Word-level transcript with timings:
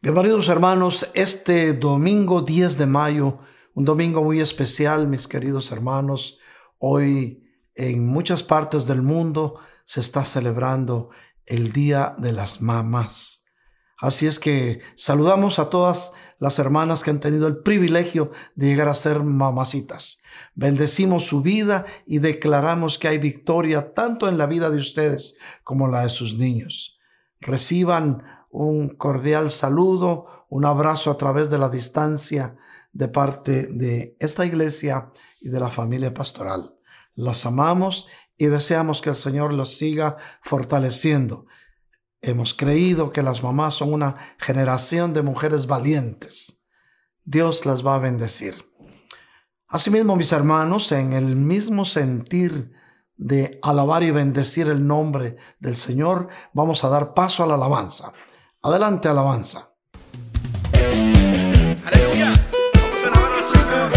Bienvenidos 0.00 0.48
hermanos, 0.48 1.10
este 1.14 1.72
domingo 1.72 2.42
10 2.42 2.78
de 2.78 2.86
mayo, 2.86 3.40
un 3.74 3.84
domingo 3.84 4.22
muy 4.22 4.38
especial, 4.38 5.08
mis 5.08 5.26
queridos 5.26 5.72
hermanos. 5.72 6.38
Hoy 6.78 7.42
en 7.74 8.06
muchas 8.06 8.44
partes 8.44 8.86
del 8.86 9.02
mundo 9.02 9.58
se 9.84 9.98
está 9.98 10.24
celebrando 10.24 11.10
el 11.46 11.72
Día 11.72 12.14
de 12.16 12.30
las 12.30 12.62
Mamás. 12.62 13.44
Así 13.98 14.28
es 14.28 14.38
que 14.38 14.80
saludamos 14.94 15.58
a 15.58 15.68
todas 15.68 16.12
las 16.38 16.60
hermanas 16.60 17.02
que 17.02 17.10
han 17.10 17.18
tenido 17.18 17.48
el 17.48 17.58
privilegio 17.64 18.30
de 18.54 18.68
llegar 18.68 18.88
a 18.88 18.94
ser 18.94 19.24
mamacitas. 19.24 20.22
Bendecimos 20.54 21.24
su 21.24 21.42
vida 21.42 21.86
y 22.06 22.18
declaramos 22.18 22.98
que 22.98 23.08
hay 23.08 23.18
victoria 23.18 23.94
tanto 23.94 24.28
en 24.28 24.38
la 24.38 24.46
vida 24.46 24.70
de 24.70 24.78
ustedes 24.78 25.36
como 25.64 25.86
en 25.86 25.92
la 25.92 26.02
de 26.02 26.10
sus 26.10 26.38
niños. 26.38 27.00
Reciban 27.40 28.37
un 28.50 28.88
cordial 28.88 29.50
saludo, 29.50 30.46
un 30.48 30.64
abrazo 30.64 31.10
a 31.10 31.16
través 31.16 31.50
de 31.50 31.58
la 31.58 31.68
distancia 31.68 32.56
de 32.92 33.08
parte 33.08 33.66
de 33.66 34.16
esta 34.18 34.46
iglesia 34.46 35.10
y 35.40 35.48
de 35.48 35.60
la 35.60 35.70
familia 35.70 36.12
pastoral. 36.14 36.74
Los 37.14 37.44
amamos 37.46 38.06
y 38.36 38.46
deseamos 38.46 39.02
que 39.02 39.10
el 39.10 39.16
Señor 39.16 39.52
los 39.52 39.76
siga 39.76 40.16
fortaleciendo. 40.42 41.46
Hemos 42.22 42.54
creído 42.54 43.12
que 43.12 43.22
las 43.22 43.42
mamás 43.42 43.74
son 43.74 43.92
una 43.92 44.16
generación 44.38 45.12
de 45.14 45.22
mujeres 45.22 45.66
valientes. 45.66 46.62
Dios 47.24 47.66
las 47.66 47.86
va 47.86 47.96
a 47.96 47.98
bendecir. 47.98 48.68
Asimismo, 49.68 50.16
mis 50.16 50.32
hermanos, 50.32 50.90
en 50.92 51.12
el 51.12 51.36
mismo 51.36 51.84
sentir 51.84 52.72
de 53.16 53.58
alabar 53.62 54.02
y 54.02 54.10
bendecir 54.10 54.68
el 54.68 54.86
nombre 54.86 55.36
del 55.58 55.76
Señor, 55.76 56.28
vamos 56.54 56.84
a 56.84 56.88
dar 56.88 57.12
paso 57.12 57.42
a 57.42 57.46
la 57.46 57.54
alabanza. 57.54 58.12
Adelante, 58.62 59.06
alabanza. 59.08 59.70
Aleluya. 60.74 62.32
Vamos 62.74 63.04
a 63.04 63.08
alabar 63.08 63.32
al 63.32 63.44
Señor. 63.44 63.92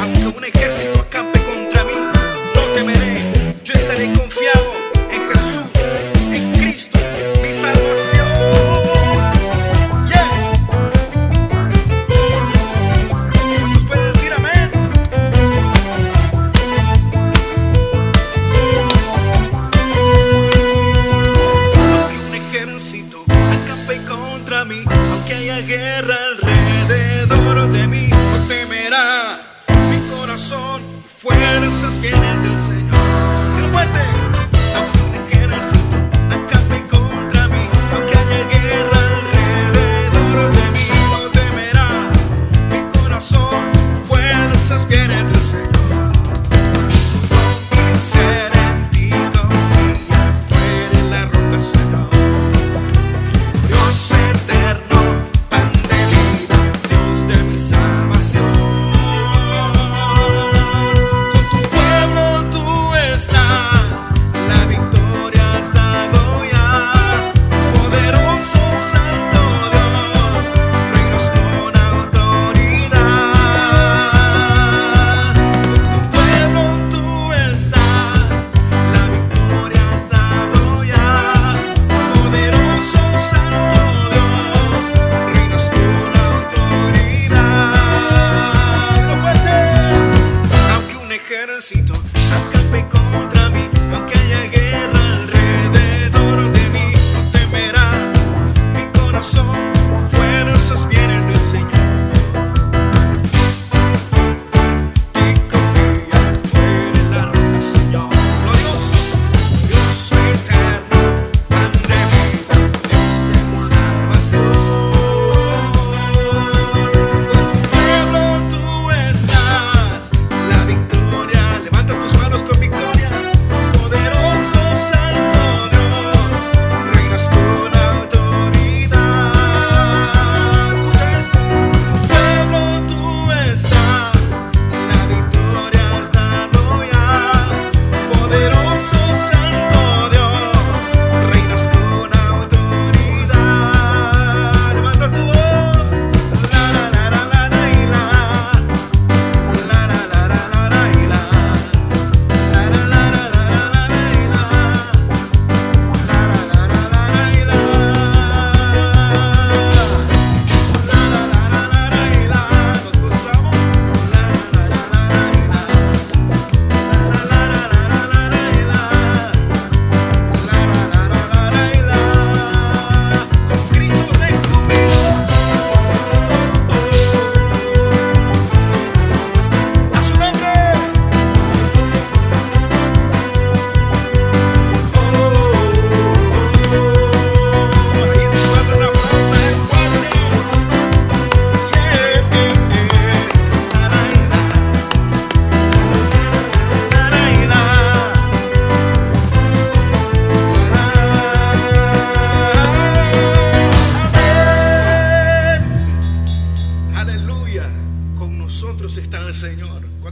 Aunque 0.00 0.26
un 0.38 0.44
ejército 0.44 1.04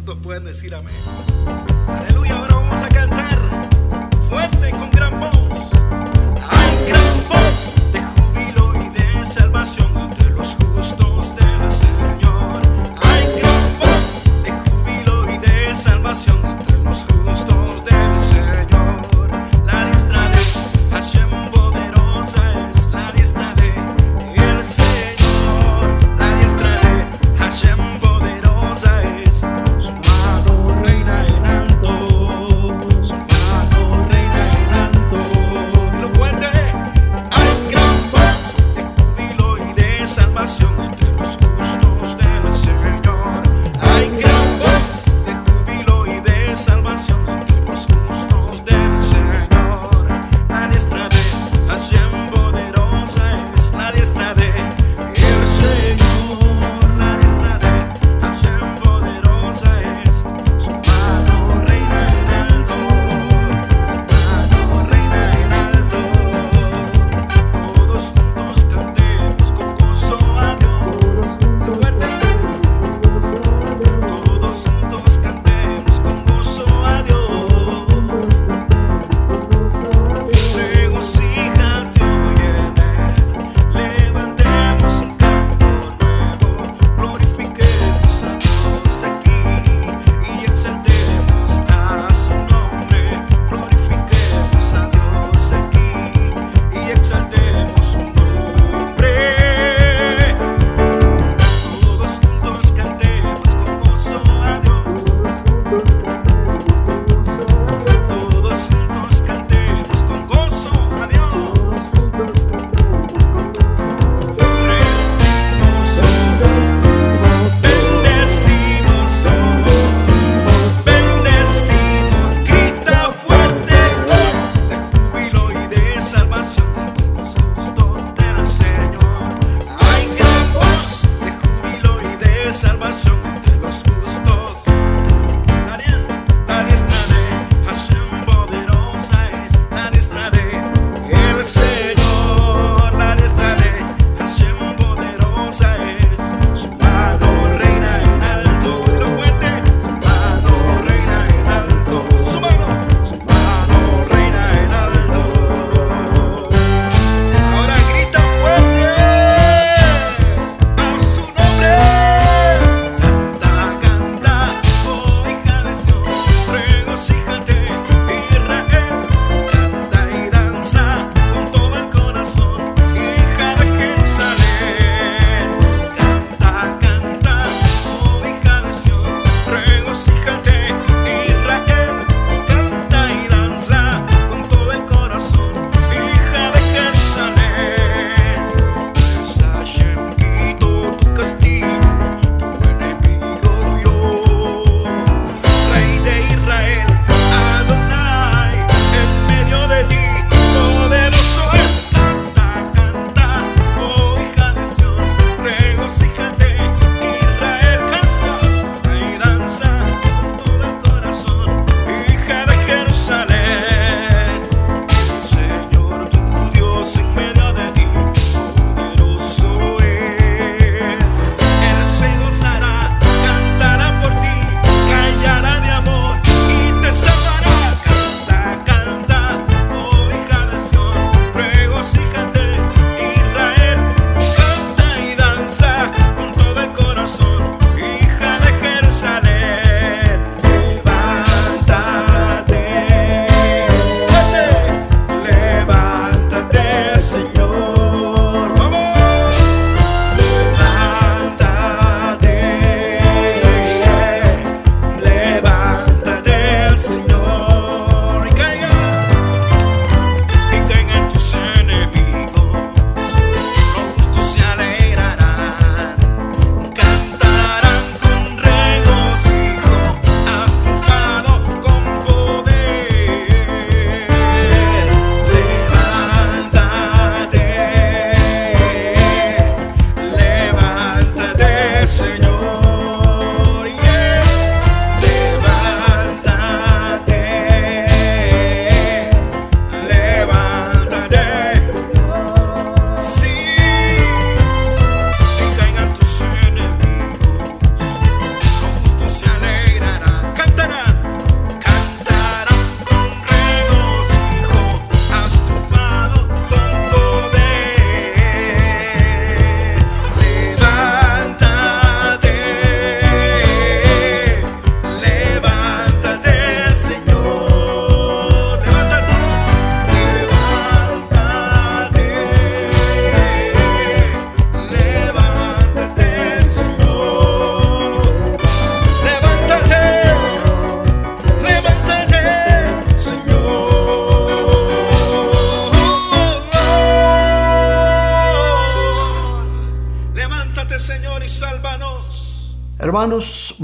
¿Cuántos 0.07 0.23
pueden 0.23 0.45
decir 0.45 0.73
amén? 0.73 0.95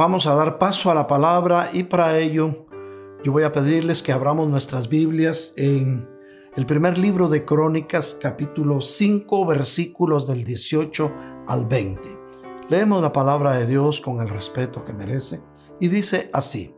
Vamos 0.02 0.26
a 0.26 0.34
dar 0.34 0.58
paso 0.58 0.90
a 0.90 0.96
la 0.96 1.06
palabra 1.06 1.70
y 1.72 1.84
para 1.84 2.18
ello 2.18 2.66
yo 3.22 3.30
voy 3.30 3.44
a 3.44 3.52
pedirles 3.52 4.02
que 4.02 4.10
abramos 4.10 4.48
nuestras 4.48 4.88
Biblias 4.88 5.54
en 5.56 6.08
el 6.56 6.66
primer 6.66 6.98
libro 6.98 7.28
de 7.28 7.44
Crónicas, 7.44 8.18
capítulo 8.20 8.80
5, 8.80 9.46
versículos 9.46 10.26
del 10.26 10.42
18 10.42 11.12
al 11.46 11.66
20. 11.66 12.18
Leemos 12.68 13.00
la 13.00 13.12
palabra 13.12 13.56
de 13.56 13.68
Dios 13.68 14.00
con 14.00 14.20
el 14.20 14.28
respeto 14.28 14.84
que 14.84 14.92
merece 14.92 15.40
y 15.78 15.86
dice 15.86 16.30
así, 16.32 16.74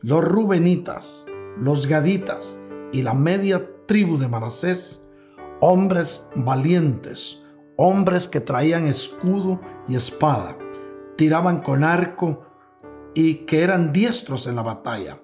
los 0.00 0.24
rubenitas, 0.24 1.28
los 1.56 1.86
gaditas 1.86 2.58
y 2.92 3.02
la 3.02 3.14
media 3.14 3.70
tribu 3.86 4.18
de 4.18 4.26
Manasés, 4.26 5.06
hombres 5.60 6.28
valientes, 6.34 7.44
hombres 7.76 8.26
que 8.26 8.40
traían 8.40 8.88
escudo 8.88 9.60
y 9.86 9.94
espada, 9.94 10.58
tiraban 11.16 11.60
con 11.60 11.84
arco 11.84 12.50
y 13.14 13.46
que 13.46 13.62
eran 13.62 13.92
diestros 13.92 14.46
en 14.46 14.56
la 14.56 14.62
batalla. 14.62 15.18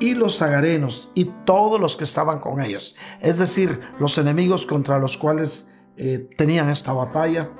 Y 0.00 0.14
los 0.14 0.40
agarenos 0.40 1.10
y 1.14 1.26
todos 1.44 1.78
los 1.78 1.96
que 1.96 2.04
estaban 2.04 2.40
con 2.40 2.62
ellos, 2.62 2.96
es 3.20 3.36
decir, 3.36 3.78
los 4.00 4.16
enemigos 4.16 4.64
contra 4.64 4.98
los 4.98 5.18
cuales 5.18 5.68
eh, 5.98 6.30
tenían 6.38 6.70
esta 6.70 6.94
batalla, 6.94 7.50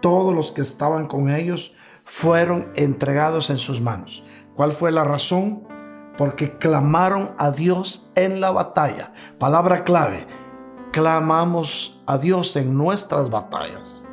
todos 0.00 0.32
los 0.32 0.52
que 0.52 0.62
estaban 0.62 1.08
con 1.08 1.28
ellos 1.28 1.74
fueron 2.04 2.70
entregados 2.76 3.50
en 3.50 3.58
sus 3.58 3.80
manos. 3.80 4.22
¿Cuál 4.56 4.72
fue 4.72 4.90
la 4.90 5.04
razón? 5.04 5.64
Porque 6.16 6.56
clamaron 6.56 7.32
a 7.38 7.50
Dios 7.50 8.10
en 8.14 8.40
la 8.40 8.50
batalla. 8.50 9.12
Palabra 9.38 9.84
clave, 9.84 10.26
clamamos 10.92 12.02
a 12.06 12.16
Dios 12.16 12.56
en 12.56 12.74
nuestras 12.74 13.28
batallas. 13.28 14.08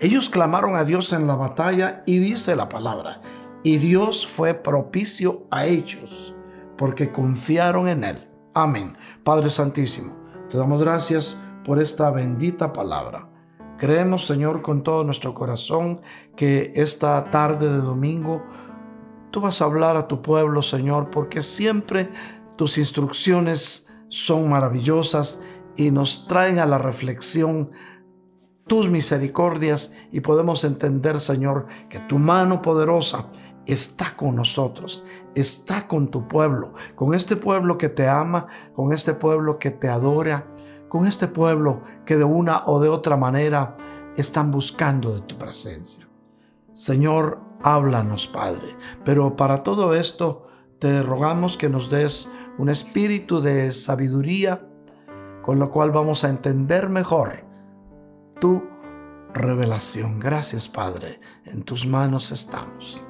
Ellos 0.00 0.28
clamaron 0.28 0.76
a 0.76 0.84
Dios 0.84 1.14
en 1.14 1.26
la 1.26 1.34
batalla 1.34 2.02
y 2.04 2.18
dice 2.18 2.56
la 2.56 2.68
palabra, 2.68 3.22
y 3.62 3.78
Dios 3.78 4.26
fue 4.26 4.52
propicio 4.52 5.46
a 5.50 5.64
ellos 5.64 6.34
porque 6.76 7.10
confiaron 7.10 7.88
en 7.88 8.04
Él. 8.04 8.28
Amén. 8.52 8.98
Padre 9.22 9.48
Santísimo, 9.48 10.16
te 10.50 10.58
damos 10.58 10.80
gracias 10.80 11.38
por 11.64 11.80
esta 11.80 12.10
bendita 12.10 12.72
palabra. 12.72 13.30
Creemos, 13.78 14.26
Señor, 14.26 14.62
con 14.62 14.82
todo 14.82 15.04
nuestro 15.04 15.32
corazón 15.32 16.00
que 16.36 16.72
esta 16.74 17.30
tarde 17.30 17.68
de 17.70 17.78
domingo 17.78 18.44
tú 19.34 19.40
vas 19.40 19.60
a 19.60 19.64
hablar 19.64 19.96
a 19.96 20.06
tu 20.06 20.22
pueblo, 20.22 20.62
Señor, 20.62 21.10
porque 21.10 21.42
siempre 21.42 22.08
tus 22.54 22.78
instrucciones 22.78 23.88
son 24.08 24.48
maravillosas 24.48 25.40
y 25.74 25.90
nos 25.90 26.28
traen 26.28 26.60
a 26.60 26.66
la 26.66 26.78
reflexión 26.78 27.72
tus 28.68 28.88
misericordias 28.88 29.90
y 30.12 30.20
podemos 30.20 30.62
entender, 30.62 31.18
Señor, 31.18 31.66
que 31.88 31.98
tu 31.98 32.20
mano 32.20 32.62
poderosa 32.62 33.26
está 33.66 34.14
con 34.14 34.36
nosotros, 34.36 35.04
está 35.34 35.88
con 35.88 36.12
tu 36.12 36.28
pueblo, 36.28 36.72
con 36.94 37.12
este 37.12 37.34
pueblo 37.34 37.76
que 37.76 37.88
te 37.88 38.06
ama, 38.06 38.46
con 38.72 38.92
este 38.92 39.14
pueblo 39.14 39.58
que 39.58 39.72
te 39.72 39.88
adora, 39.88 40.46
con 40.88 41.08
este 41.08 41.26
pueblo 41.26 41.82
que 42.06 42.16
de 42.16 42.22
una 42.22 42.62
o 42.66 42.78
de 42.78 42.88
otra 42.88 43.16
manera 43.16 43.76
están 44.16 44.52
buscando 44.52 45.12
de 45.12 45.22
tu 45.22 45.36
presencia. 45.36 46.08
Señor, 46.72 47.43
háblanos, 47.64 48.28
Padre, 48.28 48.76
pero 49.04 49.36
para 49.36 49.62
todo 49.62 49.94
esto 49.94 50.46
te 50.78 51.02
rogamos 51.02 51.56
que 51.56 51.68
nos 51.68 51.90
des 51.90 52.28
un 52.58 52.68
espíritu 52.68 53.40
de 53.40 53.72
sabiduría, 53.72 54.68
con 55.42 55.58
lo 55.58 55.70
cual 55.70 55.90
vamos 55.90 56.24
a 56.24 56.28
entender 56.28 56.88
mejor 56.88 57.44
tu 58.40 58.62
revelación. 59.32 60.20
Gracias, 60.20 60.68
Padre, 60.68 61.20
en 61.46 61.62
tus 61.62 61.86
manos 61.86 62.30
estamos. 62.30 63.02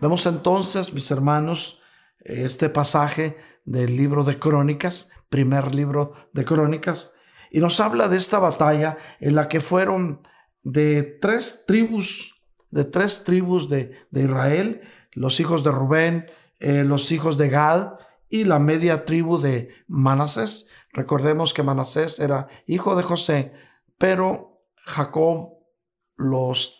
Vemos 0.00 0.26
entonces, 0.26 0.92
mis 0.92 1.10
hermanos, 1.10 1.80
este 2.20 2.68
pasaje 2.68 3.36
del 3.64 3.96
libro 3.96 4.24
de 4.24 4.38
Crónicas, 4.38 5.10
primer 5.28 5.74
libro 5.74 6.12
de 6.32 6.44
Crónicas, 6.44 7.12
y 7.50 7.60
nos 7.60 7.80
habla 7.80 8.08
de 8.08 8.16
esta 8.16 8.38
batalla 8.38 8.98
en 9.20 9.34
la 9.34 9.48
que 9.48 9.60
fueron 9.60 10.20
de 10.62 11.02
tres 11.02 11.64
tribus, 11.66 12.37
de 12.70 12.84
tres 12.84 13.24
tribus 13.24 13.68
de, 13.68 13.92
Israel, 14.12 14.80
los 15.12 15.40
hijos 15.40 15.64
de 15.64 15.70
Rubén, 15.70 16.30
eh, 16.58 16.84
los 16.84 17.10
hijos 17.12 17.38
de 17.38 17.48
Gad 17.48 17.94
y 18.28 18.44
la 18.44 18.58
media 18.58 19.04
tribu 19.04 19.38
de 19.38 19.70
Manasés. 19.86 20.68
Recordemos 20.92 21.54
que 21.54 21.62
Manasés 21.62 22.18
era 22.18 22.48
hijo 22.66 22.96
de 22.96 23.02
José, 23.02 23.52
pero 23.96 24.62
Jacob 24.84 25.54
los 26.16 26.74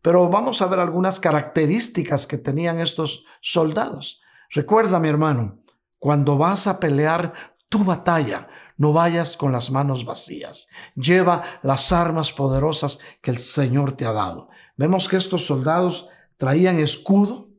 Pero 0.00 0.28
vamos 0.28 0.62
a 0.62 0.66
ver 0.66 0.78
algunas 0.80 1.20
características 1.20 2.26
que 2.26 2.38
tenían 2.38 2.78
estos 2.78 3.24
soldados. 3.40 4.22
Recuerda, 4.50 5.00
mi 5.00 5.08
hermano, 5.08 5.58
cuando 5.98 6.38
vas 6.38 6.66
a 6.66 6.80
pelear 6.80 7.32
tu 7.68 7.84
batalla, 7.84 8.48
no 8.76 8.92
vayas 8.92 9.36
con 9.36 9.50
las 9.50 9.70
manos 9.70 10.04
vacías. 10.04 10.68
Lleva 10.94 11.42
las 11.62 11.90
armas 11.90 12.32
poderosas 12.32 12.98
que 13.20 13.30
el 13.30 13.38
Señor 13.38 13.96
te 13.96 14.04
ha 14.04 14.12
dado. 14.12 14.50
Vemos 14.76 15.08
que 15.08 15.16
estos 15.16 15.46
soldados 15.46 16.08
traían 16.42 16.80
escudo 16.80 17.50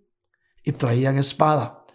y 0.61 0.73
traían 0.73 1.17
espada. 1.17 1.85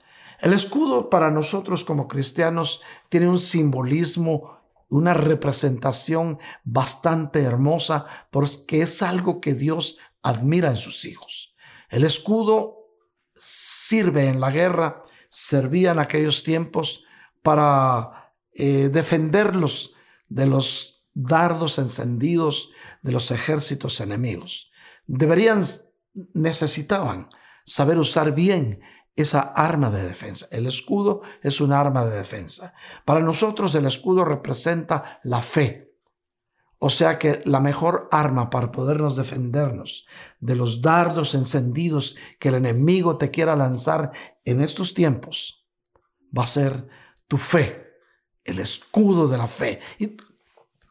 El 0.40 0.54
escudo 0.54 1.10
para 1.10 1.30
nosotros 1.30 1.84
como 1.84 2.08
cristianos 2.08 2.80
tiene 3.10 3.28
un 3.28 3.38
simbolismo, 3.38 4.58
una 4.88 5.12
representación 5.12 6.38
bastante 6.64 7.42
hermosa 7.42 8.06
porque 8.30 8.80
es 8.80 9.02
algo 9.02 9.38
que 9.38 9.52
Dios 9.52 9.98
admira 10.22 10.70
en 10.70 10.78
sus 10.78 11.04
hijos. 11.04 11.54
El 11.90 12.04
escudo 12.04 12.86
sirve 13.34 14.30
en 14.30 14.40
la 14.40 14.50
guerra, 14.50 15.02
servía 15.28 15.90
en 15.90 15.98
aquellos 15.98 16.42
tiempos 16.42 17.04
para 17.42 18.32
eh, 18.54 18.88
defenderlos 18.90 19.92
de 20.30 20.46
los 20.46 21.06
dardos 21.12 21.78
encendidos 21.78 22.70
de 23.02 23.12
los 23.12 23.30
ejércitos 23.30 24.00
enemigos. 24.00 24.70
Deberían, 25.06 25.62
necesitaban 26.34 27.28
saber 27.64 27.98
usar 27.98 28.34
bien 28.34 28.80
esa 29.16 29.40
arma 29.40 29.90
de 29.90 30.02
defensa. 30.02 30.46
El 30.50 30.66
escudo 30.66 31.22
es 31.42 31.60
un 31.60 31.72
arma 31.72 32.04
de 32.04 32.16
defensa. 32.16 32.74
Para 33.04 33.20
nosotros 33.20 33.74
el 33.74 33.86
escudo 33.86 34.24
representa 34.24 35.20
la 35.24 35.42
fe. 35.42 35.96
O 36.78 36.90
sea 36.90 37.18
que 37.18 37.42
la 37.44 37.60
mejor 37.60 38.08
arma 38.12 38.50
para 38.50 38.70
podernos 38.70 39.16
defendernos 39.16 40.06
de 40.38 40.54
los 40.54 40.80
dardos 40.80 41.34
encendidos 41.34 42.16
que 42.38 42.50
el 42.50 42.54
enemigo 42.54 43.18
te 43.18 43.32
quiera 43.32 43.56
lanzar 43.56 44.12
en 44.44 44.60
estos 44.60 44.94
tiempos 44.94 45.66
va 46.36 46.44
a 46.44 46.46
ser 46.46 46.86
tu 47.26 47.36
fe 47.36 47.88
el 48.48 48.58
escudo 48.58 49.28
de 49.28 49.38
la 49.38 49.46
fe. 49.46 49.80
Y 49.98 50.16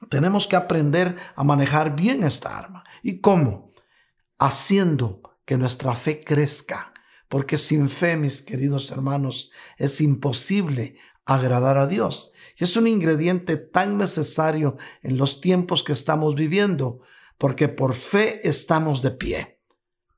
tenemos 0.10 0.48
que 0.48 0.56
aprender 0.56 1.16
a 1.36 1.44
manejar 1.44 1.96
bien 1.96 2.24
esta 2.24 2.58
arma. 2.58 2.84
¿Y 3.02 3.20
cómo? 3.20 3.67
Haciendo 4.40 5.22
que 5.46 5.58
nuestra 5.58 5.96
fe 5.96 6.20
crezca. 6.24 6.94
Porque 7.30 7.58
sin 7.58 7.90
fe, 7.90 8.16
mis 8.16 8.42
queridos 8.42 8.92
hermanos, 8.92 9.52
es 9.78 10.00
imposible 10.02 10.96
agradar 11.26 11.78
a 11.78 11.88
Dios. 11.88 12.32
Y 12.58 12.64
es 12.64 12.76
un 12.78 12.88
ingrediente 12.88 13.58
tan 13.58 13.98
necesario 13.98 14.78
en 15.04 15.18
los 15.18 15.42
tiempos 15.42 15.84
que 15.84 15.92
estamos 15.92 16.36
viviendo, 16.36 17.02
porque 17.38 17.68
por 17.68 17.94
fe 17.94 18.48
estamos 18.48 19.02
de 19.02 19.12
pie. 19.12 19.60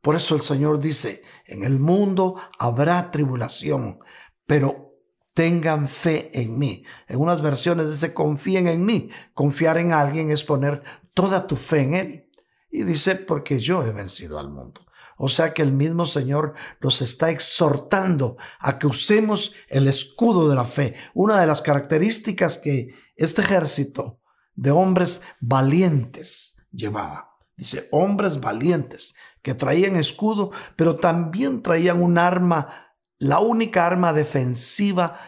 Por 0.02 0.16
eso 0.16 0.36
el 0.36 0.42
Señor 0.42 0.80
dice, 0.80 1.24
en 1.46 1.64
el 1.64 1.80
mundo 1.80 2.36
habrá 2.58 3.12
tribulación, 3.12 4.00
pero 4.46 4.90
tengan 5.34 5.88
fe 5.88 6.30
en 6.34 6.58
mí. 6.58 6.84
En 7.08 7.20
unas 7.20 7.42
versiones 7.42 7.90
dice 7.90 8.14
confíen 8.14 8.68
en 8.68 8.86
mí. 8.86 9.10
Confiar 9.34 9.78
en 9.78 9.92
alguien 9.92 10.32
es 10.32 10.44
poner 10.44 10.84
toda 11.14 11.48
tu 11.48 11.56
fe 11.56 11.82
en 11.82 11.94
Él. 11.94 12.29
Y 12.70 12.84
dice 12.84 13.16
porque 13.16 13.60
yo 13.60 13.84
he 13.84 13.92
vencido 13.92 14.40
al 14.40 14.50
mundo. 14.50 14.86
O 15.18 15.28
sea 15.28 15.54
que 15.54 15.62
el 15.62 15.74
mismo 15.74 16.06
Señor 16.06 16.54
nos 16.82 17.02
está 17.02 17.30
exhortando 17.30 18.38
a 18.60 18.80
que 18.80 18.88
usemos 18.88 19.54
el 19.68 19.88
escudo 19.88 20.48
de 20.48 20.56
la 20.56 20.64
fe. 20.64 20.96
Una 21.14 21.42
de 21.42 21.48
las 21.48 21.62
características 21.62 22.58
que 22.58 22.96
este 23.16 23.42
ejército 23.42 24.22
de 24.56 24.72
hombres 24.72 25.22
valientes 25.42 26.56
llevaba. 26.72 27.38
Dice, 27.58 27.90
hombres 27.92 28.40
valientes 28.40 29.16
que 29.42 29.54
traían 29.54 29.98
escudo, 29.98 30.52
pero 30.78 30.96
también 30.96 31.62
traían 31.62 32.02
un 32.02 32.18
arma 32.18 32.90
la 33.20 33.40
única 33.40 33.86
arma 33.86 34.14
defensiva 34.14 35.20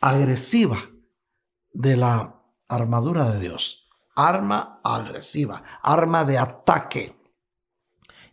agresiva 0.00 0.90
de 1.72 1.96
la 1.96 2.42
armadura 2.68 3.30
de 3.30 3.40
Dios. 3.40 3.87
Arma 4.18 4.80
agresiva, 4.82 5.62
arma 5.80 6.24
de 6.24 6.38
ataque. 6.38 7.16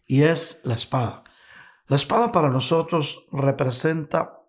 Y 0.07 0.23
es 0.23 0.61
la 0.63 0.73
espada. 0.73 1.23
La 1.87 1.95
espada 1.95 2.31
para 2.31 2.49
nosotros 2.49 3.25
representa 3.31 4.39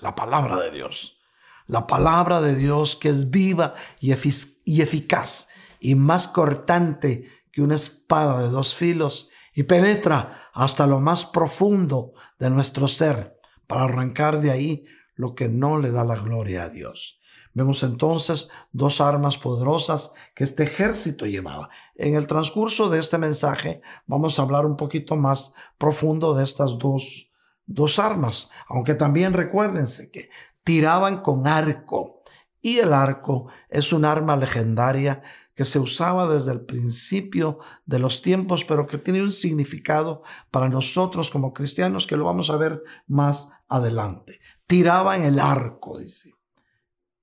la 0.00 0.14
palabra 0.14 0.58
de 0.58 0.70
Dios. 0.70 1.18
La 1.66 1.86
palabra 1.86 2.40
de 2.40 2.56
Dios 2.56 2.96
que 2.96 3.10
es 3.10 3.30
viva 3.30 3.74
y, 4.00 4.12
eficaz 4.12 5.48
y 5.78 5.94
más 5.94 6.26
cortante 6.26 7.24
que 7.52 7.60
una 7.60 7.74
espada 7.74 8.40
de 8.40 8.48
dos 8.48 8.74
filos 8.74 9.28
y 9.54 9.64
penetra 9.64 10.50
hasta 10.54 10.86
lo 10.86 11.00
más 11.00 11.26
profundo 11.26 12.14
de 12.38 12.48
nuestro 12.48 12.88
ser 12.88 13.38
para 13.66 13.84
arrancar 13.84 14.40
de 14.40 14.50
ahí 14.50 14.84
lo 15.14 15.34
que 15.34 15.48
no 15.48 15.78
le 15.78 15.90
da 15.90 16.04
la 16.04 16.16
gloria 16.16 16.64
a 16.64 16.68
Dios. 16.70 17.19
Vemos 17.52 17.82
entonces 17.82 18.48
dos 18.72 19.00
armas 19.00 19.36
poderosas 19.36 20.12
que 20.34 20.44
este 20.44 20.62
ejército 20.62 21.26
llevaba. 21.26 21.68
En 21.94 22.14
el 22.14 22.26
transcurso 22.26 22.88
de 22.88 23.00
este 23.00 23.18
mensaje 23.18 23.82
vamos 24.06 24.38
a 24.38 24.42
hablar 24.42 24.66
un 24.66 24.76
poquito 24.76 25.16
más 25.16 25.52
profundo 25.76 26.34
de 26.34 26.44
estas 26.44 26.78
dos, 26.78 27.32
dos 27.66 27.98
armas, 27.98 28.50
aunque 28.68 28.94
también 28.94 29.32
recuérdense 29.32 30.10
que 30.10 30.30
tiraban 30.62 31.22
con 31.22 31.46
arco 31.46 32.22
y 32.62 32.78
el 32.78 32.92
arco 32.92 33.46
es 33.68 33.92
un 33.92 34.04
arma 34.04 34.36
legendaria 34.36 35.22
que 35.54 35.64
se 35.64 35.78
usaba 35.78 36.32
desde 36.32 36.52
el 36.52 36.60
principio 36.60 37.58
de 37.84 37.98
los 37.98 38.22
tiempos, 38.22 38.64
pero 38.64 38.86
que 38.86 38.98
tiene 38.98 39.22
un 39.22 39.32
significado 39.32 40.22
para 40.50 40.68
nosotros 40.68 41.30
como 41.30 41.52
cristianos 41.52 42.06
que 42.06 42.16
lo 42.16 42.24
vamos 42.24 42.50
a 42.50 42.56
ver 42.56 42.82
más 43.06 43.48
adelante. 43.68 44.40
Tiraban 44.66 45.22
el 45.22 45.38
arco, 45.38 45.98
dice. 45.98 46.34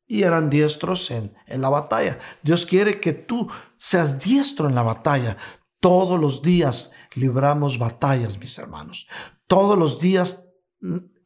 Y 0.08 0.24
eran 0.24 0.50
diestros 0.50 1.12
en, 1.12 1.36
en 1.46 1.62
la 1.62 1.70
batalla. 1.70 2.18
Dios 2.42 2.66
quiere 2.66 3.00
que 3.00 3.14
tú 3.14 3.50
seas 3.78 4.20
diestro 4.20 4.68
en 4.70 4.76
la 4.76 4.84
batalla. 4.84 5.38
Todos 5.80 6.20
los 6.20 6.42
días 6.42 6.92
libramos 7.14 7.78
batallas, 7.78 8.40
mis 8.40 8.58
hermanos. 8.58 9.08
Todos 9.48 9.78
los 9.78 10.00
días 10.00 10.48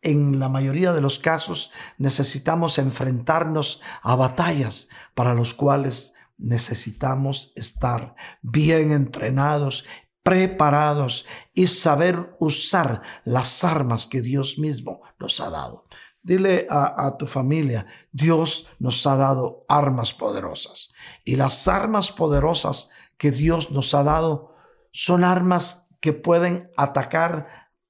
en 0.01 0.39
la 0.39 0.49
mayoría 0.49 0.93
de 0.93 1.01
los 1.01 1.19
casos 1.19 1.71
necesitamos 1.97 2.77
enfrentarnos 2.77 3.82
a 4.01 4.15
batallas 4.15 4.89
para 5.13 5.34
los 5.34 5.53
cuales 5.53 6.13
necesitamos 6.38 7.53
estar 7.56 8.15
bien 8.41 8.91
entrenados, 8.91 9.86
preparados 10.23 11.25
y 11.53 11.67
saber 11.67 12.36
usar 12.39 13.01
las 13.25 13.63
armas 13.63 14.08
que 14.08 14.21
Dios 14.21 14.58
mismo 14.58 15.01
nos 15.19 15.39
ha 15.39 15.49
dado. 15.49 15.86
Dile 16.23 16.67
a, 16.69 17.07
a, 17.07 17.17
tu 17.17 17.25
familia, 17.25 17.88
Dios 18.12 18.67
nos 18.77 19.05
ha 19.07 19.15
dado 19.15 19.65
armas 19.67 20.13
poderosas. 20.13 20.91
Y 21.25 21.36
las 21.36 21.67
armas 21.67 22.12
poderosas 22.12 22.89
que 23.17 23.31
Dios 23.31 23.71
nos 23.71 23.93
ha 23.93 24.03
dado 24.03 24.55
son 24.91 25.23
armas 25.23 25.89
que 25.99 26.13
pueden 26.13 26.69
atacar 26.77 27.47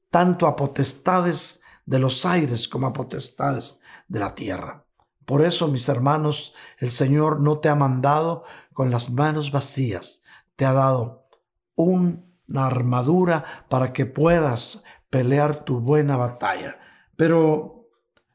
tanto 0.09 0.47
a 0.47 0.55
potestades 0.55 1.61
de 1.85 1.99
los 1.99 2.25
aires 2.25 2.67
como 2.67 2.87
a 2.87 2.93
potestades 2.93 3.79
de 4.07 4.19
la 4.19 4.35
tierra. 4.35 4.85
Por 5.25 5.43
eso, 5.43 5.67
mis 5.67 5.87
hermanos, 5.87 6.53
el 6.77 6.91
Señor 6.91 7.39
no 7.39 7.59
te 7.59 7.69
ha 7.69 7.75
mandado 7.75 8.43
con 8.73 8.91
las 8.91 9.09
manos 9.09 9.51
vacías, 9.51 10.23
te 10.55 10.65
ha 10.65 10.73
dado 10.73 11.27
una 11.75 12.21
armadura 12.65 13.45
para 13.69 13.93
que 13.93 14.05
puedas 14.05 14.83
pelear 15.09 15.63
tu 15.63 15.79
buena 15.79 16.17
batalla. 16.17 16.77
Pero 17.15 17.80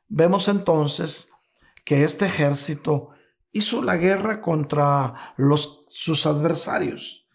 vemos 0.09 0.49
entonces 0.49 1.31
que 1.85 2.05
este 2.05 2.27
ejército 2.27 3.11
hizo 3.53 3.83
la 3.83 3.97
guerra 3.97 4.41
contra 4.41 5.15
los, 5.37 5.85
sus 5.89 6.27
adversarios. 6.27 7.27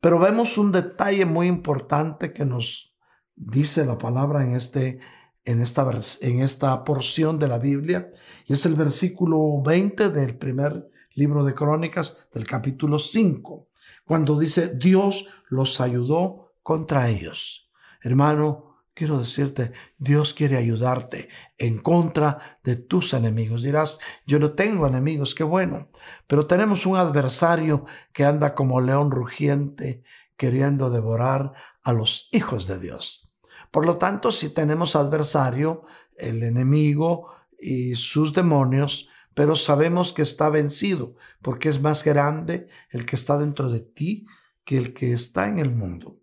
Pero 0.00 0.18
vemos 0.18 0.58
un 0.58 0.72
detalle 0.72 1.24
muy 1.24 1.46
importante 1.46 2.32
que 2.32 2.44
nos 2.44 2.96
dice 3.36 3.84
la 3.84 3.98
palabra 3.98 4.42
en 4.42 4.52
este 4.52 5.00
en 5.44 5.60
esta, 5.60 5.90
en 6.20 6.40
esta 6.40 6.84
porción 6.84 7.38
de 7.38 7.48
la 7.48 7.58
Biblia 7.58 8.10
y 8.46 8.52
es 8.52 8.64
el 8.66 8.74
versículo 8.74 9.60
20 9.62 10.10
del 10.10 10.38
primer 10.38 10.88
libro 11.14 11.44
de 11.44 11.54
Crónicas 11.54 12.28
del 12.32 12.46
capítulo 12.46 12.98
5, 12.98 13.68
cuando 14.04 14.38
dice 14.38 14.74
Dios 14.76 15.26
los 15.48 15.80
ayudó 15.80 16.54
contra 16.62 17.08
ellos. 17.08 17.70
Hermano, 18.02 18.71
quiero 18.94 19.18
decirte, 19.18 19.72
Dios 19.98 20.34
quiere 20.34 20.56
ayudarte 20.56 21.28
en 21.58 21.78
contra 21.78 22.58
de 22.62 22.76
tus 22.76 23.14
enemigos. 23.14 23.62
Dirás, 23.62 23.98
yo 24.26 24.38
no 24.38 24.52
tengo 24.52 24.86
enemigos, 24.86 25.34
qué 25.34 25.44
bueno, 25.44 25.90
pero 26.26 26.46
tenemos 26.46 26.86
un 26.86 26.96
adversario 26.96 27.84
que 28.12 28.24
anda 28.24 28.54
como 28.54 28.80
león 28.80 29.10
rugiente 29.10 30.02
queriendo 30.36 30.90
devorar 30.90 31.52
a 31.82 31.92
los 31.92 32.28
hijos 32.32 32.66
de 32.66 32.78
Dios. 32.78 33.32
Por 33.70 33.86
lo 33.86 33.96
tanto, 33.96 34.32
si 34.32 34.50
tenemos 34.50 34.96
adversario, 34.96 35.84
el 36.16 36.42
enemigo 36.42 37.28
y 37.58 37.94
sus 37.94 38.32
demonios, 38.32 39.08
pero 39.34 39.56
sabemos 39.56 40.12
que 40.12 40.22
está 40.22 40.50
vencido, 40.50 41.14
porque 41.40 41.68
es 41.68 41.80
más 41.80 42.04
grande 42.04 42.66
el 42.90 43.06
que 43.06 43.16
está 43.16 43.38
dentro 43.38 43.70
de 43.70 43.80
ti 43.80 44.26
que 44.64 44.76
el 44.76 44.92
que 44.92 45.12
está 45.12 45.48
en 45.48 45.58
el 45.58 45.70
mundo. 45.70 46.21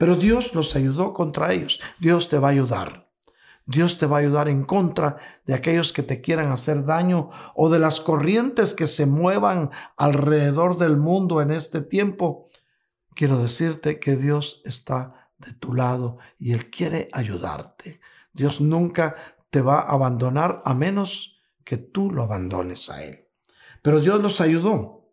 Pero 0.00 0.16
Dios 0.16 0.54
nos 0.54 0.74
ayudó 0.76 1.12
contra 1.12 1.52
ellos. 1.52 1.78
Dios 1.98 2.30
te 2.30 2.38
va 2.38 2.48
a 2.48 2.52
ayudar. 2.52 3.12
Dios 3.66 3.98
te 3.98 4.06
va 4.06 4.16
a 4.16 4.20
ayudar 4.20 4.48
en 4.48 4.64
contra 4.64 5.18
de 5.44 5.52
aquellos 5.52 5.92
que 5.92 6.02
te 6.02 6.22
quieran 6.22 6.50
hacer 6.50 6.86
daño 6.86 7.28
o 7.54 7.68
de 7.68 7.80
las 7.80 8.00
corrientes 8.00 8.74
que 8.74 8.86
se 8.86 9.04
muevan 9.04 9.68
alrededor 9.98 10.78
del 10.78 10.96
mundo 10.96 11.42
en 11.42 11.50
este 11.50 11.82
tiempo. 11.82 12.48
Quiero 13.14 13.42
decirte 13.42 14.00
que 14.00 14.16
Dios 14.16 14.62
está 14.64 15.28
de 15.36 15.52
tu 15.52 15.74
lado 15.74 16.16
y 16.38 16.54
Él 16.54 16.70
quiere 16.70 17.10
ayudarte. 17.12 18.00
Dios 18.32 18.62
nunca 18.62 19.16
te 19.50 19.60
va 19.60 19.80
a 19.80 19.92
abandonar 19.92 20.62
a 20.64 20.72
menos 20.72 21.42
que 21.62 21.76
tú 21.76 22.10
lo 22.10 22.22
abandones 22.22 22.88
a 22.88 23.04
Él. 23.04 23.28
Pero 23.82 24.00
Dios 24.00 24.22
los 24.22 24.40
ayudó 24.40 25.12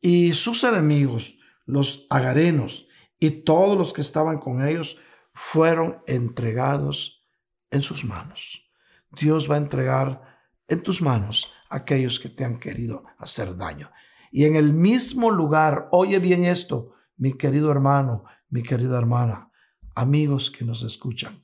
y 0.00 0.32
sus 0.32 0.64
enemigos, 0.64 1.34
los 1.66 2.06
agarenos 2.08 2.88
y 3.22 3.30
todos 3.30 3.78
los 3.78 3.92
que 3.92 4.00
estaban 4.00 4.38
con 4.38 4.66
ellos, 4.66 4.96
fueron 5.32 6.02
entregados 6.08 7.24
en 7.70 7.80
sus 7.80 8.04
manos. 8.04 8.68
Dios 9.12 9.48
va 9.48 9.54
a 9.54 9.58
entregar 9.58 10.22
en 10.66 10.82
tus 10.82 11.00
manos 11.00 11.52
a 11.70 11.76
aquellos 11.76 12.18
que 12.18 12.28
te 12.28 12.44
han 12.44 12.58
querido 12.58 13.04
hacer 13.18 13.56
daño. 13.56 13.92
Y 14.32 14.46
en 14.46 14.56
el 14.56 14.74
mismo 14.74 15.30
lugar, 15.30 15.88
oye 15.92 16.18
bien 16.18 16.44
esto, 16.44 16.94
mi 17.16 17.34
querido 17.34 17.70
hermano, 17.70 18.24
mi 18.48 18.64
querida 18.64 18.98
hermana, 18.98 19.52
amigos 19.94 20.50
que 20.50 20.64
nos 20.64 20.82
escuchan, 20.82 21.40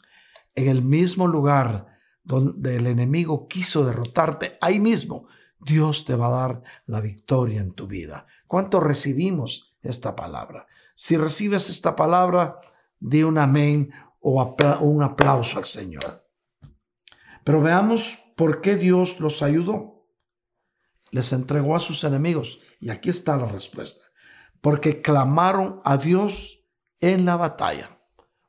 en 0.57 0.67
el 0.67 0.83
mismo 0.83 1.29
lugar 1.29 1.87
donde 2.25 2.75
el 2.75 2.89
enemigo 2.89 3.47
quiso 3.47 3.85
derrotarte, 3.85 4.59
ahí 4.61 4.81
mismo 4.81 5.29
Dios 5.61 6.05
te 6.05 6.17
va 6.17 6.27
a 6.27 6.41
dar 6.49 6.63
la 6.87 7.01
victoria 7.01 7.61
en 7.61 7.71
tu 7.71 7.87
vida. 7.87 8.27
¿Cuánto 8.49 8.81
recibimos 8.81 9.77
esta 9.81 10.17
palabra? 10.17 10.67
Si 11.01 11.17
recibes 11.17 11.71
esta 11.71 11.95
palabra, 11.95 12.61
di 12.99 13.23
un 13.23 13.39
amén 13.39 13.93
o 14.21 14.43
un 14.81 15.03
aplauso 15.05 15.57
al 15.57 15.65
Señor. 15.65 16.27
Pero 17.45 17.61
veamos 17.61 18.19
por 18.37 18.61
qué 18.61 18.75
Dios 18.75 19.21
los 19.21 19.41
ayudó. 19.41 20.09
Les 21.13 21.33
entregó 21.33 21.77
a 21.77 21.81
sus 21.81 22.03
enemigos. 22.03 22.59
Y 22.81 22.91
aquí 22.91 23.11
está 23.11 23.37
la 23.37 23.47
respuesta. 23.47 24.03
Porque 24.61 25.01
clamaron 25.01 25.81
a 25.85 25.99
Dios 25.99 26.65
en 26.99 27.25
la 27.27 27.37
batalla. 27.37 28.01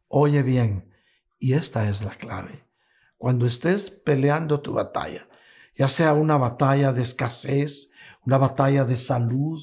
Oye 0.08 0.42
bien, 0.42 0.92
y 1.38 1.54
esta 1.54 1.88
es 1.88 2.04
la 2.04 2.16
clave. 2.16 2.68
Cuando 3.20 3.46
estés 3.46 3.92
peleando 3.92 4.62
tu 4.62 4.74
batalla, 4.74 5.30
ya 5.76 5.88
sea 5.88 6.14
una 6.14 6.38
batalla 6.38 6.94
de 6.94 7.04
escasez, 7.04 7.92
una 8.26 8.40
batalla 8.40 8.86
de 8.86 8.98
salud, 8.98 9.62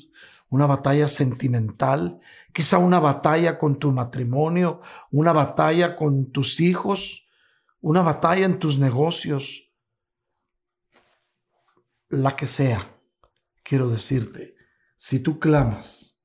una 0.48 0.66
batalla 0.66 1.08
sentimental, 1.08 2.20
quizá 2.56 2.78
una 2.78 3.00
batalla 3.00 3.58
con 3.58 3.78
tu 3.78 3.92
matrimonio, 3.92 4.80
una 5.10 5.34
batalla 5.34 5.94
con 5.94 6.32
tus 6.32 6.58
hijos, 6.60 7.26
una 7.82 8.00
batalla 8.00 8.46
en 8.46 8.58
tus 8.58 8.78
negocios, 8.78 9.74
la 12.08 12.34
que 12.34 12.46
sea, 12.46 12.98
quiero 13.62 13.90
decirte, 13.90 14.54
si 14.96 15.20
tú 15.20 15.38
clamas 15.38 16.22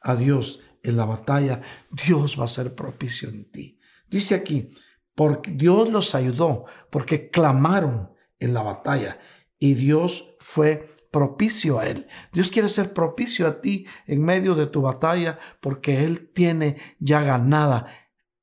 a 0.00 0.16
Dios 0.16 0.60
en 0.82 0.96
la 0.96 1.04
batalla, 1.04 1.60
Dios 2.06 2.40
va 2.40 2.46
a 2.46 2.48
ser 2.48 2.74
propicio 2.74 3.28
en 3.28 3.50
ti. 3.50 3.78
Dice 4.08 4.34
aquí, 4.34 4.70
porque 5.14 5.50
Dios 5.50 5.90
los 5.90 6.14
ayudó, 6.14 6.64
porque 6.90 7.28
clamaron 7.28 8.14
en 8.38 8.54
la 8.54 8.62
batalla 8.62 9.20
y 9.58 9.74
Dios 9.74 10.36
fue 10.40 10.95
propicio 11.16 11.78
a 11.78 11.86
él. 11.86 12.06
Dios 12.30 12.50
quiere 12.50 12.68
ser 12.68 12.92
propicio 12.92 13.46
a 13.46 13.62
ti 13.62 13.86
en 14.06 14.22
medio 14.22 14.54
de 14.54 14.66
tu 14.66 14.82
batalla 14.82 15.38
porque 15.62 16.04
Él 16.04 16.30
tiene 16.34 16.76
ya 16.98 17.22
ganada 17.22 17.86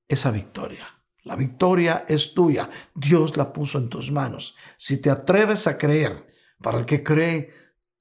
esa 0.07 0.31
victoria. 0.31 0.83
La 1.21 1.35
victoria 1.35 2.03
es 2.09 2.33
tuya. 2.33 2.71
Dios 2.95 3.37
la 3.37 3.53
puso 3.53 3.77
en 3.77 3.89
tus 3.89 4.11
manos. 4.11 4.55
Si 4.77 4.99
te 4.99 5.11
atreves 5.11 5.67
a 5.67 5.77
creer, 5.77 6.25
para 6.63 6.79
el 6.79 6.85
que 6.87 7.03
cree, 7.03 7.51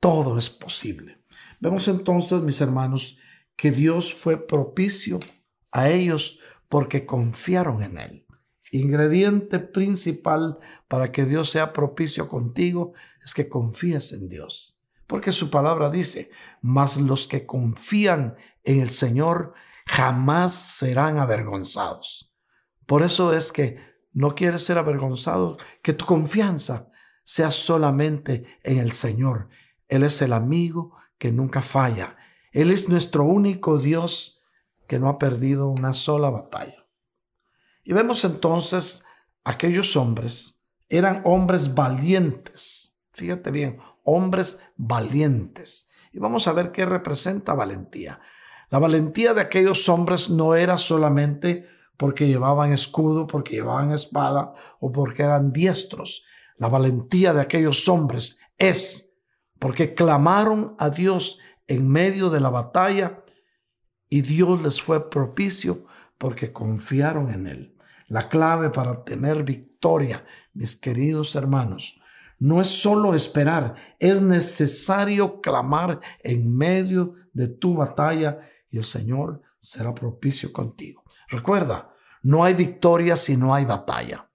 todo 0.00 0.38
es 0.38 0.48
posible. 0.48 1.22
Vemos 1.60 1.86
entonces, 1.88 2.40
mis 2.40 2.62
hermanos, 2.62 3.18
que 3.54 3.72
Dios 3.72 4.14
fue 4.14 4.46
propicio 4.46 5.20
a 5.70 5.90
ellos 5.90 6.38
porque 6.70 7.04
confiaron 7.04 7.82
en 7.82 7.98
Él. 7.98 8.26
Ingrediente 8.70 9.58
principal 9.58 10.56
para 10.88 11.12
que 11.12 11.26
Dios 11.26 11.50
sea 11.50 11.74
propicio 11.74 12.26
contigo 12.26 12.94
es 13.24 13.34
que 13.34 13.48
confíes 13.48 14.12
en 14.12 14.28
Dios. 14.28 14.80
Porque 15.06 15.32
su 15.32 15.50
palabra 15.50 15.90
dice, 15.90 16.30
mas 16.60 16.96
los 16.96 17.26
que 17.26 17.46
confían 17.46 18.36
en 18.64 18.80
el 18.80 18.90
Señor 18.90 19.52
jamás 19.86 20.54
serán 20.54 21.18
avergonzados. 21.18 22.32
Por 22.86 23.02
eso 23.02 23.32
es 23.32 23.52
que 23.52 23.78
no 24.12 24.34
quieres 24.34 24.64
ser 24.64 24.78
avergonzado, 24.78 25.58
que 25.82 25.92
tu 25.92 26.04
confianza 26.04 26.90
sea 27.24 27.50
solamente 27.50 28.44
en 28.62 28.78
el 28.78 28.92
Señor. 28.92 29.48
Él 29.88 30.02
es 30.02 30.22
el 30.22 30.32
amigo 30.32 30.96
que 31.18 31.32
nunca 31.32 31.62
falla. 31.62 32.16
Él 32.52 32.70
es 32.70 32.88
nuestro 32.88 33.24
único 33.24 33.78
Dios 33.78 34.40
que 34.86 34.98
no 34.98 35.08
ha 35.08 35.18
perdido 35.18 35.68
una 35.68 35.94
sola 35.94 36.30
batalla. 36.30 36.76
Y 37.84 37.92
vemos 37.92 38.24
entonces 38.24 39.04
aquellos 39.44 39.96
hombres, 39.96 40.62
eran 40.88 41.22
hombres 41.24 41.74
valientes, 41.74 42.91
fíjate 43.22 43.52
bien, 43.52 43.78
hombres 44.02 44.58
valientes. 44.76 45.86
Y 46.12 46.18
vamos 46.18 46.48
a 46.48 46.52
ver 46.52 46.72
qué 46.72 46.84
representa 46.84 47.54
valentía. 47.54 48.18
La 48.68 48.80
valentía 48.80 49.32
de 49.32 49.42
aquellos 49.42 49.88
hombres 49.88 50.28
no 50.28 50.56
era 50.56 50.76
solamente 50.76 51.64
porque 51.96 52.26
llevaban 52.26 52.72
escudo, 52.72 53.28
porque 53.28 53.54
llevaban 53.54 53.92
espada 53.92 54.54
o 54.80 54.90
porque 54.90 55.22
eran 55.22 55.52
diestros. 55.52 56.24
La 56.56 56.68
valentía 56.68 57.32
de 57.32 57.42
aquellos 57.42 57.88
hombres 57.88 58.40
es 58.58 59.14
porque 59.60 59.94
clamaron 59.94 60.74
a 60.80 60.90
Dios 60.90 61.38
en 61.68 61.86
medio 61.86 62.28
de 62.28 62.40
la 62.40 62.50
batalla 62.50 63.22
y 64.08 64.22
Dios 64.22 64.60
les 64.62 64.82
fue 64.82 65.08
propicio 65.08 65.86
porque 66.18 66.52
confiaron 66.52 67.30
en 67.32 67.46
Él. 67.46 67.76
La 68.08 68.28
clave 68.28 68.70
para 68.70 69.04
tener 69.04 69.44
victoria, 69.44 70.24
mis 70.54 70.74
queridos 70.74 71.36
hermanos, 71.36 72.01
no 72.42 72.60
es 72.60 72.66
solo 72.66 73.14
esperar, 73.14 73.76
es 74.00 74.20
necesario 74.20 75.40
clamar 75.40 76.00
en 76.24 76.52
medio 76.52 77.14
de 77.32 77.46
tu 77.46 77.74
batalla 77.74 78.40
y 78.68 78.78
el 78.78 78.84
Señor 78.84 79.42
será 79.60 79.94
propicio 79.94 80.52
contigo. 80.52 81.04
Recuerda, 81.28 81.94
no 82.20 82.42
hay 82.42 82.54
victoria 82.54 83.16
si 83.16 83.36
no 83.36 83.54
hay 83.54 83.64
batalla. 83.64 84.28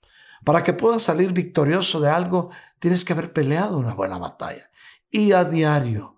Para 0.45 0.63
que 0.63 0.71
puedas 0.71 1.03
salir 1.03 1.33
victorioso 1.33 1.99
de 1.99 2.09
algo, 2.09 2.49
tienes 2.79 3.03
que 3.03 3.11
haber 3.11 3.33
peleado 3.33 3.77
una 3.77 3.93
buena 3.93 4.17
batalla. 4.17 4.71
Y 5.11 5.33
a 5.33 5.43
diario, 5.43 6.15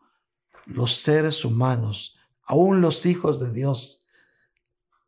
los 0.67 0.93
seres 0.95 1.43
humanos, 1.43 2.15
aún 2.43 2.81
los 2.81 3.07
hijos 3.07 3.39
de 3.39 3.51
Dios, 3.51 4.05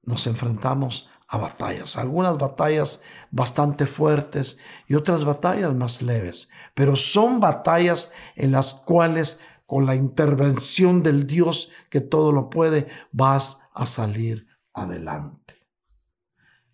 nos 0.01 0.25
enfrentamos 0.25 1.07
a 1.33 1.37
batallas, 1.37 1.95
algunas 1.95 2.37
batallas 2.37 2.99
bastante 3.31 3.87
fuertes 3.87 4.57
y 4.85 4.95
otras 4.95 5.23
batallas 5.23 5.73
más 5.73 6.01
leves, 6.01 6.49
pero 6.73 6.97
son 6.97 7.39
batallas 7.39 8.11
en 8.35 8.51
las 8.51 8.73
cuales 8.73 9.39
con 9.65 9.85
la 9.85 9.95
intervención 9.95 11.01
del 11.03 11.25
Dios 11.25 11.69
que 11.89 12.01
todo 12.01 12.33
lo 12.33 12.49
puede, 12.49 12.89
vas 13.13 13.59
a 13.73 13.85
salir 13.85 14.45
adelante. 14.73 15.55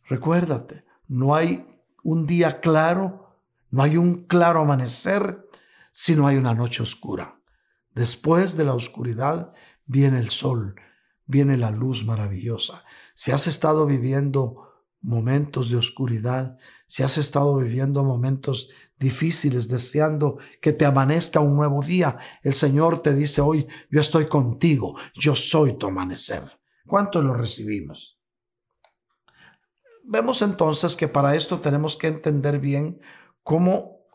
Recuérdate, 0.09 0.85
no 1.07 1.35
hay 1.35 1.67
un 2.03 2.25
día 2.25 2.59
claro, 2.59 3.39
no 3.69 3.83
hay 3.83 3.95
un 3.97 4.25
claro 4.25 4.61
amanecer 4.61 5.47
si 5.91 6.15
no 6.15 6.25
hay 6.25 6.37
una 6.37 6.55
noche 6.55 6.81
oscura. 6.81 7.39
Después 7.93 8.57
de 8.57 8.65
la 8.65 8.73
oscuridad 8.73 9.53
viene 9.85 10.17
el 10.17 10.31
sol, 10.31 10.73
viene 11.27 11.57
la 11.57 11.71
luz 11.71 12.05
maravillosa. 12.05 12.83
Si 13.13 13.31
has 13.31 13.47
estado 13.47 13.85
viviendo 13.85 14.67
momentos 15.01 15.69
de 15.69 15.77
oscuridad, 15.77 16.57
si 16.87 17.03
has 17.03 17.17
estado 17.17 17.57
viviendo 17.57 18.03
momentos 18.03 18.69
difíciles, 18.99 19.67
deseando 19.67 20.37
que 20.61 20.73
te 20.73 20.85
amanezca 20.85 21.39
un 21.39 21.55
nuevo 21.55 21.83
día, 21.83 22.17
el 22.41 22.53
Señor 22.53 23.01
te 23.01 23.13
dice 23.13 23.41
hoy, 23.41 23.67
yo 23.91 24.01
estoy 24.01 24.27
contigo, 24.27 24.97
yo 25.13 25.35
soy 25.35 25.77
tu 25.77 25.87
amanecer. 25.87 26.43
¿Cuánto 26.85 27.21
lo 27.21 27.33
recibimos? 27.33 28.19
Vemos 30.03 30.41
entonces 30.41 30.95
que 30.95 31.09
para 31.09 31.35
esto 31.35 31.59
tenemos 31.59 31.97
que 31.97 32.07
entender 32.07 32.59
bien 32.59 33.01
cómo 33.43 34.05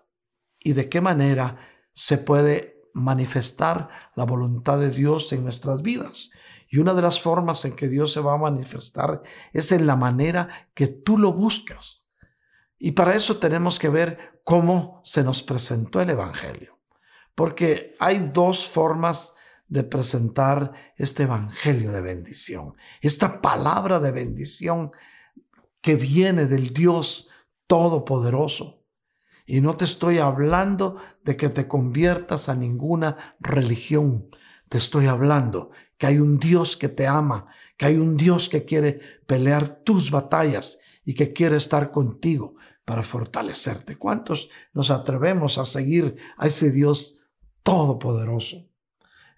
y 0.58 0.72
de 0.72 0.88
qué 0.88 1.02
manera 1.02 1.58
se 1.92 2.16
puede 2.16 2.80
manifestar 2.94 3.88
la 4.14 4.24
voluntad 4.24 4.78
de 4.78 4.90
Dios 4.90 5.32
en 5.32 5.44
nuestras 5.44 5.82
vidas. 5.82 6.30
Y 6.72 6.78
una 6.78 6.94
de 6.94 7.02
las 7.02 7.20
formas 7.20 7.66
en 7.66 7.76
que 7.76 7.86
Dios 7.86 8.12
se 8.12 8.20
va 8.20 8.32
a 8.32 8.38
manifestar 8.38 9.20
es 9.52 9.72
en 9.72 9.86
la 9.86 9.94
manera 9.94 10.48
que 10.72 10.86
tú 10.86 11.18
lo 11.18 11.34
buscas. 11.34 12.08
Y 12.78 12.92
para 12.92 13.14
eso 13.14 13.36
tenemos 13.36 13.78
que 13.78 13.90
ver 13.90 14.40
cómo 14.42 15.02
se 15.04 15.22
nos 15.22 15.42
presentó 15.42 16.00
el 16.00 16.08
Evangelio. 16.08 16.80
Porque 17.34 17.94
hay 18.00 18.30
dos 18.32 18.66
formas 18.66 19.34
de 19.68 19.84
presentar 19.84 20.72
este 20.96 21.24
Evangelio 21.24 21.92
de 21.92 22.00
bendición, 22.00 22.72
esta 23.02 23.42
palabra 23.42 24.00
de 24.00 24.10
bendición 24.10 24.92
que 25.82 25.96
viene 25.96 26.46
del 26.46 26.72
Dios 26.72 27.28
Todopoderoso. 27.66 28.86
Y 29.44 29.60
no 29.60 29.76
te 29.76 29.84
estoy 29.84 30.20
hablando 30.20 30.96
de 31.22 31.36
que 31.36 31.50
te 31.50 31.68
conviertas 31.68 32.48
a 32.48 32.54
ninguna 32.54 33.36
religión. 33.40 34.30
Te 34.70 34.78
estoy 34.78 35.04
hablando 35.04 35.70
que 36.02 36.08
hay 36.08 36.18
un 36.18 36.40
Dios 36.40 36.76
que 36.76 36.88
te 36.88 37.06
ama, 37.06 37.46
que 37.76 37.86
hay 37.86 37.96
un 37.96 38.16
Dios 38.16 38.48
que 38.48 38.64
quiere 38.64 38.98
pelear 39.24 39.84
tus 39.84 40.10
batallas 40.10 40.80
y 41.04 41.14
que 41.14 41.32
quiere 41.32 41.56
estar 41.56 41.92
contigo 41.92 42.56
para 42.84 43.04
fortalecerte. 43.04 43.96
¿Cuántos 43.96 44.48
nos 44.72 44.90
atrevemos 44.90 45.58
a 45.58 45.64
seguir 45.64 46.16
a 46.38 46.48
ese 46.48 46.72
Dios 46.72 47.20
todopoderoso? 47.62 48.68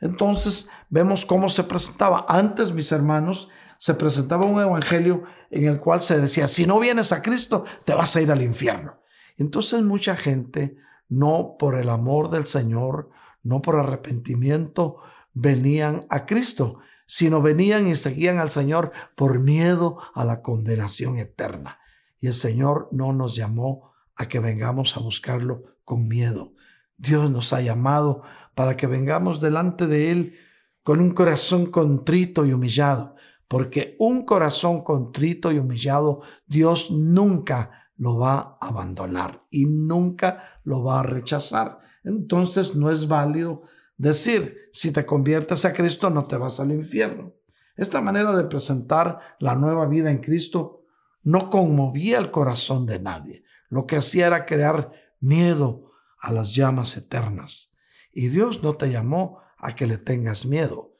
Entonces 0.00 0.70
vemos 0.88 1.26
cómo 1.26 1.50
se 1.50 1.64
presentaba. 1.64 2.24
Antes, 2.30 2.72
mis 2.72 2.92
hermanos, 2.92 3.50
se 3.76 3.92
presentaba 3.92 4.46
un 4.46 4.58
evangelio 4.58 5.24
en 5.50 5.66
el 5.66 5.80
cual 5.80 6.00
se 6.00 6.18
decía, 6.18 6.48
si 6.48 6.64
no 6.64 6.80
vienes 6.80 7.12
a 7.12 7.20
Cristo, 7.20 7.66
te 7.84 7.92
vas 7.92 8.16
a 8.16 8.22
ir 8.22 8.32
al 8.32 8.40
infierno. 8.40 9.02
Entonces 9.36 9.82
mucha 9.82 10.16
gente, 10.16 10.78
no 11.10 11.56
por 11.58 11.78
el 11.78 11.90
amor 11.90 12.30
del 12.30 12.46
Señor, 12.46 13.10
no 13.42 13.60
por 13.60 13.76
arrepentimiento, 13.78 15.02
venían 15.34 16.06
a 16.08 16.24
Cristo, 16.24 16.78
sino 17.06 17.42
venían 17.42 17.86
y 17.86 17.96
seguían 17.96 18.38
al 18.38 18.50
Señor 18.50 18.92
por 19.14 19.40
miedo 19.40 19.98
a 20.14 20.24
la 20.24 20.40
condenación 20.40 21.18
eterna. 21.18 21.78
Y 22.20 22.28
el 22.28 22.34
Señor 22.34 22.88
no 22.92 23.12
nos 23.12 23.36
llamó 23.36 23.92
a 24.16 24.26
que 24.26 24.38
vengamos 24.38 24.96
a 24.96 25.00
buscarlo 25.00 25.64
con 25.84 26.08
miedo. 26.08 26.54
Dios 26.96 27.30
nos 27.30 27.52
ha 27.52 27.60
llamado 27.60 28.22
para 28.54 28.76
que 28.76 28.86
vengamos 28.86 29.40
delante 29.40 29.86
de 29.86 30.10
Él 30.10 30.34
con 30.82 31.00
un 31.00 31.10
corazón 31.10 31.66
contrito 31.66 32.46
y 32.46 32.52
humillado, 32.52 33.16
porque 33.48 33.96
un 33.98 34.24
corazón 34.24 34.82
contrito 34.82 35.50
y 35.52 35.58
humillado 35.58 36.20
Dios 36.46 36.90
nunca 36.90 37.90
lo 37.96 38.16
va 38.16 38.58
a 38.60 38.68
abandonar 38.68 39.44
y 39.50 39.66
nunca 39.66 40.60
lo 40.62 40.82
va 40.82 41.00
a 41.00 41.02
rechazar. 41.02 41.80
Entonces 42.04 42.76
no 42.76 42.90
es 42.90 43.08
válido 43.08 43.62
decir, 43.96 44.70
si 44.72 44.90
te 44.92 45.06
conviertes 45.06 45.64
a 45.64 45.72
Cristo 45.72 46.10
no 46.10 46.26
te 46.26 46.36
vas 46.36 46.60
al 46.60 46.72
infierno. 46.72 47.34
Esta 47.76 48.00
manera 48.00 48.36
de 48.36 48.44
presentar 48.44 49.18
la 49.40 49.54
nueva 49.54 49.86
vida 49.86 50.10
en 50.10 50.18
Cristo 50.18 50.84
no 51.22 51.50
conmovía 51.50 52.18
el 52.18 52.30
corazón 52.30 52.86
de 52.86 53.00
nadie. 53.00 53.44
Lo 53.68 53.86
que 53.86 53.96
hacía 53.96 54.26
era 54.26 54.46
crear 54.46 54.92
miedo 55.20 55.90
a 56.18 56.32
las 56.32 56.54
llamas 56.54 56.96
eternas. 56.96 57.74
Y 58.12 58.28
Dios 58.28 58.62
no 58.62 58.74
te 58.74 58.90
llamó 58.90 59.40
a 59.58 59.74
que 59.74 59.86
le 59.86 59.98
tengas 59.98 60.46
miedo. 60.46 60.96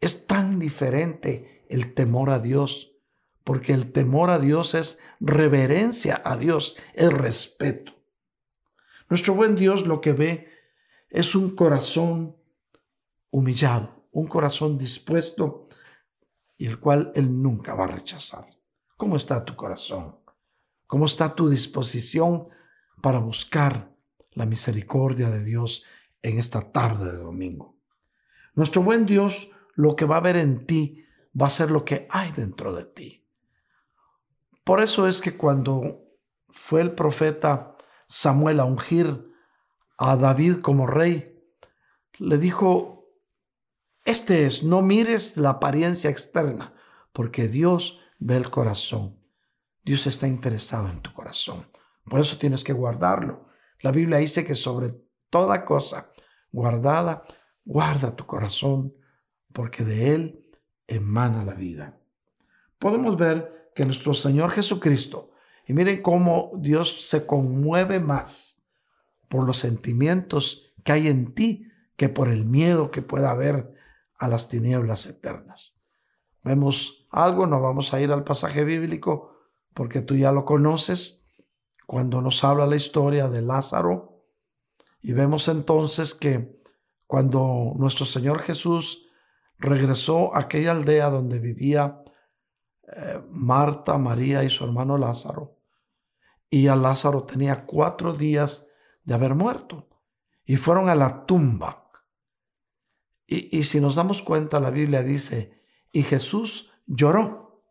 Es 0.00 0.26
tan 0.26 0.58
diferente 0.58 1.66
el 1.68 1.94
temor 1.94 2.30
a 2.30 2.38
Dios, 2.38 2.92
porque 3.44 3.72
el 3.72 3.92
temor 3.92 4.30
a 4.30 4.38
Dios 4.38 4.74
es 4.74 4.98
reverencia 5.20 6.20
a 6.24 6.36
Dios, 6.36 6.76
el 6.94 7.10
respeto. 7.10 7.92
Nuestro 9.10 9.34
buen 9.34 9.56
Dios 9.56 9.86
lo 9.86 10.00
que 10.00 10.12
ve 10.12 10.47
es 11.10 11.34
un 11.34 11.50
corazón 11.50 12.36
humillado, 13.30 14.08
un 14.12 14.26
corazón 14.26 14.78
dispuesto 14.78 15.68
y 16.56 16.66
el 16.66 16.80
cual 16.80 17.12
Él 17.14 17.42
nunca 17.42 17.74
va 17.74 17.84
a 17.84 17.88
rechazar. 17.88 18.46
¿Cómo 18.96 19.16
está 19.16 19.44
tu 19.44 19.54
corazón? 19.54 20.18
¿Cómo 20.86 21.06
está 21.06 21.34
tu 21.34 21.48
disposición 21.48 22.48
para 23.02 23.18
buscar 23.18 23.94
la 24.32 24.46
misericordia 24.46 25.30
de 25.30 25.44
Dios 25.44 25.84
en 26.22 26.38
esta 26.38 26.72
tarde 26.72 27.12
de 27.12 27.18
domingo? 27.18 27.78
Nuestro 28.54 28.82
buen 28.82 29.06
Dios 29.06 29.50
lo 29.74 29.94
que 29.94 30.04
va 30.04 30.16
a 30.16 30.20
ver 30.20 30.36
en 30.36 30.66
ti 30.66 31.04
va 31.40 31.46
a 31.46 31.50
ser 31.50 31.70
lo 31.70 31.84
que 31.84 32.08
hay 32.10 32.32
dentro 32.32 32.74
de 32.74 32.84
ti. 32.84 33.28
Por 34.64 34.82
eso 34.82 35.06
es 35.06 35.20
que 35.20 35.36
cuando 35.36 36.02
fue 36.48 36.80
el 36.80 36.94
profeta 36.94 37.76
Samuel 38.08 38.58
a 38.60 38.64
ungir 38.64 39.27
a 39.98 40.16
David 40.16 40.60
como 40.60 40.86
rey, 40.86 41.36
le 42.18 42.38
dijo, 42.38 43.10
este 44.04 44.46
es, 44.46 44.62
no 44.62 44.80
mires 44.80 45.36
la 45.36 45.50
apariencia 45.50 46.08
externa, 46.08 46.72
porque 47.12 47.48
Dios 47.48 47.98
ve 48.18 48.36
el 48.36 48.50
corazón. 48.50 49.18
Dios 49.84 50.06
está 50.06 50.28
interesado 50.28 50.88
en 50.88 51.02
tu 51.02 51.12
corazón. 51.12 51.66
Por 52.04 52.20
eso 52.20 52.38
tienes 52.38 52.64
que 52.64 52.72
guardarlo. 52.72 53.48
La 53.80 53.92
Biblia 53.92 54.18
dice 54.18 54.44
que 54.44 54.54
sobre 54.54 54.94
toda 55.30 55.64
cosa 55.64 56.10
guardada, 56.50 57.24
guarda 57.64 58.16
tu 58.16 58.24
corazón, 58.24 58.94
porque 59.52 59.84
de 59.84 60.14
él 60.14 60.50
emana 60.86 61.44
la 61.44 61.54
vida. 61.54 62.00
Podemos 62.78 63.16
ver 63.16 63.72
que 63.74 63.84
nuestro 63.84 64.14
Señor 64.14 64.52
Jesucristo, 64.52 65.32
y 65.66 65.72
miren 65.72 66.02
cómo 66.02 66.52
Dios 66.56 67.02
se 67.08 67.26
conmueve 67.26 68.00
más 68.00 68.57
por 69.28 69.44
los 69.44 69.58
sentimientos 69.58 70.72
que 70.84 70.92
hay 70.92 71.08
en 71.08 71.34
ti 71.34 71.66
que 71.96 72.08
por 72.08 72.28
el 72.28 72.46
miedo 72.46 72.90
que 72.90 73.02
pueda 73.02 73.30
haber 73.30 73.74
a 74.18 74.28
las 74.28 74.48
tinieblas 74.48 75.06
eternas. 75.06 75.80
Vemos 76.42 77.06
algo, 77.10 77.46
no 77.46 77.60
vamos 77.60 77.92
a 77.92 78.00
ir 78.00 78.12
al 78.12 78.24
pasaje 78.24 78.64
bíblico 78.64 79.36
porque 79.74 80.00
tú 80.00 80.16
ya 80.16 80.32
lo 80.32 80.44
conoces, 80.44 81.24
cuando 81.86 82.20
nos 82.20 82.44
habla 82.44 82.66
la 82.66 82.76
historia 82.76 83.28
de 83.28 83.42
Lázaro, 83.42 84.24
y 85.00 85.12
vemos 85.12 85.48
entonces 85.48 86.14
que 86.14 86.60
cuando 87.06 87.72
nuestro 87.76 88.04
Señor 88.04 88.40
Jesús 88.40 89.08
regresó 89.58 90.34
a 90.34 90.40
aquella 90.40 90.72
aldea 90.72 91.10
donde 91.10 91.38
vivía 91.38 92.02
eh, 92.82 93.22
Marta, 93.30 93.98
María 93.98 94.44
y 94.44 94.50
su 94.50 94.64
hermano 94.64 94.98
Lázaro. 94.98 95.58
Y 96.50 96.68
a 96.68 96.76
Lázaro 96.76 97.24
tenía 97.24 97.66
cuatro 97.66 98.12
días 98.12 98.67
de 99.08 99.14
haber 99.14 99.34
muerto. 99.34 99.88
Y 100.44 100.56
fueron 100.56 100.90
a 100.90 100.94
la 100.94 101.24
tumba. 101.24 101.90
Y, 103.26 103.56
y 103.56 103.64
si 103.64 103.80
nos 103.80 103.94
damos 103.94 104.20
cuenta, 104.20 104.60
la 104.60 104.68
Biblia 104.68 105.02
dice, 105.02 105.62
y 105.92 106.02
Jesús 106.02 106.70
lloró. 106.86 107.64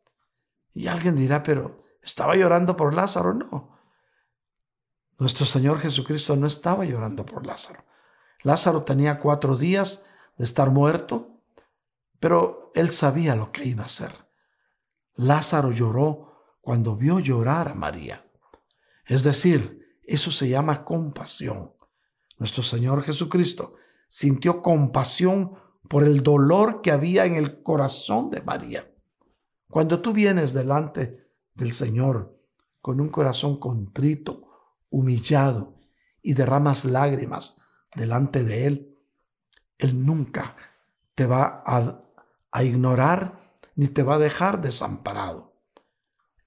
Y 0.74 0.88
alguien 0.88 1.16
dirá, 1.16 1.44
pero 1.44 1.84
¿estaba 2.02 2.36
llorando 2.36 2.76
por 2.76 2.96
Lázaro? 2.96 3.36
No. 3.36 3.78
Nuestro 5.20 5.46
Señor 5.46 5.80
Jesucristo 5.80 6.36
no 6.36 6.48
estaba 6.48 6.86
llorando 6.86 7.24
por 7.24 7.46
Lázaro. 7.46 7.86
Lázaro 8.42 8.84
tenía 8.84 9.20
cuatro 9.20 9.58
días 9.58 10.06
de 10.38 10.44
estar 10.44 10.72
muerto, 10.72 11.44
pero 12.20 12.72
él 12.74 12.90
sabía 12.90 13.36
lo 13.36 13.52
que 13.52 13.66
iba 13.66 13.84
a 13.84 13.88
hacer. 13.88 14.12
Lázaro 15.14 15.72
lloró 15.72 16.58
cuando 16.62 16.96
vio 16.96 17.20
llorar 17.20 17.70
a 17.70 17.76
María. 17.76 18.26
Es 19.06 19.22
decir, 19.22 19.77
eso 20.08 20.32
se 20.32 20.50
llama 20.50 20.84
compasión. 20.84 21.74
Nuestro 22.40 22.64
Señor 22.64 23.04
Jesucristo 23.04 23.76
sintió 24.08 24.62
compasión 24.62 25.54
por 25.88 26.04
el 26.04 26.24
dolor 26.24 26.82
que 26.82 26.92
había 26.92 27.26
en 27.26 27.36
el 27.36 27.62
corazón 27.62 28.30
de 28.30 28.42
María. 28.42 28.90
Cuando 29.70 30.02
tú 30.02 30.14
vienes 30.14 30.54
delante 30.54 31.20
del 31.54 31.74
Señor 31.74 32.40
con 32.82 33.02
un 33.02 33.10
corazón 33.10 33.60
contrito, 33.60 34.48
humillado 34.90 35.76
y 36.22 36.34
derramas 36.34 36.86
lágrimas 36.86 37.60
delante 37.96 38.44
de 38.44 38.68
Él, 38.68 38.98
Él 39.78 40.06
nunca 40.06 40.56
te 41.16 41.26
va 41.26 41.64
a, 41.66 42.04
ignorar 42.64 43.60
ni 43.76 43.88
te 43.88 44.04
va 44.04 44.16
a 44.16 44.20
dejar 44.20 44.62
desamparado. 44.62 45.54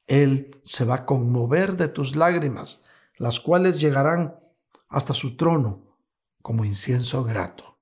Él 0.07 0.61
se 0.65 0.85
va 0.85 0.95
a 0.95 1.07
conmover 1.07 1.77
de 1.77 1.89
tus 1.89 2.17
lágrimas, 2.17 2.85
las 3.21 3.39
cuales 3.39 3.79
llegarán 3.79 4.41
hasta 4.89 5.13
su 5.13 5.37
trono 5.37 5.99
como 6.41 6.65
incienso 6.65 7.23
grato. 7.23 7.79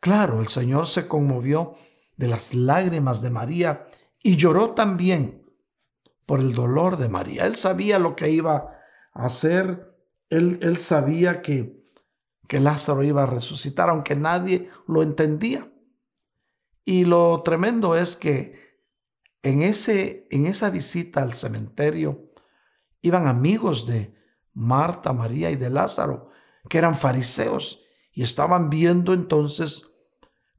Claro, 0.00 0.40
el 0.40 0.48
Señor 0.48 0.88
se 0.88 1.06
conmovió 1.06 1.74
de 2.16 2.26
las 2.26 2.54
lágrimas 2.54 3.20
de 3.20 3.28
María 3.28 3.86
y 4.22 4.36
lloró 4.36 4.70
también 4.70 5.44
por 6.24 6.40
el 6.40 6.54
dolor 6.54 6.96
de 6.96 7.10
María. 7.10 7.44
Él 7.44 7.56
sabía 7.56 7.98
lo 7.98 8.16
que 8.16 8.30
iba 8.30 8.80
a 9.12 9.24
hacer, 9.26 9.94
él, 10.30 10.78
sabía 10.78 11.42
que, 11.42 11.84
que 12.48 12.60
Lázaro 12.60 13.04
iba 13.04 13.24
a 13.24 13.26
resucitar, 13.26 13.90
aunque 13.90 14.14
nadie 14.14 14.70
lo 14.88 15.02
entendía. 15.02 15.70
Y 16.86 17.04
lo 17.04 17.42
tremendo 17.42 17.94
es 17.94 18.16
que 18.16 18.80
en, 19.42 19.60
ese, 19.60 20.26
en 20.30 20.46
esa 20.46 20.70
visita 20.70 21.20
al 21.20 21.34
cementerio 21.34 22.31
iban 23.02 23.26
amigos 23.26 23.86
de 23.86 24.14
Marta, 24.54 25.12
María 25.12 25.50
y 25.50 25.56
de 25.56 25.70
Lázaro, 25.70 26.28
que 26.68 26.78
eran 26.78 26.94
fariseos, 26.94 27.82
y 28.12 28.22
estaban 28.22 28.70
viendo 28.70 29.12
entonces 29.12 29.90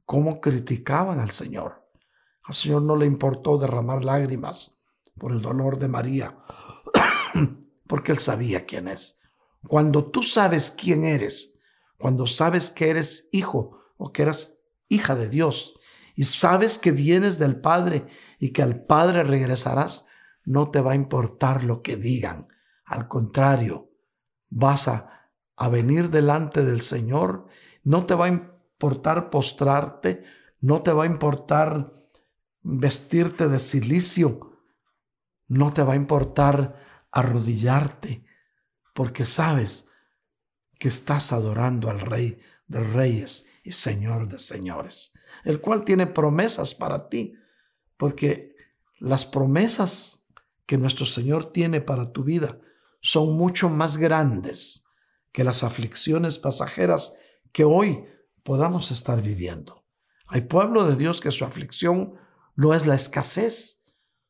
cómo 0.04 0.40
criticaban 0.40 1.20
al 1.20 1.30
Señor. 1.30 1.88
Al 2.42 2.54
Señor 2.54 2.82
no 2.82 2.96
le 2.96 3.06
importó 3.06 3.58
derramar 3.58 4.04
lágrimas 4.04 4.80
por 5.18 5.32
el 5.32 5.40
dolor 5.40 5.78
de 5.78 5.88
María, 5.88 6.38
porque 7.86 8.12
él 8.12 8.18
sabía 8.18 8.66
quién 8.66 8.88
es. 8.88 9.20
Cuando 9.66 10.04
tú 10.04 10.22
sabes 10.22 10.70
quién 10.70 11.04
eres, 11.04 11.58
cuando 11.96 12.26
sabes 12.26 12.70
que 12.70 12.90
eres 12.90 13.28
hijo 13.32 13.78
o 13.96 14.12
que 14.12 14.22
eres 14.22 14.60
hija 14.88 15.14
de 15.14 15.28
Dios, 15.28 15.74
y 16.16 16.24
sabes 16.24 16.78
que 16.78 16.92
vienes 16.92 17.38
del 17.38 17.60
Padre 17.60 18.06
y 18.38 18.50
que 18.50 18.62
al 18.62 18.84
Padre 18.84 19.24
regresarás, 19.24 20.06
no 20.44 20.70
te 20.70 20.80
va 20.80 20.92
a 20.92 20.96
importar 20.96 21.64
lo 21.64 21.82
que 21.82 21.96
digan. 21.96 22.48
Al 22.84 23.08
contrario, 23.08 23.90
vas 24.48 24.88
a, 24.88 25.30
a 25.56 25.68
venir 25.68 26.10
delante 26.10 26.64
del 26.64 26.82
Señor, 26.82 27.46
no 27.82 28.06
te 28.06 28.14
va 28.14 28.26
a 28.26 28.28
importar 28.28 29.30
postrarte, 29.30 30.22
no 30.60 30.82
te 30.82 30.92
va 30.92 31.04
a 31.04 31.06
importar 31.06 31.92
vestirte 32.62 33.48
de 33.48 33.58
silicio, 33.58 34.58
no 35.48 35.72
te 35.72 35.82
va 35.82 35.94
a 35.94 35.96
importar 35.96 36.76
arrodillarte, 37.10 38.24
porque 38.94 39.24
sabes 39.24 39.88
que 40.78 40.88
estás 40.88 41.32
adorando 41.32 41.90
al 41.90 42.00
Rey 42.00 42.38
de 42.66 42.80
Reyes 42.80 43.46
y 43.62 43.72
Señor 43.72 44.28
de 44.28 44.38
Señores 44.38 45.14
el 45.44 45.60
cual 45.60 45.84
tiene 45.84 46.06
promesas 46.06 46.74
para 46.74 47.08
ti, 47.08 47.34
porque 47.96 48.54
las 48.98 49.26
promesas 49.26 50.23
que 50.66 50.78
nuestro 50.78 51.06
Señor 51.06 51.52
tiene 51.52 51.80
para 51.80 52.12
tu 52.12 52.24
vida 52.24 52.58
son 53.00 53.36
mucho 53.36 53.68
más 53.68 53.98
grandes 53.98 54.86
que 55.32 55.44
las 55.44 55.62
aflicciones 55.62 56.38
pasajeras 56.38 57.14
que 57.52 57.64
hoy 57.64 58.04
podamos 58.42 58.90
estar 58.90 59.20
viviendo. 59.20 59.84
Hay 60.26 60.42
pueblo 60.42 60.84
de 60.86 60.96
Dios 60.96 61.20
que 61.20 61.30
su 61.30 61.44
aflicción 61.44 62.14
no 62.56 62.72
es 62.72 62.86
la 62.86 62.94
escasez, 62.94 63.82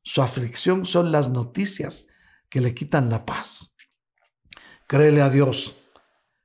su 0.03 0.23
aflicción 0.23 0.87
son 0.87 1.13
las 1.13 1.29
noticias 1.29 2.09
que 2.49 2.61
le 2.61 2.75
quitan 2.75 3.11
la 3.11 3.25
paz. 3.25 3.77
Créele 4.87 5.23
a 5.23 5.31
Dios, 5.31 5.77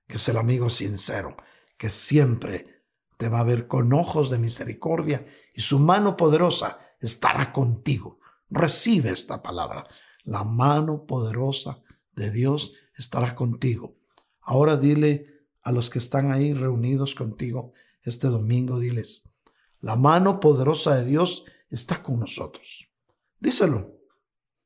que 0.08 0.18
es 0.18 0.30
el 0.30 0.38
amigo 0.38 0.70
sincero, 0.70 1.36
que 1.78 1.90
siempre 1.90 2.86
te 3.18 3.28
va 3.28 3.40
a 3.40 3.44
ver 3.44 3.68
con 3.68 3.92
ojos 3.92 4.30
de 4.30 4.40
misericordia 4.40 5.26
y 5.54 5.62
su 5.62 5.80
mano 5.80 6.16
poderosa 6.16 6.78
estará 7.00 7.52
contigo. 7.52 8.19
Recibe 8.50 9.12
esta 9.12 9.42
palabra. 9.42 9.88
La 10.24 10.44
mano 10.44 11.06
poderosa 11.06 11.82
de 12.14 12.32
Dios 12.32 12.74
estará 12.96 13.36
contigo. 13.36 13.96
Ahora 14.42 14.78
dile 14.78 15.28
a 15.62 15.72
los 15.72 15.90
que 15.90 16.00
están 16.00 16.32
ahí 16.32 16.54
reunidos 16.54 17.16
contigo 17.16 17.74
este 18.02 18.28
domingo, 18.28 18.80
diles, 18.80 19.30
la 19.82 19.96
mano 19.96 20.40
poderosa 20.40 20.96
de 20.96 21.06
Dios 21.06 21.46
está 21.70 22.02
con 22.02 22.20
nosotros. 22.20 22.90
Díselo. 23.40 23.98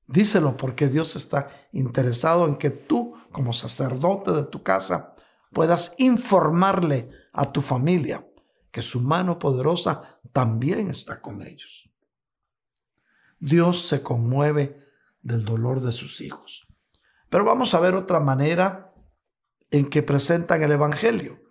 Díselo 0.08 0.58
porque 0.58 0.88
Dios 0.88 1.15
está 1.15 1.50
interesado 1.72 2.46
en 2.46 2.58
que 2.58 2.69
tú, 2.69 3.13
como 3.32 3.54
sacerdote 3.54 4.32
de 4.32 4.43
tu 4.43 4.63
casa, 4.63 5.15
puedas 5.52 5.96
informarle 5.98 7.10
a 7.32 7.52
tu 7.52 7.62
familia 7.62 8.28
que 8.72 8.82
su 8.82 9.00
mano 9.00 9.39
poderosa 9.39 10.19
también 10.32 10.89
está 10.89 11.22
con 11.22 11.41
ellos. 11.41 11.93
Dios 13.44 13.88
se 13.88 14.02
conmueve 14.02 14.88
del 15.22 15.44
dolor 15.44 15.82
de 15.82 15.92
sus 15.92 16.22
hijos. 16.22 16.66
Pero 17.28 17.44
vamos 17.44 17.74
a 17.74 17.82
ver 17.82 17.94
otra 17.94 18.22
manera 18.22 18.94
en 19.70 19.90
que 19.90 20.02
presentan 20.02 20.64
el 20.64 20.72
Evangelio. 20.72 21.42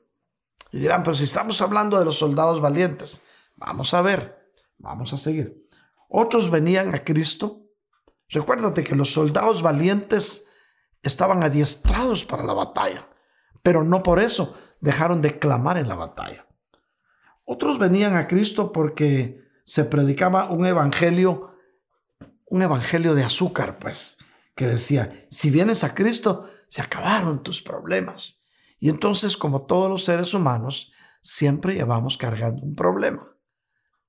Y 0.70 0.78
dirán, 0.78 1.02
pero 1.02 1.14
si 1.14 1.24
estamos 1.24 1.60
hablando 1.60 1.98
de 1.98 2.06
los 2.06 2.16
soldados 2.16 2.62
valientes, 2.62 3.20
vamos 3.56 3.92
a 3.92 4.00
ver, 4.00 4.50
vamos 4.78 5.12
a 5.12 5.18
seguir. 5.18 5.68
Otros 6.08 6.50
venían 6.50 6.94
a 6.94 7.04
Cristo. 7.04 7.66
Recuérdate 8.30 8.84
que 8.84 8.96
los 8.96 9.12
soldados 9.12 9.60
valientes 9.60 10.46
estaban 11.02 11.42
adiestrados 11.42 12.24
para 12.24 12.42
la 12.42 12.54
batalla, 12.54 13.06
pero 13.62 13.84
no 13.84 14.02
por 14.02 14.18
eso 14.18 14.56
dejaron 14.80 15.20
de 15.20 15.38
clamar 15.38 15.76
en 15.76 15.88
la 15.88 15.96
batalla. 15.96 16.46
Otros 17.44 17.78
venían 17.78 18.16
a 18.16 18.28
Cristo 18.28 18.72
porque 18.72 19.42
se 19.66 19.84
predicaba 19.84 20.50
un 20.50 20.64
evangelio, 20.64 21.51
un 22.52 22.60
evangelio 22.60 23.14
de 23.14 23.24
azúcar, 23.24 23.78
pues, 23.78 24.18
que 24.54 24.66
decía, 24.66 25.26
si 25.30 25.48
vienes 25.48 25.84
a 25.84 25.94
Cristo, 25.94 26.46
se 26.68 26.82
acabaron 26.82 27.42
tus 27.42 27.62
problemas. 27.62 28.42
Y 28.78 28.90
entonces, 28.90 29.38
como 29.38 29.62
todos 29.64 29.88
los 29.88 30.04
seres 30.04 30.34
humanos, 30.34 30.92
siempre 31.22 31.72
llevamos 31.72 32.18
cargando 32.18 32.62
un 32.62 32.74
problema. 32.74 33.38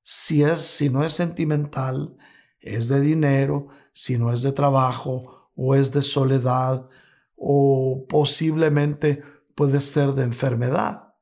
Si 0.04 0.44
es, 0.44 0.60
si 0.60 0.90
no 0.90 1.06
es 1.06 1.14
sentimental, 1.14 2.18
es 2.60 2.90
de 2.90 3.00
dinero, 3.00 3.70
si 3.94 4.18
no 4.18 4.34
es 4.34 4.42
de 4.42 4.52
trabajo, 4.52 5.50
o 5.56 5.74
es 5.74 5.94
de 5.94 6.02
soledad, 6.02 6.90
o 7.38 8.06
posiblemente 8.10 9.24
puede 9.56 9.80
ser 9.80 10.16
de 10.16 10.24
enfermedad. 10.24 11.16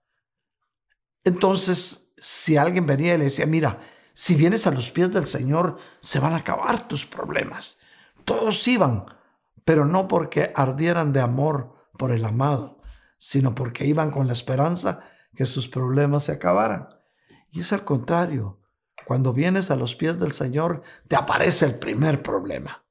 Entonces, 1.23 2.15
si 2.17 2.57
alguien 2.57 2.87
venía 2.87 3.13
y 3.13 3.19
le 3.19 3.25
decía, 3.25 3.45
mira, 3.45 3.79
si 4.13 4.35
vienes 4.35 4.67
a 4.67 4.71
los 4.71 4.91
pies 4.91 5.11
del 5.11 5.27
Señor, 5.27 5.77
se 5.99 6.19
van 6.19 6.33
a 6.33 6.37
acabar 6.37 6.87
tus 6.87 7.05
problemas. 7.05 7.79
Todos 8.25 8.67
iban, 8.67 9.05
pero 9.65 9.85
no 9.85 10.07
porque 10.07 10.51
ardieran 10.55 11.13
de 11.13 11.21
amor 11.21 11.75
por 11.97 12.11
el 12.11 12.25
amado, 12.25 12.79
sino 13.17 13.55
porque 13.55 13.85
iban 13.85 14.11
con 14.11 14.27
la 14.27 14.33
esperanza 14.33 14.99
que 15.35 15.45
sus 15.45 15.67
problemas 15.67 16.25
se 16.25 16.33
acabaran. 16.33 16.89
Y 17.51 17.61
es 17.61 17.73
al 17.73 17.83
contrario. 17.83 18.59
Cuando 19.05 19.33
vienes 19.33 19.71
a 19.71 19.75
los 19.75 19.95
pies 19.95 20.19
del 20.19 20.31
Señor, 20.31 20.83
te 21.07 21.15
aparece 21.15 21.65
el 21.65 21.75
primer 21.75 22.21
problema. 22.21 22.83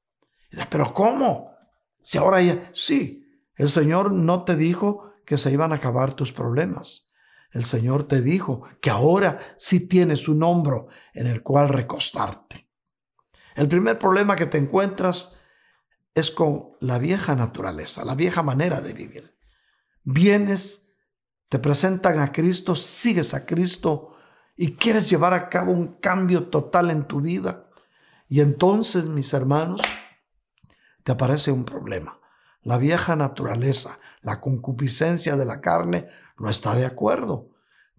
Pero 0.69 0.93
¿cómo? 0.93 1.55
Si 2.01 2.17
ahora 2.17 2.41
ya... 2.41 2.69
Sí, 2.73 3.21
el 3.55 3.69
Señor 3.69 4.11
no 4.11 4.43
te 4.43 4.55
dijo 4.55 5.13
que 5.25 5.37
se 5.37 5.51
iban 5.51 5.71
a 5.71 5.75
acabar 5.75 6.13
tus 6.13 6.33
problemas. 6.33 7.10
El 7.51 7.65
Señor 7.65 8.07
te 8.07 8.21
dijo 8.21 8.61
que 8.81 8.89
ahora 8.89 9.39
sí 9.57 9.87
tienes 9.87 10.27
un 10.27 10.43
hombro 10.43 10.87
en 11.13 11.27
el 11.27 11.43
cual 11.43 11.69
recostarte. 11.69 12.69
El 13.55 13.67
primer 13.67 13.99
problema 13.99 14.35
que 14.35 14.45
te 14.45 14.57
encuentras 14.57 15.37
es 16.13 16.31
con 16.31 16.71
la 16.79 16.97
vieja 16.97 17.35
naturaleza, 17.35 18.05
la 18.05 18.15
vieja 18.15 18.43
manera 18.43 18.81
de 18.81 18.93
vivir. 18.93 19.37
Vienes, 20.03 20.87
te 21.49 21.59
presentan 21.59 22.19
a 22.19 22.31
Cristo, 22.31 22.75
sigues 22.75 23.33
a 23.33 23.45
Cristo 23.45 24.15
y 24.55 24.75
quieres 24.75 25.09
llevar 25.09 25.33
a 25.33 25.49
cabo 25.49 25.71
un 25.71 25.99
cambio 25.99 26.47
total 26.47 26.91
en 26.91 27.07
tu 27.07 27.21
vida. 27.21 27.69
Y 28.27 28.39
entonces, 28.41 29.05
mis 29.05 29.33
hermanos, 29.33 29.81
te 31.03 31.11
aparece 31.11 31.51
un 31.51 31.65
problema. 31.65 32.17
La 32.61 32.77
vieja 32.77 33.15
naturaleza, 33.15 33.99
la 34.21 34.39
concupiscencia 34.39 35.35
de 35.35 35.45
la 35.45 35.61
carne, 35.61 36.07
no 36.41 36.49
está 36.49 36.75
de 36.75 36.85
acuerdo. 36.85 37.49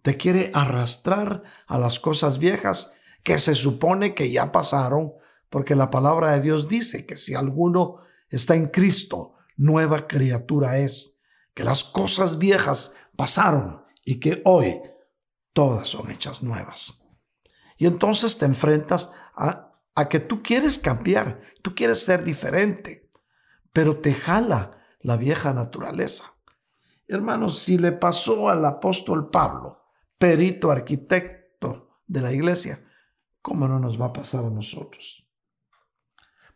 Te 0.02 0.16
quiere 0.16 0.50
arrastrar 0.52 1.42
a 1.66 1.78
las 1.78 2.00
cosas 2.00 2.38
viejas 2.38 2.92
que 3.22 3.38
se 3.38 3.54
supone 3.54 4.14
que 4.14 4.30
ya 4.30 4.50
pasaron, 4.52 5.12
porque 5.48 5.76
la 5.76 5.90
palabra 5.90 6.32
de 6.32 6.40
Dios 6.40 6.68
dice 6.68 7.06
que 7.06 7.16
si 7.16 7.34
alguno 7.34 7.96
está 8.28 8.56
en 8.56 8.66
Cristo, 8.66 9.34
nueva 9.56 10.06
criatura 10.06 10.78
es, 10.78 11.18
que 11.54 11.64
las 11.64 11.84
cosas 11.84 12.38
viejas 12.38 12.94
pasaron 13.16 13.84
y 14.04 14.18
que 14.18 14.42
hoy 14.44 14.80
todas 15.52 15.88
son 15.88 16.10
hechas 16.10 16.42
nuevas. 16.42 17.02
Y 17.76 17.86
entonces 17.86 18.38
te 18.38 18.46
enfrentas 18.46 19.10
a, 19.34 19.68
que 20.08 20.20
tú 20.20 20.42
quieres 20.42 20.78
cambiar, 20.78 21.40
tú 21.62 21.74
quieres 21.74 22.02
ser 22.02 22.24
diferente, 22.24 23.10
pero 23.72 23.98
te 23.98 24.14
jala 24.14 24.78
la 25.00 25.16
vieja 25.16 25.52
naturaleza. 25.52 26.31
Hermanos, 27.08 27.58
si 27.58 27.78
le 27.78 27.92
pasó 27.92 28.48
al 28.48 28.64
apóstol 28.64 29.30
Pablo, 29.30 29.82
perito 30.18 30.70
arquitecto 30.70 32.00
de 32.06 32.20
la 32.20 32.32
iglesia, 32.32 32.84
¿cómo 33.40 33.66
no 33.68 33.78
nos 33.78 34.00
va 34.00 34.06
a 34.06 34.12
pasar 34.12 34.44
a 34.44 34.50
nosotros? 34.50 35.28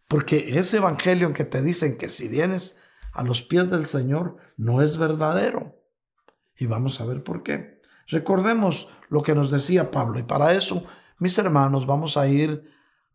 Porque 0.08 0.58
ese 0.58 0.76
evangelio 0.76 1.26
en 1.26 1.34
que 1.34 1.44
te 1.44 1.62
dicen 1.62 1.96
que 1.98 2.08
si 2.08 2.28
vienes 2.28 2.76
a 3.12 3.24
los 3.24 3.42
pies 3.42 3.70
del 3.70 3.86
Señor 3.86 4.36
no 4.56 4.82
es 4.82 4.98
verdadero. 4.98 5.82
Y 6.56 6.66
vamos 6.66 7.00
a 7.00 7.06
ver 7.06 7.22
por 7.22 7.42
qué. 7.42 7.80
Recordemos 8.08 8.88
lo 9.08 9.22
que 9.22 9.34
nos 9.34 9.50
decía 9.50 9.90
Pablo. 9.90 10.18
Y 10.18 10.22
para 10.22 10.52
eso, 10.52 10.84
mis 11.18 11.36
hermanos, 11.38 11.86
vamos 11.86 12.16
a 12.16 12.28
ir 12.28 12.70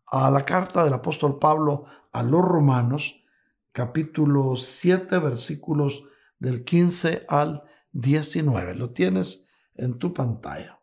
a 0.06 0.30
la 0.30 0.44
carta 0.44 0.84
del 0.84 0.92
apóstol 0.92 1.38
Pablo 1.38 1.84
a 2.12 2.22
los 2.22 2.44
romanos, 2.44 3.24
capítulo 3.72 4.56
7, 4.56 5.18
versículos 5.18 6.04
del 6.42 6.64
15 6.64 7.24
al 7.28 7.62
19. 7.92 8.74
Lo 8.74 8.90
tienes 8.90 9.46
en 9.76 9.98
tu 9.98 10.12
pantalla. 10.12 10.80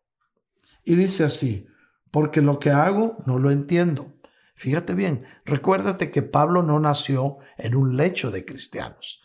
Y 0.86 0.96
dice 0.96 1.26
así, 1.26 1.68
porque 2.12 2.42
lo 2.42 2.60
que 2.60 2.72
hago 2.72 3.18
no 3.26 3.40
lo 3.40 3.52
entiendo. 3.52 4.14
Fíjate 4.56 4.96
bien, 4.96 5.26
recuérdate 5.46 6.12
que 6.12 6.22
Pablo 6.22 6.64
no 6.64 6.80
nació 6.80 7.40
en 7.58 7.76
un 7.76 7.98
lecho 7.98 8.32
de 8.32 8.46
cristianos. 8.46 9.22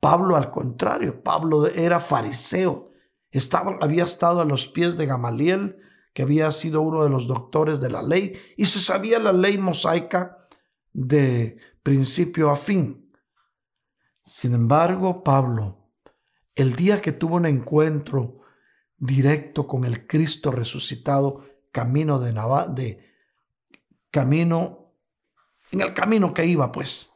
Pablo 0.00 0.36
al 0.36 0.50
contrario, 0.50 1.22
Pablo 1.22 1.66
era 1.66 2.00
fariseo. 2.00 2.90
Estaba, 3.30 3.76
había 3.82 4.04
estado 4.04 4.40
a 4.40 4.46
los 4.46 4.66
pies 4.68 4.96
de 4.96 5.04
Gamaliel, 5.04 5.76
que 6.14 6.22
había 6.22 6.50
sido 6.52 6.80
uno 6.80 7.04
de 7.04 7.10
los 7.10 7.26
doctores 7.26 7.80
de 7.80 7.90
la 7.90 8.02
ley, 8.02 8.34
y 8.56 8.64
se 8.64 8.80
sabía 8.80 9.18
la 9.18 9.32
ley 9.32 9.58
mosaica 9.58 10.48
de 10.94 11.58
principio 11.82 12.50
a 12.50 12.56
fin. 12.56 13.05
Sin 14.26 14.54
embargo, 14.54 15.22
Pablo, 15.22 15.92
el 16.56 16.74
día 16.74 17.00
que 17.00 17.12
tuvo 17.12 17.36
un 17.36 17.46
encuentro 17.46 18.40
directo 18.96 19.68
con 19.68 19.84
el 19.84 20.08
Cristo 20.08 20.50
resucitado, 20.50 21.44
camino 21.70 22.18
de, 22.18 22.32
de 22.74 23.14
camino, 24.10 24.92
en 25.70 25.80
el 25.80 25.94
camino 25.94 26.34
que 26.34 26.44
iba, 26.44 26.72
pues. 26.72 27.12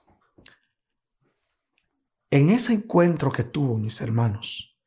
En 2.31 2.51
ese 2.51 2.75
encuentro 2.75 3.33
que 3.33 3.43
tuvo, 3.43 3.77
mis 3.77 4.01
hermanos, 4.01 4.79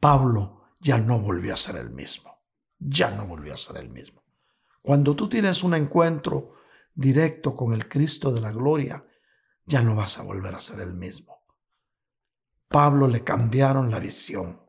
Pablo 0.00 0.62
ya 0.80 0.96
no 0.96 1.20
volvió 1.20 1.52
a 1.52 1.58
ser 1.58 1.76
el 1.76 1.90
mismo. 1.90 2.42
Ya 2.78 3.10
no 3.10 3.26
volvió 3.26 3.52
a 3.52 3.58
ser 3.58 3.76
el 3.76 3.90
mismo. 3.90 4.24
Cuando 4.80 5.14
tú 5.14 5.28
tienes 5.28 5.62
un 5.62 5.74
encuentro 5.74 6.54
directo 6.94 7.54
con 7.54 7.74
el 7.74 7.86
Cristo 7.86 8.32
de 8.32 8.40
la 8.40 8.50
gloria, 8.50 9.04
ya 9.66 9.82
no 9.82 9.94
vas 9.94 10.18
a 10.18 10.22
volver 10.22 10.54
a 10.54 10.60
ser 10.62 10.80
el 10.80 10.94
mismo. 10.94 11.29
Pablo 12.70 13.08
le 13.08 13.24
cambiaron 13.24 13.90
la 13.90 13.98
visión. 13.98 14.60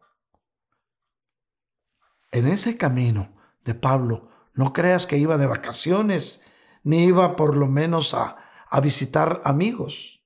En 2.32 2.48
ese 2.48 2.76
camino 2.76 3.36
de 3.64 3.76
Pablo, 3.76 4.28
no 4.56 4.74
creas 4.74 5.06
que 5.06 5.20
iba 5.20 5.38
de 5.38 5.46
vacaciones, 5.46 6.42
ni 6.84 7.06
iba 7.06 7.36
por 7.36 7.56
lo 7.56 7.68
menos 7.68 8.16
a, 8.16 8.38
a 8.68 8.82
visitar 8.82 9.44
amigos. 9.46 10.26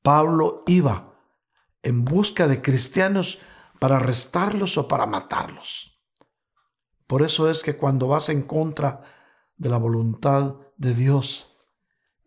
Pablo 0.00 0.62
iba 0.66 1.20
en 1.82 2.06
busca 2.06 2.48
de 2.48 2.62
cristianos 2.62 3.38
para 3.78 3.96
arrestarlos 3.96 4.78
o 4.78 4.88
para 4.88 5.04
matarlos. 5.04 6.00
Por 7.06 7.22
eso 7.22 7.50
es 7.50 7.62
que 7.62 7.76
cuando 7.76 8.08
vas 8.08 8.30
en 8.30 8.42
contra 8.42 9.02
de 9.58 9.68
la 9.68 9.76
voluntad 9.76 10.54
de 10.78 10.94
Dios 10.94 11.58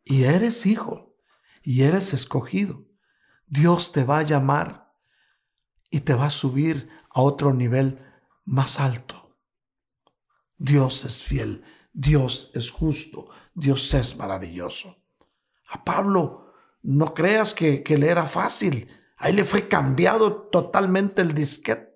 y 0.03 0.25
eres 0.25 0.67
hijo 0.67 1.15
y 1.63 1.81
eres 1.81 2.13
escogido, 2.13 2.88
Dios 3.49 3.91
te 3.91 4.03
va 4.03 4.19
a 4.19 4.23
llamar 4.23 4.93
y 5.89 6.01
te 6.01 6.13
va 6.13 6.27
a 6.27 6.31
subir 6.31 6.87
a 7.09 7.21
otro 7.21 7.53
nivel 7.53 7.99
más 8.45 8.79
alto. 8.79 9.37
Dios 10.57 11.03
es 11.03 11.23
fiel, 11.23 11.63
Dios 11.91 12.51
es 12.53 12.69
justo, 12.69 13.29
Dios 13.53 13.93
es 13.93 14.15
maravilloso. 14.17 15.03
A 15.69 15.83
Pablo, 15.83 16.53
no 16.83 17.13
creas 17.13 17.53
que, 17.53 17.83
le 17.87 18.07
era 18.07 18.27
fácil. 18.27 18.87
Ahí 19.17 19.33
le 19.33 19.43
fue 19.43 19.67
cambiado 19.67 20.49
totalmente 20.49 21.21
el 21.21 21.33
disquete. 21.33 21.89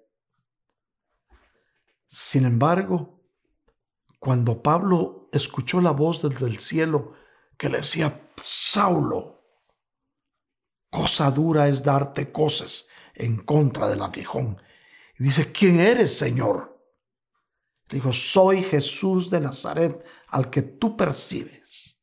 Sin 2.07 2.45
embargo, 2.45 3.21
cuando 4.19 4.61
Pablo 4.61 5.29
escuchó 5.31 5.81
la 5.81 5.91
voz 5.91 6.21
desde 6.21 6.47
el 6.47 6.59
cielo 6.59 7.13
que 7.57 7.69
le 7.69 7.77
decía, 7.77 8.31
Saulo, 8.37 9.42
cosa 10.93 11.31
dura 11.31 11.67
es 11.67 11.81
darte 11.81 12.31
cosas 12.31 12.85
en 13.15 13.37
contra 13.37 13.87
del 13.89 14.03
aguijón. 14.03 14.61
Y 15.17 15.23
dice, 15.23 15.51
¿quién 15.51 15.79
eres, 15.79 16.15
Señor? 16.15 16.79
Dijo, 17.89 18.13
soy 18.13 18.61
Jesús 18.61 19.31
de 19.31 19.41
Nazaret 19.41 20.05
al 20.27 20.51
que 20.51 20.61
tú 20.61 20.95
percibes. 20.95 21.97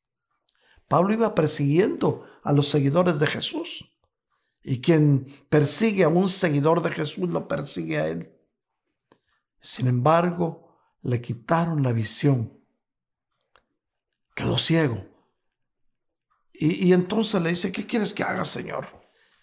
Pablo 0.89 1.13
iba 1.13 1.37
persiguiendo 1.37 2.25
a 2.43 2.53
los 2.53 2.69
seguidores 2.69 3.21
de 3.21 3.29
Jesús. 3.29 3.97
Y 4.61 4.81
quien 4.81 5.25
persigue 5.49 6.03
a 6.03 6.09
un 6.09 6.29
seguidor 6.29 6.83
de 6.83 6.91
Jesús 6.91 7.29
lo 7.29 7.47
persigue 7.47 7.99
a 7.99 8.09
él. 8.09 8.37
Sin 9.61 9.87
embargo, 9.87 10.77
le 11.03 11.21
quitaron 11.21 11.85
la 11.85 11.93
visión. 11.93 12.61
Quedó 14.35 14.59
ciego. 14.59 15.10
Y, 16.63 16.93
entonces 16.93 17.41
le 17.41 17.49
dice, 17.49 17.73
¿qué 17.73 17.87
quieres 17.87 18.13
que 18.13 18.23
haga, 18.23 18.45
Señor? 18.45 18.87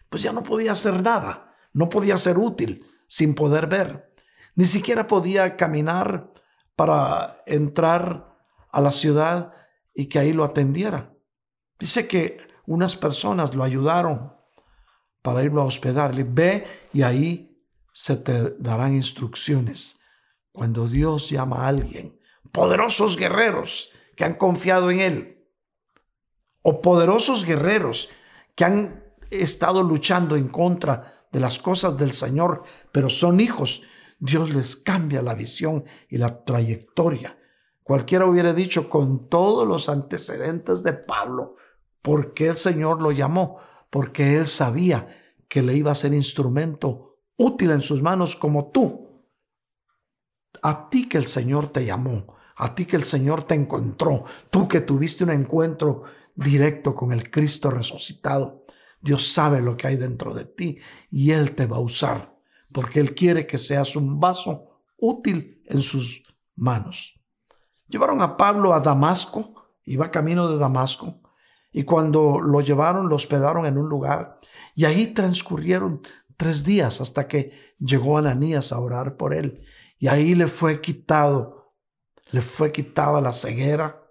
Pues 0.08 0.22
ya 0.22 0.32
no 0.32 0.44
podía 0.44 0.74
hacer 0.74 1.02
nada, 1.02 1.56
no 1.74 1.90
podía 1.90 2.16
ser 2.16 2.38
útil 2.38 2.86
sin 3.08 3.34
poder 3.34 3.66
ver. 3.66 4.14
Ni 4.54 4.66
siquiera 4.66 5.08
podía 5.08 5.58
caminar 5.58 6.32
para 6.76 7.42
entrar 7.48 8.38
a 8.72 8.82
la 8.82 8.92
ciudad 8.92 9.52
y 9.96 10.06
que 10.06 10.20
ahí 10.20 10.32
lo 10.32 10.44
atendiera. 10.44 11.12
Dice 11.80 12.08
que 12.08 12.38
unas 12.68 12.96
personas 12.96 13.56
lo 13.56 13.64
ayudaron 13.64 14.36
para 15.24 15.44
irlo 15.44 15.62
a 15.62 15.66
hospedar. 15.66 16.14
ve 16.14 16.68
y 16.94 17.02
ahí 17.02 17.64
se 17.94 18.16
te 18.18 18.52
darán 18.60 18.94
instrucciones. 18.94 20.00
Cuando 20.52 20.88
Dios 20.88 21.32
llama 21.32 21.66
a 21.66 21.70
alguien, 21.70 22.20
poderosos 22.52 23.18
guerreros 23.18 23.90
que 24.16 24.24
han 24.24 24.36
confiado 24.36 24.92
en 24.92 25.00
Él, 25.00 25.37
o 26.70 26.82
poderosos 26.82 27.46
guerreros 27.46 28.10
que 28.54 28.66
han 28.66 29.06
estado 29.32 29.84
luchando 29.84 30.36
en 30.36 30.50
contra 30.50 31.26
de 31.32 31.40
las 31.40 31.60
cosas 31.60 31.96
del 31.96 32.12
Señor, 32.12 32.64
pero 32.92 33.10
son 33.10 33.40
hijos 33.40 33.84
Dios 34.20 34.54
les 34.54 34.76
cambia 34.76 35.22
la 35.22 35.34
visión 35.34 35.86
y 36.10 36.18
la 36.18 36.44
trayectoria. 36.44 37.38
Cualquiera 37.84 38.26
hubiera 38.26 38.52
dicho 38.54 38.90
con 38.90 39.30
todos 39.30 39.66
los 39.66 39.88
antecedentes 39.88 40.84
de 40.84 40.92
Pablo, 40.92 41.56
¿por 42.02 42.34
qué 42.34 42.48
el 42.48 42.58
Señor 42.58 43.02
lo 43.02 43.14
llamó? 43.14 43.60
Porque 43.90 44.36
él 44.36 44.46
sabía 44.46 45.08
que 45.48 45.62
le 45.62 45.74
iba 45.74 45.94
a 45.94 45.96
ser 45.96 46.14
instrumento 46.14 47.22
útil 47.38 47.72
en 47.72 47.82
sus 47.82 48.02
manos 48.02 48.36
como 48.36 48.72
tú. 48.72 49.24
A 50.64 50.90
ti 50.90 51.08
que 51.08 51.18
el 51.18 51.28
Señor 51.28 51.68
te 51.68 51.86
llamó, 51.86 52.36
a 52.58 52.76
ti 52.76 52.86
que 52.86 52.98
el 52.98 53.06
Señor 53.06 53.44
te 53.44 53.56
encontró, 53.56 54.26
tú 54.50 54.68
que 54.68 54.82
tuviste 54.82 55.24
un 55.24 55.30
encuentro 55.30 56.02
directo 56.38 56.96
con 56.96 57.12
el 57.12 57.30
Cristo 57.30 57.70
resucitado. 57.70 58.66
Dios 59.02 59.28
sabe 59.34 59.62
lo 59.62 59.76
que 59.76 59.88
hay 59.88 59.98
dentro 59.98 60.34
de 60.34 60.46
ti 60.46 60.80
y 61.12 61.32
Él 61.32 61.54
te 61.54 61.66
va 61.66 61.78
a 61.78 61.82
usar 61.82 62.38
porque 62.74 63.00
Él 63.00 63.16
quiere 63.16 63.48
que 63.48 63.58
seas 63.58 63.96
un 63.96 64.20
vaso 64.20 64.82
útil 64.98 65.64
en 65.66 65.82
sus 65.82 66.22
manos. 66.56 67.20
Llevaron 67.88 68.22
a 68.22 68.38
Pablo 68.38 68.74
a 68.74 68.80
Damasco, 68.80 69.54
iba 69.86 70.12
camino 70.12 70.50
de 70.50 70.58
Damasco, 70.58 71.22
y 71.72 71.84
cuando 71.84 72.40
lo 72.40 72.62
llevaron 72.62 73.10
lo 73.10 73.16
hospedaron 73.16 73.66
en 73.66 73.78
un 73.78 73.88
lugar, 73.88 74.40
y 74.76 74.86
ahí 74.86 75.08
transcurrieron 75.08 76.02
tres 76.36 76.64
días 76.64 77.02
hasta 77.02 77.28
que 77.28 77.76
llegó 77.80 78.18
Ananías 78.18 78.72
a 78.72 78.80
orar 78.80 79.18
por 79.18 79.34
él, 79.34 79.62
y 79.98 80.08
ahí 80.08 80.36
le 80.36 80.48
fue 80.48 80.82
quitado, 80.82 81.74
le 82.32 82.42
fue 82.42 82.72
quitada 82.72 83.22
la 83.22 83.32
ceguera, 83.32 84.07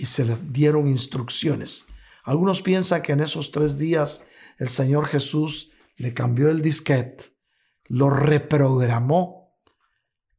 y 0.00 0.06
se 0.06 0.24
le 0.24 0.34
dieron 0.48 0.86
instrucciones. 0.86 1.84
Algunos 2.24 2.62
piensan 2.62 3.02
que 3.02 3.12
en 3.12 3.20
esos 3.20 3.50
tres 3.50 3.76
días 3.76 4.22
el 4.56 4.70
Señor 4.70 5.04
Jesús 5.04 5.72
le 5.96 6.14
cambió 6.14 6.48
el 6.48 6.62
disquete, 6.62 7.36
lo 7.84 8.08
reprogramó 8.08 9.58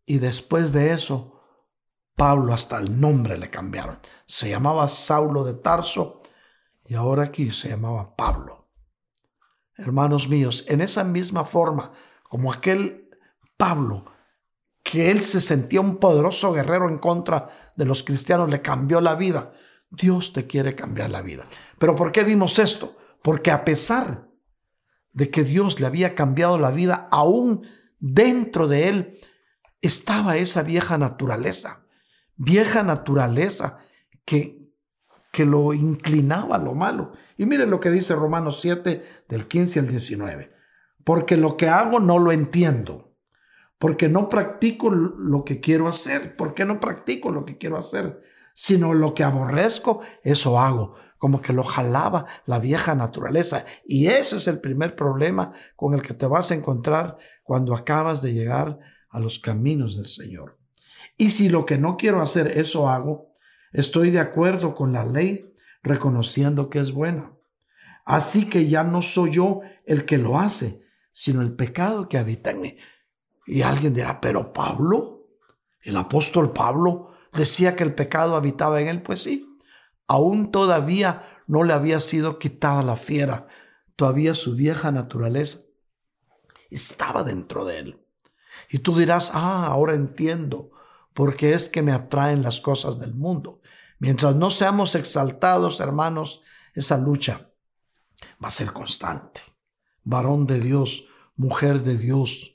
y 0.03 0.18
después 0.18 0.74
de 0.74 0.93
eso 0.93 1.39
Pablo 2.16 2.55
hasta 2.55 2.80
el 2.80 2.99
nombre 2.99 3.38
le 3.38 3.51
cambiaron. 3.51 3.99
Se 4.26 4.49
llamaba 4.49 4.88
Saulo 4.88 5.43
de 5.43 5.53
Tarso 5.53 6.22
y 6.84 6.95
ahora 6.95 7.26
aquí 7.26 7.51
se 7.51 7.70
llamaba 7.70 8.16
Pablo. 8.16 8.72
Hermanos 9.78 10.28
míos, 10.28 10.66
en 10.70 10.82
esa 10.82 11.03
misma 11.03 11.45
forma 11.45 11.91
como 12.24 12.51
aquel 12.51 13.12
Pablo, 13.57 14.05
que 14.82 15.12
él 15.12 15.22
se 15.22 15.39
sentía 15.39 15.82
un 15.82 15.97
poderoso 15.97 16.51
guerrero 16.51 16.89
en 16.89 16.97
contra 16.97 17.70
de 17.76 17.86
los 17.86 18.03
cristianos, 18.03 18.49
le 18.49 18.61
cambió 18.61 19.01
la 19.01 19.15
vida. 19.15 19.51
Dios 19.89 20.34
te 20.34 20.47
quiere 20.47 20.76
cambiar 20.76 21.09
la 21.09 21.22
vida. 21.22 21.45
Pero 21.78 21.95
¿por 21.95 22.11
qué 22.11 22.24
vimos 22.24 22.59
esto? 22.59 22.97
Porque 23.22 23.51
a 23.51 23.65
pesar 23.65 24.30
de 25.13 25.30
que 25.30 25.43
Dios 25.43 25.80
le 25.80 25.88
había 25.88 26.15
cambiado 26.15 26.57
la 26.57 26.72
vida, 26.72 27.07
aún 27.11 27.67
dentro 27.99 28.67
de 28.67 28.89
él 28.89 29.19
estaba 29.82 30.38
esa 30.38 30.63
vieja 30.63 30.97
naturaleza, 30.97 31.86
vieja 32.36 32.84
naturaleza 32.84 33.78
que, 34.26 34.72
que 35.32 35.45
lo 35.45 35.74
inclinaba 35.74 36.55
a 36.55 36.59
lo 36.59 36.74
malo. 36.74 37.13
Y 37.38 37.45
miren 37.45 37.69
lo 37.69 37.80
que 37.80 37.91
dice 37.91 38.15
Romanos 38.15 38.61
7 38.61 39.01
del 39.28 39.47
15 39.47 39.80
al 39.80 39.88
19. 39.88 40.51
Porque 41.03 41.36
lo 41.36 41.57
que 41.57 41.67
hago 41.67 41.99
no 41.99 42.19
lo 42.19 42.32
entiendo, 42.32 43.11
porque 43.82 44.10
no 44.10 44.30
practico 44.30 44.92
lo 44.92 45.44
que 45.44 45.60
quiero 45.60 45.88
hacer. 45.88 46.36
¿Por 46.36 46.54
qué 46.54 46.66
no 46.66 46.80
practico 46.80 47.32
lo 47.32 47.46
que 47.46 47.58
quiero 47.58 47.80
hacer? 47.80 48.22
Sino 48.54 48.94
lo 48.94 49.16
que 49.16 49.24
aborrezco, 49.24 50.02
eso 50.24 50.60
hago 50.60 50.94
como 51.18 51.42
que 51.42 51.52
lo 51.52 51.64
jalaba 51.64 52.28
la 52.46 52.60
vieja 52.60 52.94
naturaleza. 52.94 53.66
Y 53.84 54.06
ese 54.06 54.36
es 54.36 54.48
el 54.48 54.62
primer 54.62 54.96
problema 54.96 55.52
con 55.76 55.96
el 55.96 56.04
que 56.04 56.14
te 56.14 56.28
vas 56.28 56.52
a 56.52 56.54
encontrar 56.54 57.18
cuando 57.42 57.74
acabas 57.74 58.22
de 58.22 58.34
llegar 58.34 58.78
a 59.10 59.20
los 59.20 59.40
caminos 59.40 59.98
del 59.98 60.06
Señor. 60.06 60.60
Y 61.18 61.32
si 61.32 61.50
lo 61.50 61.66
que 61.66 61.80
no 61.80 61.98
quiero 61.98 62.22
hacer, 62.22 62.60
eso 62.60 62.88
hago, 62.88 63.32
estoy 63.72 64.12
de 64.12 64.20
acuerdo 64.20 64.76
con 64.76 64.94
la 64.94 65.06
ley, 65.06 65.54
reconociendo 65.82 66.70
que 66.70 66.78
es 66.78 66.92
buena. 66.92 67.34
Así 68.06 68.46
que 68.46 68.68
ya 68.68 68.84
no 68.84 69.02
soy 69.02 69.32
yo 69.32 69.62
el 69.86 70.06
que 70.06 70.20
lo 70.20 70.40
hace, 70.40 70.84
sino 71.12 71.42
el 71.42 71.56
pecado 71.56 72.08
que 72.08 72.20
habita 72.20 72.52
en 72.52 72.62
mí. 72.62 72.78
Y 73.52 73.64
alguien 73.64 73.93
dirá, 73.93 74.22
pero 74.22 74.54
Pablo, 74.54 75.28
el 75.82 75.97
apóstol 75.97 76.54
Pablo, 76.54 77.10
decía 77.34 77.76
que 77.76 77.84
el 77.84 77.93
pecado 77.93 78.38
habitaba 78.38 78.80
en 78.80 78.88
él. 78.88 79.02
Pues 79.02 79.24
sí, 79.24 79.58
aún 80.08 80.54
todavía 80.54 81.43
no 81.47 81.66
le 81.66 81.74
había 81.74 81.99
sido 81.99 82.39
quitada 82.39 82.82
la 82.82 82.95
fiera, 82.95 83.47
todavía 83.97 84.36
su 84.36 84.56
vieja 84.56 84.93
naturaleza 84.93 85.60
estaba 86.70 87.26
dentro 87.26 87.66
de 87.66 87.80
él. 87.80 88.08
Y 88.70 88.80
tú 88.80 88.97
dirás, 88.97 89.32
ah, 89.34 89.66
ahora 89.66 89.95
entiendo, 89.95 90.72
porque 91.14 91.54
es 91.54 91.68
que 91.68 91.82
me 91.82 91.91
atraen 91.91 92.43
las 92.43 92.62
cosas 92.62 92.99
del 92.99 93.14
mundo. 93.14 93.60
Mientras 93.99 94.34
no 94.34 94.49
seamos 94.49 94.95
exaltados, 94.95 95.82
hermanos, 95.82 96.41
esa 96.74 96.97
lucha 96.97 97.52
va 98.41 98.47
a 98.47 98.52
ser 98.52 98.72
constante. 98.72 99.41
Varón 100.06 100.47
de 100.47 100.62
Dios, 100.62 101.04
mujer 101.36 101.82
de 101.82 101.97
Dios, 101.97 102.51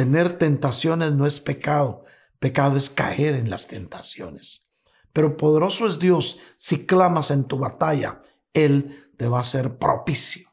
tener 0.00 0.38
tentaciones 0.38 1.12
no 1.12 1.26
es 1.26 1.40
pecado, 1.40 2.06
pecado 2.38 2.78
es 2.78 2.88
caer 2.88 3.34
en 3.34 3.50
las 3.50 3.66
tentaciones. 3.66 4.70
Pero 5.12 5.36
poderoso 5.36 5.86
es 5.86 5.98
Dios 5.98 6.38
si 6.56 6.86
clamas 6.86 7.30
en 7.30 7.44
tu 7.44 7.58
batalla, 7.58 8.22
Él 8.54 9.12
te 9.18 9.28
va 9.28 9.40
a 9.40 9.44
ser 9.44 9.76
propicio. 9.76 10.48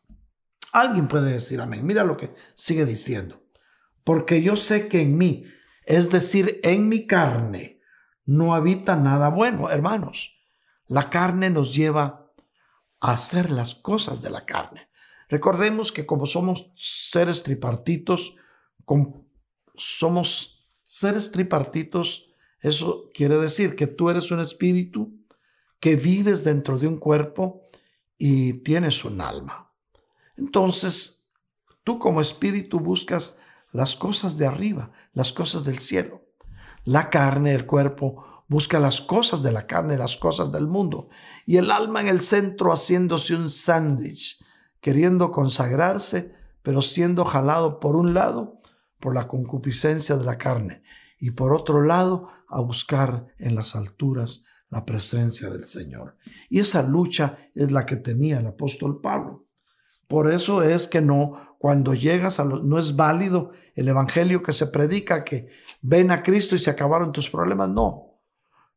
Alguien 0.74 1.08
puede 1.08 1.32
decir 1.32 1.62
amén. 1.62 1.86
Mira 1.86 2.04
lo 2.04 2.18
que 2.18 2.34
sigue 2.56 2.84
diciendo. 2.84 3.42
Porque 4.04 4.42
yo 4.42 4.58
sé 4.58 4.90
que 4.90 5.04
en 5.04 5.18
mí, 5.18 5.46
es 5.86 6.10
decir, 6.10 6.60
en 6.64 6.90
mi 6.90 7.08
carne, 7.08 7.80
no 8.26 8.54
habita 8.54 8.98
nada 8.98 9.30
bueno, 9.30 9.70
hermanos. 9.70 10.42
La 10.88 11.10
carne 11.10 11.50
nos 11.50 11.74
lleva 11.74 12.34
a 13.00 13.12
hacer 13.14 13.50
las 13.50 13.76
cosas 13.76 14.22
de 14.22 14.30
la 14.30 14.46
carne. 14.46 14.90
Recordemos 15.30 15.94
que 15.94 16.06
como 16.06 16.26
somos 16.26 16.74
seres 16.76 17.44
tripartitos, 17.44 18.36
somos 19.78 20.68
seres 20.84 21.32
tripartitos 21.32 22.28
eso 22.62 23.06
quiere 23.14 23.38
decir 23.38 23.76
que 23.76 23.88
tú 23.88 24.10
eres 24.10 24.32
un 24.32 24.40
espíritu 24.40 25.14
que 25.80 25.96
vives 25.96 26.44
dentro 26.44 26.80
de 26.80 26.88
un 26.88 26.98
cuerpo 26.98 27.70
y 28.18 28.54
tienes 28.64 29.06
un 29.06 29.22
alma. 29.22 29.72
Entonces, 30.36 31.30
tú 31.84 32.00
como 32.00 32.22
espíritu 32.22 32.80
buscas 32.80 33.38
las 33.72 33.96
cosas 33.96 34.38
de 34.38 34.48
arriba, 34.48 34.92
las 35.14 35.32
cosas 35.34 35.64
del 35.64 35.80
cielo. 35.80 36.26
La 36.84 37.10
carne, 37.10 37.54
el 37.54 37.66
cuerpo, 37.66 38.44
busca 38.48 38.80
las 38.80 39.02
cosas 39.02 39.44
de 39.44 39.52
la 39.52 39.68
carne, 39.68 39.98
las 39.98 40.18
cosas 40.18 40.52
del 40.52 40.68
mundo. 40.68 41.10
Y 41.46 41.58
el 41.58 41.70
alma 41.70 42.02
en 42.02 42.08
el 42.08 42.22
centro 42.22 42.72
haciéndose 42.72 43.36
un 43.36 43.50
sándwich, 43.50 44.44
queriendo 44.82 45.32
consagrarse, 45.32 46.34
pero 46.64 46.82
siendo 46.82 47.24
jalado 47.24 47.80
por 47.80 47.96
un 47.96 48.14
lado 48.14 48.58
por 49.00 49.14
la 49.14 49.28
concupiscencia 49.28 50.16
de 50.16 50.26
la 50.26 50.38
carne 50.38 50.82
y 51.20 51.32
por 51.32 51.54
otro 51.54 51.82
lado 51.82 52.30
a 52.48 52.62
buscar 52.62 53.28
en 53.38 53.56
las 53.56 53.76
alturas 53.76 54.44
la 54.70 54.86
presencia 54.86 55.50
del 55.50 55.66
Señor. 55.66 56.18
Y 56.50 56.60
esa 56.60 56.84
lucha 56.84 57.38
es 57.56 57.72
la 57.72 57.86
que 57.86 57.96
tenía 57.96 58.40
el 58.40 58.48
apóstol 58.48 59.02
Pablo. 59.02 59.46
Por 60.08 60.32
eso 60.32 60.64
es 60.64 60.88
que 60.88 61.02
no, 61.02 61.56
cuando 61.60 61.94
llegas 61.94 62.40
a 62.40 62.46
lo, 62.46 62.62
no 62.64 62.80
es 62.80 62.96
válido 62.96 63.52
el 63.76 63.90
evangelio 63.90 64.42
que 64.42 64.54
se 64.54 64.68
predica 64.68 65.24
que 65.26 65.48
ven 65.82 66.12
a 66.12 66.24
Cristo 66.24 66.56
y 66.56 66.60
se 66.60 66.70
acabaron 66.70 67.12
tus 67.12 67.30
problemas. 67.30 67.70
No. 67.70 68.22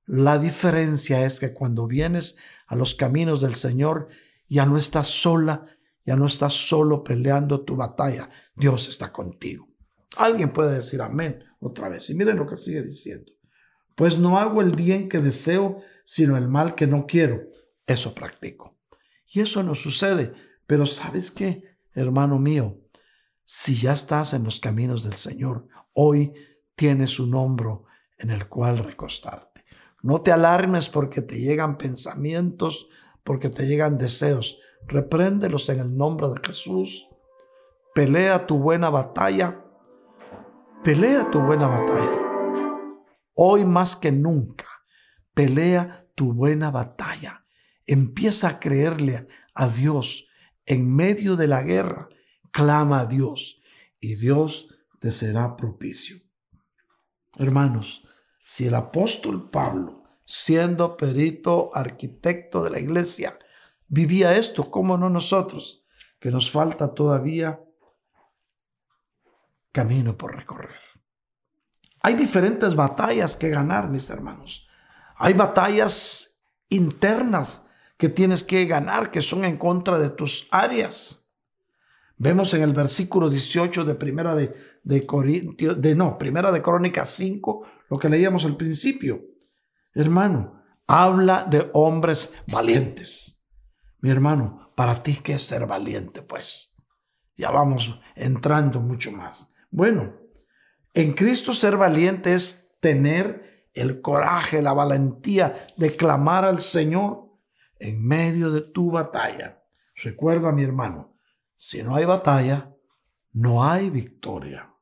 La 0.06 0.38
diferencia 0.38 1.24
es 1.24 1.38
que 1.38 1.54
cuando 1.54 1.86
vienes 1.86 2.36
a 2.66 2.74
los 2.74 2.94
caminos 2.94 3.40
del 3.40 3.54
Señor, 3.54 4.08
ya 4.48 4.66
no 4.66 4.76
estás 4.76 5.06
sola, 5.06 5.64
ya 6.04 6.16
no 6.16 6.26
estás 6.26 6.54
solo 6.54 7.04
peleando 7.04 7.64
tu 7.64 7.76
batalla. 7.76 8.28
Dios 8.56 8.88
está 8.88 9.12
contigo. 9.12 9.69
Alguien 10.16 10.50
puede 10.50 10.74
decir 10.74 11.00
amén 11.00 11.44
otra 11.60 11.88
vez. 11.88 12.08
Y 12.10 12.14
miren 12.14 12.36
lo 12.36 12.46
que 12.46 12.56
sigue 12.56 12.82
diciendo. 12.82 13.32
Pues 13.94 14.18
no 14.18 14.38
hago 14.38 14.60
el 14.60 14.72
bien 14.72 15.08
que 15.08 15.18
deseo, 15.18 15.82
sino 16.04 16.36
el 16.36 16.48
mal 16.48 16.74
que 16.74 16.86
no 16.86 17.06
quiero. 17.06 17.42
Eso 17.86 18.14
practico. 18.14 18.78
Y 19.26 19.40
eso 19.40 19.62
no 19.62 19.74
sucede. 19.74 20.32
Pero 20.66 20.86
¿sabes 20.86 21.30
qué, 21.30 21.76
hermano 21.94 22.38
mío? 22.38 22.80
Si 23.44 23.74
ya 23.76 23.92
estás 23.92 24.32
en 24.32 24.44
los 24.44 24.60
caminos 24.60 25.02
del 25.02 25.14
Señor, 25.14 25.66
hoy 25.92 26.32
tienes 26.76 27.18
un 27.18 27.34
hombro 27.34 27.84
en 28.18 28.30
el 28.30 28.48
cual 28.48 28.78
recostarte. 28.78 29.64
No 30.02 30.22
te 30.22 30.32
alarmes 30.32 30.88
porque 30.88 31.20
te 31.20 31.38
llegan 31.38 31.76
pensamientos, 31.76 32.88
porque 33.24 33.50
te 33.50 33.66
llegan 33.66 33.98
deseos. 33.98 34.58
Repréndelos 34.86 35.68
en 35.68 35.80
el 35.80 35.96
nombre 35.96 36.28
de 36.28 36.40
Jesús. 36.46 37.08
Pelea 37.94 38.46
tu 38.46 38.58
buena 38.58 38.88
batalla 38.88 39.64
Pelea 40.82 41.30
tu 41.30 41.42
buena 41.42 41.66
batalla. 41.66 42.22
Hoy 43.34 43.66
más 43.66 43.96
que 43.96 44.10
nunca, 44.10 44.64
pelea 45.34 46.08
tu 46.14 46.32
buena 46.32 46.70
batalla. 46.70 47.44
Empieza 47.84 48.48
a 48.48 48.60
creerle 48.60 49.26
a 49.54 49.68
Dios 49.68 50.26
en 50.64 50.90
medio 50.90 51.36
de 51.36 51.48
la 51.48 51.60
guerra. 51.60 52.08
Clama 52.50 53.00
a 53.00 53.06
Dios 53.06 53.60
y 54.00 54.14
Dios 54.14 54.68
te 55.00 55.12
será 55.12 55.54
propicio. 55.54 56.16
Hermanos, 57.36 58.02
si 58.46 58.66
el 58.66 58.74
apóstol 58.74 59.50
Pablo, 59.50 60.04
siendo 60.24 60.96
perito 60.96 61.68
arquitecto 61.74 62.64
de 62.64 62.70
la 62.70 62.80
iglesia, 62.80 63.38
vivía 63.86 64.34
esto, 64.34 64.70
¿cómo 64.70 64.96
no 64.96 65.10
nosotros? 65.10 65.84
Que 66.18 66.30
nos 66.30 66.50
falta 66.50 66.94
todavía 66.94 67.60
camino 69.72 70.16
por 70.16 70.36
recorrer. 70.36 70.80
Hay 72.02 72.14
diferentes 72.14 72.74
batallas 72.74 73.36
que 73.36 73.50
ganar, 73.50 73.88
mis 73.88 74.08
hermanos. 74.10 74.66
Hay 75.16 75.34
batallas 75.34 76.40
internas 76.68 77.66
que 77.98 78.08
tienes 78.08 78.42
que 78.42 78.64
ganar, 78.64 79.10
que 79.10 79.20
son 79.20 79.44
en 79.44 79.58
contra 79.58 79.98
de 79.98 80.08
tus 80.08 80.48
áreas. 80.50 81.26
Vemos 82.16 82.54
en 82.54 82.62
el 82.62 82.72
versículo 82.72 83.28
18 83.28 83.84
de 83.84 83.94
primera 83.94 84.34
de, 84.34 84.54
de 84.82 85.06
Corintios, 85.06 85.80
de 85.80 85.94
no, 85.94 86.16
primera 86.16 86.50
de 86.52 86.62
Crónicas 86.62 87.10
5, 87.10 87.66
lo 87.90 87.98
que 87.98 88.08
leíamos 88.08 88.44
al 88.46 88.56
principio. 88.56 89.22
Hermano, 89.94 90.62
habla 90.86 91.44
de 91.44 91.70
hombres 91.74 92.32
valientes. 92.50 93.46
Mi 93.98 94.10
hermano, 94.10 94.72
para 94.74 95.02
ti, 95.02 95.20
¿qué 95.22 95.38
ser 95.38 95.66
valiente? 95.66 96.22
Pues 96.22 96.74
ya 97.36 97.50
vamos 97.50 98.00
entrando 98.14 98.80
mucho 98.80 99.12
más. 99.12 99.49
Bueno, 99.70 100.14
en 100.94 101.12
Cristo 101.12 101.52
ser 101.52 101.76
valiente 101.76 102.34
es 102.34 102.76
tener 102.80 103.68
el 103.74 104.00
coraje, 104.00 104.62
la 104.62 104.72
valentía 104.72 105.54
de 105.76 105.94
clamar 105.94 106.44
al 106.44 106.60
Señor 106.60 107.28
en 107.78 108.04
medio 108.04 108.50
de 108.50 108.62
tu 108.62 108.90
batalla. 108.90 109.62
Recuerda, 109.94 110.50
mi 110.50 110.64
hermano, 110.64 111.14
si 111.56 111.82
no 111.82 111.94
hay 111.94 112.04
batalla, 112.04 112.74
no 113.32 113.64
hay 113.64 113.90
victoria. 113.90 114.74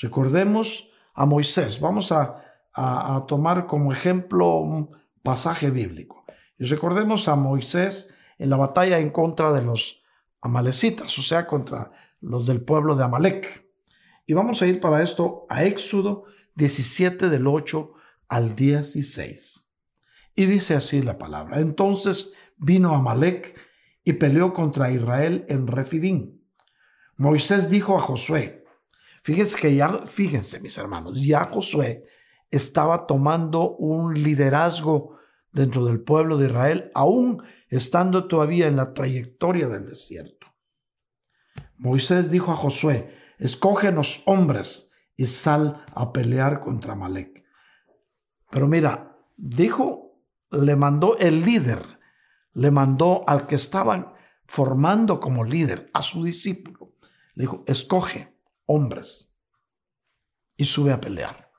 Recordemos 0.00 0.88
a 1.14 1.26
Moisés. 1.26 1.80
Vamos 1.80 2.10
a, 2.10 2.42
a, 2.74 3.24
tomar 3.28 3.66
como 3.66 3.92
ejemplo 3.92 4.56
un 4.56 4.96
pasaje 5.22 5.70
bíblico. 5.70 6.24
Y 6.58 6.64
recordemos 6.64 7.28
a 7.28 7.36
Moisés 7.36 8.12
en 8.38 8.50
la 8.50 8.56
batalla 8.56 8.98
en 8.98 9.10
contra 9.10 9.52
de 9.52 9.62
los 9.62 10.02
amalecitas, 10.40 11.16
o 11.18 11.22
sea, 11.22 11.46
contra 11.46 11.92
los 12.20 12.46
del 12.46 12.62
pueblo 12.62 12.96
de 12.96 13.04
Amalek. 13.04 13.63
Y 14.26 14.32
vamos 14.32 14.62
a 14.62 14.66
ir 14.66 14.80
para 14.80 15.02
esto 15.02 15.46
a 15.48 15.64
Éxodo 15.64 16.24
17 16.54 17.28
del 17.28 17.46
8 17.46 17.92
al 18.28 18.56
16. 18.56 19.70
Y 20.34 20.46
dice 20.46 20.74
así 20.74 21.02
la 21.02 21.18
palabra. 21.18 21.60
Entonces 21.60 22.34
vino 22.56 22.94
Amalek 22.94 23.58
y 24.02 24.14
peleó 24.14 24.52
contra 24.52 24.90
Israel 24.90 25.44
en 25.48 25.66
Refidín. 25.66 26.42
Moisés 27.16 27.68
dijo 27.70 27.96
a 27.96 28.00
Josué, 28.00 28.64
fíjense 29.22 29.56
que 29.58 29.74
ya, 29.74 30.06
fíjense 30.06 30.60
mis 30.60 30.76
hermanos, 30.78 31.24
ya 31.24 31.44
Josué 31.46 32.04
estaba 32.50 33.06
tomando 33.06 33.76
un 33.76 34.14
liderazgo 34.22 35.16
dentro 35.52 35.84
del 35.84 36.00
pueblo 36.00 36.36
de 36.36 36.46
Israel, 36.46 36.90
aún 36.94 37.42
estando 37.68 38.26
todavía 38.26 38.66
en 38.66 38.76
la 38.76 38.92
trayectoria 38.92 39.68
del 39.68 39.88
desierto. 39.88 40.48
Moisés 41.76 42.30
dijo 42.30 42.50
a 42.52 42.56
Josué, 42.56 43.08
escógenos 43.38 44.22
hombres 44.26 44.92
y 45.16 45.26
sal 45.26 45.84
a 45.94 46.12
pelear 46.12 46.60
contra 46.60 46.92
Amalek. 46.92 47.44
Pero 48.50 48.66
mira, 48.66 49.18
dijo, 49.36 50.20
le 50.50 50.76
mandó 50.76 51.16
el 51.18 51.44
líder, 51.44 51.98
le 52.52 52.70
mandó 52.70 53.24
al 53.26 53.46
que 53.46 53.56
estaban 53.56 54.14
formando 54.46 55.20
como 55.20 55.44
líder, 55.44 55.90
a 55.92 56.02
su 56.02 56.24
discípulo. 56.24 56.94
Le 57.34 57.44
dijo, 57.44 57.64
escoge 57.66 58.36
hombres 58.66 59.34
y 60.56 60.66
sube 60.66 60.92
a 60.92 61.00
pelear. 61.00 61.50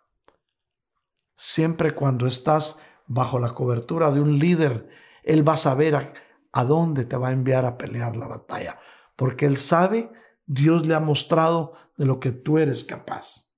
Siempre 1.36 1.93
cuando 1.93 2.28
estás 2.28 2.80
bajo 3.07 3.39
la 3.39 3.53
cobertura 3.53 4.11
de 4.11 4.21
un 4.21 4.39
líder, 4.39 4.88
él 5.23 5.47
va 5.47 5.53
a 5.53 5.57
saber 5.57 5.95
a, 5.95 6.13
a 6.53 6.63
dónde 6.63 7.05
te 7.05 7.17
va 7.17 7.30
a 7.30 7.34
enviar 7.34 7.65
a 7.65 7.78
pelear 7.78 8.15
la 8.15 8.28
batalla, 8.28 8.80
porque 9.15 9.45
él 9.45 9.57
sabe, 9.57 10.11
Dios 10.46 10.86
le 10.86 10.93
ha 10.93 11.00
mostrado 11.00 11.74
de 11.98 12.06
lo 12.06 12.20
que 12.20 12.32
tú 12.32 12.58
eres 12.58 12.84
capaz. 12.84 13.52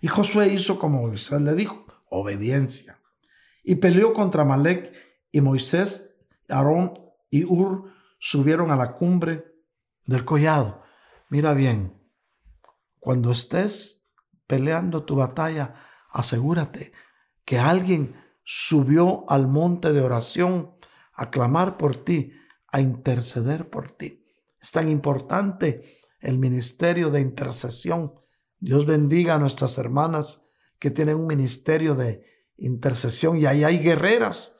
Y 0.00 0.08
Josué 0.08 0.52
hizo 0.52 0.78
como 0.78 1.02
Moisés 1.02 1.40
le 1.40 1.54
dijo, 1.54 1.86
obediencia. 2.08 3.00
Y 3.62 3.76
peleó 3.76 4.12
contra 4.12 4.44
Malek 4.44 4.92
y 5.32 5.40
Moisés, 5.40 6.14
Aarón 6.48 6.94
y 7.30 7.44
Ur 7.44 7.92
subieron 8.18 8.70
a 8.70 8.76
la 8.76 8.96
cumbre 8.96 9.44
del 10.06 10.24
collado. 10.24 10.82
Mira 11.28 11.54
bien, 11.54 12.00
cuando 13.00 13.32
estés 13.32 14.06
peleando 14.46 15.04
tu 15.04 15.16
batalla, 15.16 15.74
asegúrate 16.10 16.92
que 17.44 17.58
alguien 17.58 18.14
subió 18.44 19.24
al 19.28 19.48
monte 19.48 19.92
de 19.92 20.02
oración 20.02 20.76
a 21.14 21.30
clamar 21.30 21.76
por 21.76 21.96
ti, 21.96 22.32
a 22.68 22.80
interceder 22.80 23.70
por 23.70 23.90
ti. 23.90 24.23
Es 24.64 24.70
tan 24.70 24.88
importante 24.88 25.82
el 26.20 26.38
ministerio 26.38 27.10
de 27.10 27.20
intercesión. 27.20 28.14
Dios 28.58 28.86
bendiga 28.86 29.34
a 29.34 29.38
nuestras 29.38 29.76
hermanas 29.76 30.42
que 30.78 30.90
tienen 30.90 31.16
un 31.16 31.26
ministerio 31.26 31.94
de 31.94 32.24
intercesión 32.56 33.36
y 33.36 33.44
ahí 33.44 33.62
hay 33.62 33.78
guerreras 33.78 34.56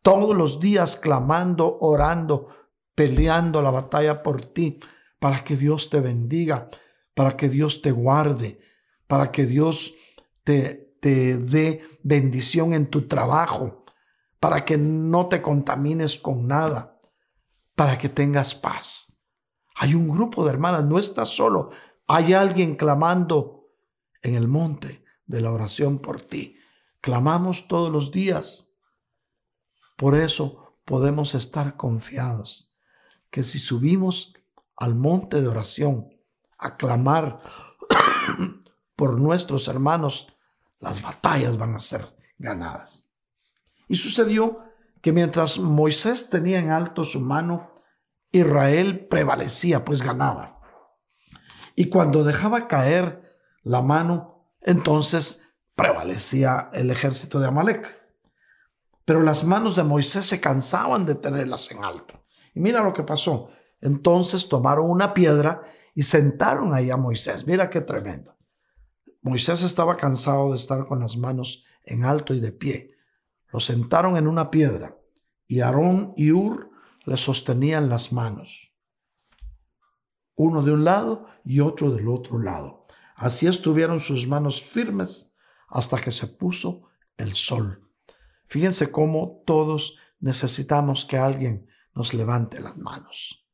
todos 0.00 0.36
los 0.36 0.60
días 0.60 0.96
clamando, 0.96 1.76
orando, 1.80 2.50
peleando 2.94 3.62
la 3.62 3.72
batalla 3.72 4.22
por 4.22 4.44
ti, 4.44 4.78
para 5.18 5.42
que 5.42 5.56
Dios 5.56 5.90
te 5.90 5.98
bendiga, 5.98 6.68
para 7.12 7.36
que 7.36 7.48
Dios 7.48 7.82
te 7.82 7.90
guarde, 7.90 8.60
para 9.08 9.32
que 9.32 9.44
Dios 9.44 9.92
te, 10.44 10.94
te 11.00 11.38
dé 11.38 11.82
bendición 12.04 12.74
en 12.74 12.86
tu 12.86 13.08
trabajo, 13.08 13.84
para 14.38 14.64
que 14.64 14.78
no 14.78 15.26
te 15.26 15.42
contamines 15.42 16.16
con 16.16 16.46
nada, 16.46 17.00
para 17.74 17.98
que 17.98 18.08
tengas 18.08 18.54
paz. 18.54 19.11
Hay 19.76 19.94
un 19.94 20.08
grupo 20.08 20.44
de 20.44 20.50
hermanas, 20.50 20.84
no 20.84 20.98
estás 20.98 21.30
solo, 21.30 21.70
hay 22.06 22.32
alguien 22.32 22.76
clamando 22.76 23.70
en 24.22 24.34
el 24.34 24.48
monte 24.48 25.04
de 25.26 25.40
la 25.40 25.52
oración 25.52 25.98
por 25.98 26.22
ti. 26.22 26.56
Clamamos 27.00 27.68
todos 27.68 27.90
los 27.90 28.10
días. 28.10 28.76
Por 29.96 30.16
eso 30.16 30.76
podemos 30.84 31.34
estar 31.34 31.76
confiados 31.76 32.74
que 33.30 33.42
si 33.42 33.58
subimos 33.58 34.34
al 34.76 34.94
monte 34.94 35.40
de 35.40 35.48
oración 35.48 36.08
a 36.58 36.76
clamar 36.76 37.40
por 38.96 39.18
nuestros 39.18 39.68
hermanos, 39.68 40.28
las 40.80 41.00
batallas 41.02 41.56
van 41.56 41.74
a 41.74 41.80
ser 41.80 42.14
ganadas. 42.38 43.10
Y 43.88 43.96
sucedió 43.96 44.60
que 45.00 45.12
mientras 45.12 45.58
Moisés 45.58 46.28
tenía 46.28 46.58
en 46.58 46.70
alto 46.70 47.04
su 47.04 47.20
mano, 47.20 47.71
Israel 48.32 49.06
prevalecía, 49.06 49.84
pues 49.84 50.02
ganaba. 50.02 50.54
Y 51.76 51.88
cuando 51.88 52.24
dejaba 52.24 52.66
caer 52.66 53.22
la 53.62 53.82
mano, 53.82 54.48
entonces 54.60 55.42
prevalecía 55.74 56.70
el 56.72 56.90
ejército 56.90 57.38
de 57.38 57.48
Amalek. 57.48 58.02
Pero 59.04 59.20
las 59.20 59.44
manos 59.44 59.76
de 59.76 59.84
Moisés 59.84 60.26
se 60.26 60.40
cansaban 60.40 61.06
de 61.06 61.14
tenerlas 61.14 61.70
en 61.70 61.84
alto. 61.84 62.24
Y 62.54 62.60
mira 62.60 62.82
lo 62.82 62.92
que 62.92 63.02
pasó. 63.02 63.50
Entonces 63.80 64.48
tomaron 64.48 64.88
una 64.88 65.12
piedra 65.12 65.62
y 65.94 66.04
sentaron 66.04 66.72
ahí 66.72 66.90
a 66.90 66.96
Moisés. 66.96 67.46
Mira 67.46 67.68
qué 67.68 67.80
tremendo. 67.80 68.36
Moisés 69.20 69.62
estaba 69.62 69.96
cansado 69.96 70.50
de 70.50 70.56
estar 70.56 70.84
con 70.86 71.00
las 71.00 71.16
manos 71.16 71.64
en 71.84 72.04
alto 72.04 72.34
y 72.34 72.40
de 72.40 72.52
pie. 72.52 72.96
Lo 73.52 73.60
sentaron 73.60 74.16
en 74.16 74.26
una 74.26 74.50
piedra 74.50 74.96
y 75.46 75.60
Aarón 75.60 76.14
y 76.16 76.32
Ur 76.32 76.71
le 77.04 77.16
sostenían 77.16 77.88
las 77.88 78.12
manos. 78.12 78.74
Uno 80.34 80.62
de 80.62 80.72
un 80.72 80.84
lado 80.84 81.26
y 81.44 81.60
otro 81.60 81.90
del 81.90 82.08
otro 82.08 82.38
lado. 82.38 82.86
Así 83.16 83.46
estuvieron 83.46 84.00
sus 84.00 84.26
manos 84.26 84.62
firmes 84.62 85.34
hasta 85.68 86.00
que 86.00 86.10
se 86.10 86.26
puso 86.26 86.88
el 87.16 87.34
sol. 87.34 87.88
Fíjense 88.46 88.90
cómo 88.90 89.42
todos 89.46 89.96
necesitamos 90.18 91.04
que 91.04 91.16
alguien 91.18 91.68
nos 91.94 92.14
levante 92.14 92.60
las 92.60 92.78
manos. 92.78 93.46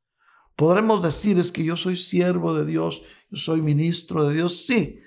Podremos 0.56 1.02
decir 1.02 1.38
es 1.38 1.52
que 1.52 1.64
yo 1.64 1.76
soy 1.76 1.96
siervo 1.96 2.54
de 2.54 2.66
Dios, 2.66 3.02
yo 3.30 3.36
soy 3.36 3.62
ministro 3.62 4.24
de 4.24 4.34
Dios, 4.34 4.66
sí, 4.66 5.00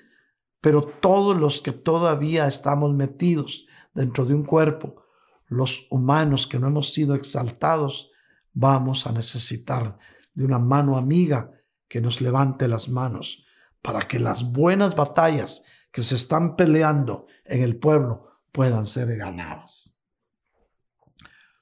pero 0.62 0.80
todos 0.82 1.36
los 1.36 1.60
que 1.60 1.72
todavía 1.72 2.46
estamos 2.46 2.94
metidos 2.94 3.66
dentro 3.92 4.24
de 4.24 4.34
un 4.34 4.44
cuerpo, 4.44 5.04
los 5.48 5.86
humanos 5.90 6.46
que 6.46 6.58
no 6.58 6.68
hemos 6.68 6.94
sido 6.94 7.14
exaltados, 7.14 8.11
vamos 8.52 9.06
a 9.06 9.12
necesitar 9.12 9.96
de 10.34 10.44
una 10.44 10.58
mano 10.58 10.96
amiga 10.96 11.50
que 11.88 12.00
nos 12.00 12.20
levante 12.20 12.68
las 12.68 12.88
manos 12.88 13.44
para 13.82 14.06
que 14.06 14.18
las 14.18 14.52
buenas 14.52 14.94
batallas 14.94 15.62
que 15.90 16.02
se 16.02 16.14
están 16.14 16.56
peleando 16.56 17.26
en 17.44 17.62
el 17.62 17.78
pueblo 17.78 18.40
puedan 18.52 18.86
ser 18.86 19.16
ganadas. 19.16 19.98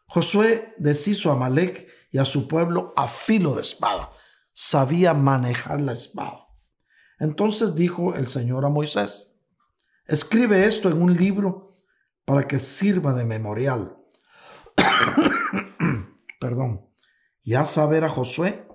Josué 0.07 0.75
deshizo 0.77 1.31
a 1.31 1.37
Malek 1.37 1.89
y 2.11 2.19
a 2.19 2.25
su 2.25 2.49
pueblo 2.49 2.93
a 2.97 3.09
filo 3.09 3.55
de 3.55 3.63
espada. 3.63 4.11
Sabía 4.53 5.15
manejar 5.15 5.81
la 5.81 5.93
espada. 5.93 6.49
Entonces 7.19 7.75
dijo 7.75 8.15
el 8.15 8.27
Señor 8.27 8.65
a 8.65 8.69
Moisés, 8.69 9.35
escribe 10.07 10.67
esto 10.67 10.89
en 10.89 11.01
un 11.01 11.17
libro 11.17 11.73
para 12.25 12.47
que 12.47 12.59
sirva 12.59 13.13
de 13.15 13.25
memorial. 13.25 13.97
Perdón. 16.41 16.89
Y 17.43 17.55
haz 17.55 17.71
saber 17.71 18.03
a 18.03 18.09
Josué 18.09 18.67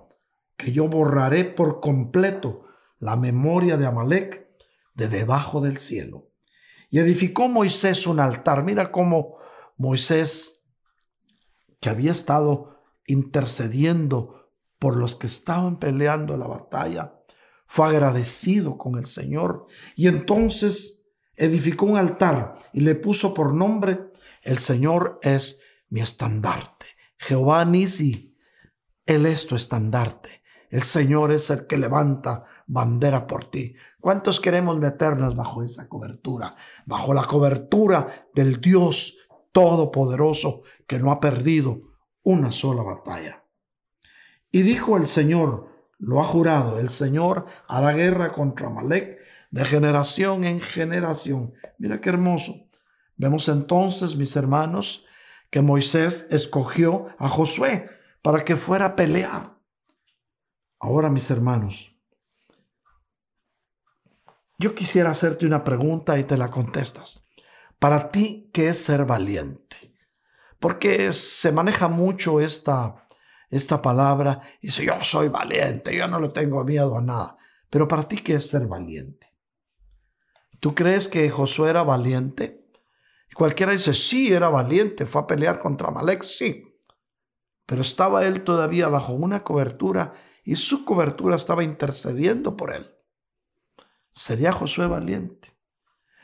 que 0.56 0.72
yo 0.72 0.88
borraré 0.88 1.44
por 1.44 1.80
completo 1.80 2.64
la 2.98 3.16
memoria 3.16 3.76
de 3.76 3.86
Amalek 3.86 4.48
de 4.94 5.08
debajo 5.08 5.60
del 5.60 5.76
cielo. 5.76 6.30
Y 6.88 6.98
edificó 7.00 7.48
Moisés 7.48 8.06
un 8.06 8.20
altar. 8.20 8.64
Mira 8.64 8.90
cómo 8.90 9.36
Moisés 9.76 10.56
que 11.80 11.90
había 11.90 12.12
estado 12.12 12.80
intercediendo 13.06 14.50
por 14.78 14.96
los 14.96 15.16
que 15.16 15.26
estaban 15.26 15.78
peleando 15.78 16.36
la 16.36 16.46
batalla, 16.46 17.14
fue 17.66 17.88
agradecido 17.88 18.78
con 18.78 18.98
el 18.98 19.06
Señor 19.06 19.66
y 19.96 20.06
entonces 20.06 21.06
edificó 21.34 21.86
un 21.86 21.96
altar 21.96 22.54
y 22.72 22.80
le 22.80 22.94
puso 22.94 23.34
por 23.34 23.54
nombre, 23.54 24.10
el 24.42 24.58
Señor 24.58 25.18
es 25.22 25.60
mi 25.88 26.00
estandarte. 26.00 26.75
Jehová 27.18 27.64
Nisi, 27.64 28.36
Él 29.04 29.26
es 29.26 29.46
tu 29.46 29.56
estandarte. 29.56 30.42
El 30.70 30.82
Señor 30.82 31.32
es 31.32 31.50
el 31.50 31.66
que 31.66 31.78
levanta 31.78 32.44
bandera 32.66 33.26
por 33.26 33.44
ti. 33.44 33.74
¿Cuántos 34.00 34.40
queremos 34.40 34.78
meternos 34.78 35.36
bajo 35.36 35.62
esa 35.62 35.88
cobertura? 35.88 36.54
Bajo 36.84 37.14
la 37.14 37.24
cobertura 37.24 38.06
del 38.34 38.60
Dios 38.60 39.16
Todopoderoso 39.52 40.62
que 40.86 40.98
no 40.98 41.10
ha 41.10 41.18
perdido 41.18 41.80
una 42.22 42.52
sola 42.52 42.82
batalla. 42.82 43.44
Y 44.50 44.62
dijo 44.62 44.96
el 44.96 45.06
Señor, 45.06 45.68
lo 45.98 46.20
ha 46.20 46.24
jurado, 46.24 46.78
el 46.78 46.90
Señor 46.90 47.46
hará 47.68 47.92
guerra 47.92 48.32
contra 48.32 48.68
Malek 48.68 49.18
de 49.50 49.64
generación 49.64 50.44
en 50.44 50.60
generación. 50.60 51.54
Mira 51.78 52.00
qué 52.00 52.10
hermoso. 52.10 52.68
Vemos 53.16 53.48
entonces, 53.48 54.16
mis 54.16 54.36
hermanos, 54.36 55.06
que 55.56 55.62
Moisés 55.62 56.26
escogió 56.28 57.06
a 57.18 57.28
Josué 57.28 57.88
para 58.20 58.44
que 58.44 58.56
fuera 58.56 58.84
a 58.84 58.94
pelear. 58.94 59.58
Ahora, 60.78 61.08
mis 61.08 61.30
hermanos, 61.30 61.98
yo 64.58 64.74
quisiera 64.74 65.12
hacerte 65.12 65.46
una 65.46 65.64
pregunta 65.64 66.18
y 66.18 66.24
te 66.24 66.36
la 66.36 66.50
contestas. 66.50 67.26
Para 67.78 68.10
ti, 68.10 68.50
¿qué 68.52 68.68
es 68.68 68.84
ser 68.84 69.06
valiente? 69.06 69.94
Porque 70.60 71.14
se 71.14 71.52
maneja 71.52 71.88
mucho 71.88 72.38
esta, 72.38 73.06
esta 73.48 73.80
palabra 73.80 74.42
y 74.60 74.66
dice, 74.66 74.84
yo 74.84 75.02
soy 75.04 75.28
valiente, 75.28 75.96
yo 75.96 76.06
no 76.06 76.20
le 76.20 76.28
tengo 76.28 76.62
miedo 76.64 76.98
a 76.98 77.00
nada. 77.00 77.38
Pero 77.70 77.88
para 77.88 78.02
ti, 78.02 78.18
¿qué 78.18 78.34
es 78.34 78.50
ser 78.50 78.66
valiente? 78.66 79.28
¿Tú 80.60 80.74
crees 80.74 81.08
que 81.08 81.30
Josué 81.30 81.70
era 81.70 81.82
valiente? 81.82 82.65
Cualquiera 83.36 83.72
dice, 83.72 83.92
sí, 83.92 84.32
era 84.32 84.48
valiente, 84.48 85.04
fue 85.04 85.20
a 85.20 85.26
pelear 85.26 85.58
contra 85.58 85.90
Malek, 85.90 86.22
sí. 86.22 86.80
Pero 87.66 87.82
estaba 87.82 88.24
él 88.24 88.44
todavía 88.44 88.88
bajo 88.88 89.12
una 89.12 89.44
cobertura 89.44 90.14
y 90.42 90.56
su 90.56 90.86
cobertura 90.86 91.36
estaba 91.36 91.62
intercediendo 91.62 92.56
por 92.56 92.74
él. 92.74 92.90
¿Sería 94.12 94.52
Josué 94.52 94.86
valiente? 94.86 95.54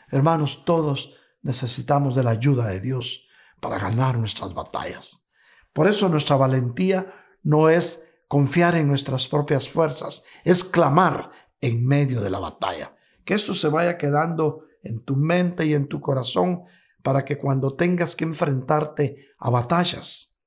Hermanos, 0.08 0.64
todos 0.64 1.12
necesitamos 1.42 2.14
de 2.14 2.22
la 2.22 2.30
ayuda 2.30 2.66
de 2.68 2.80
Dios 2.80 3.26
para 3.60 3.78
ganar 3.78 4.16
nuestras 4.16 4.54
batallas. 4.54 5.28
Por 5.74 5.88
eso 5.88 6.08
nuestra 6.08 6.36
valentía 6.36 7.12
no 7.42 7.68
es 7.68 8.04
confiar 8.26 8.74
en 8.74 8.88
nuestras 8.88 9.28
propias 9.28 9.68
fuerzas, 9.68 10.24
es 10.44 10.64
clamar 10.64 11.30
en 11.60 11.84
medio 11.84 12.22
de 12.22 12.30
la 12.30 12.38
batalla. 12.38 12.96
Que 13.26 13.34
esto 13.34 13.52
se 13.52 13.68
vaya 13.68 13.98
quedando 13.98 14.64
en 14.82 15.04
tu 15.04 15.16
mente 15.16 15.66
y 15.66 15.74
en 15.74 15.88
tu 15.88 16.00
corazón 16.00 16.62
para 17.02 17.24
que 17.24 17.38
cuando 17.38 17.76
tengas 17.76 18.16
que 18.16 18.24
enfrentarte 18.24 19.34
a 19.38 19.50
batallas, 19.50 20.40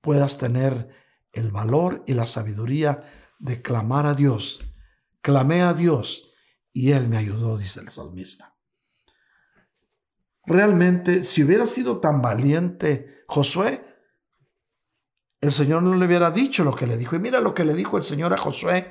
puedas 0.00 0.38
tener 0.38 0.88
el 1.32 1.50
valor 1.50 2.02
y 2.06 2.14
la 2.14 2.26
sabiduría 2.26 3.02
de 3.38 3.62
clamar 3.62 4.06
a 4.06 4.14
Dios. 4.14 4.60
Clamé 5.20 5.62
a 5.62 5.72
Dios 5.72 6.32
y 6.72 6.92
Él 6.92 7.08
me 7.08 7.16
ayudó, 7.16 7.56
dice 7.56 7.80
el 7.80 7.88
salmista. 7.88 8.56
Realmente, 10.44 11.22
si 11.22 11.42
hubiera 11.42 11.66
sido 11.66 12.00
tan 12.00 12.20
valiente 12.20 13.24
Josué, 13.28 13.84
el 15.40 15.52
Señor 15.52 15.82
no 15.82 15.94
le 15.94 16.06
hubiera 16.06 16.30
dicho 16.30 16.64
lo 16.64 16.74
que 16.74 16.86
le 16.86 16.96
dijo. 16.96 17.16
Y 17.16 17.20
mira 17.20 17.40
lo 17.40 17.54
que 17.54 17.64
le 17.64 17.74
dijo 17.74 17.96
el 17.96 18.04
Señor 18.04 18.32
a 18.32 18.38
Josué 18.38 18.90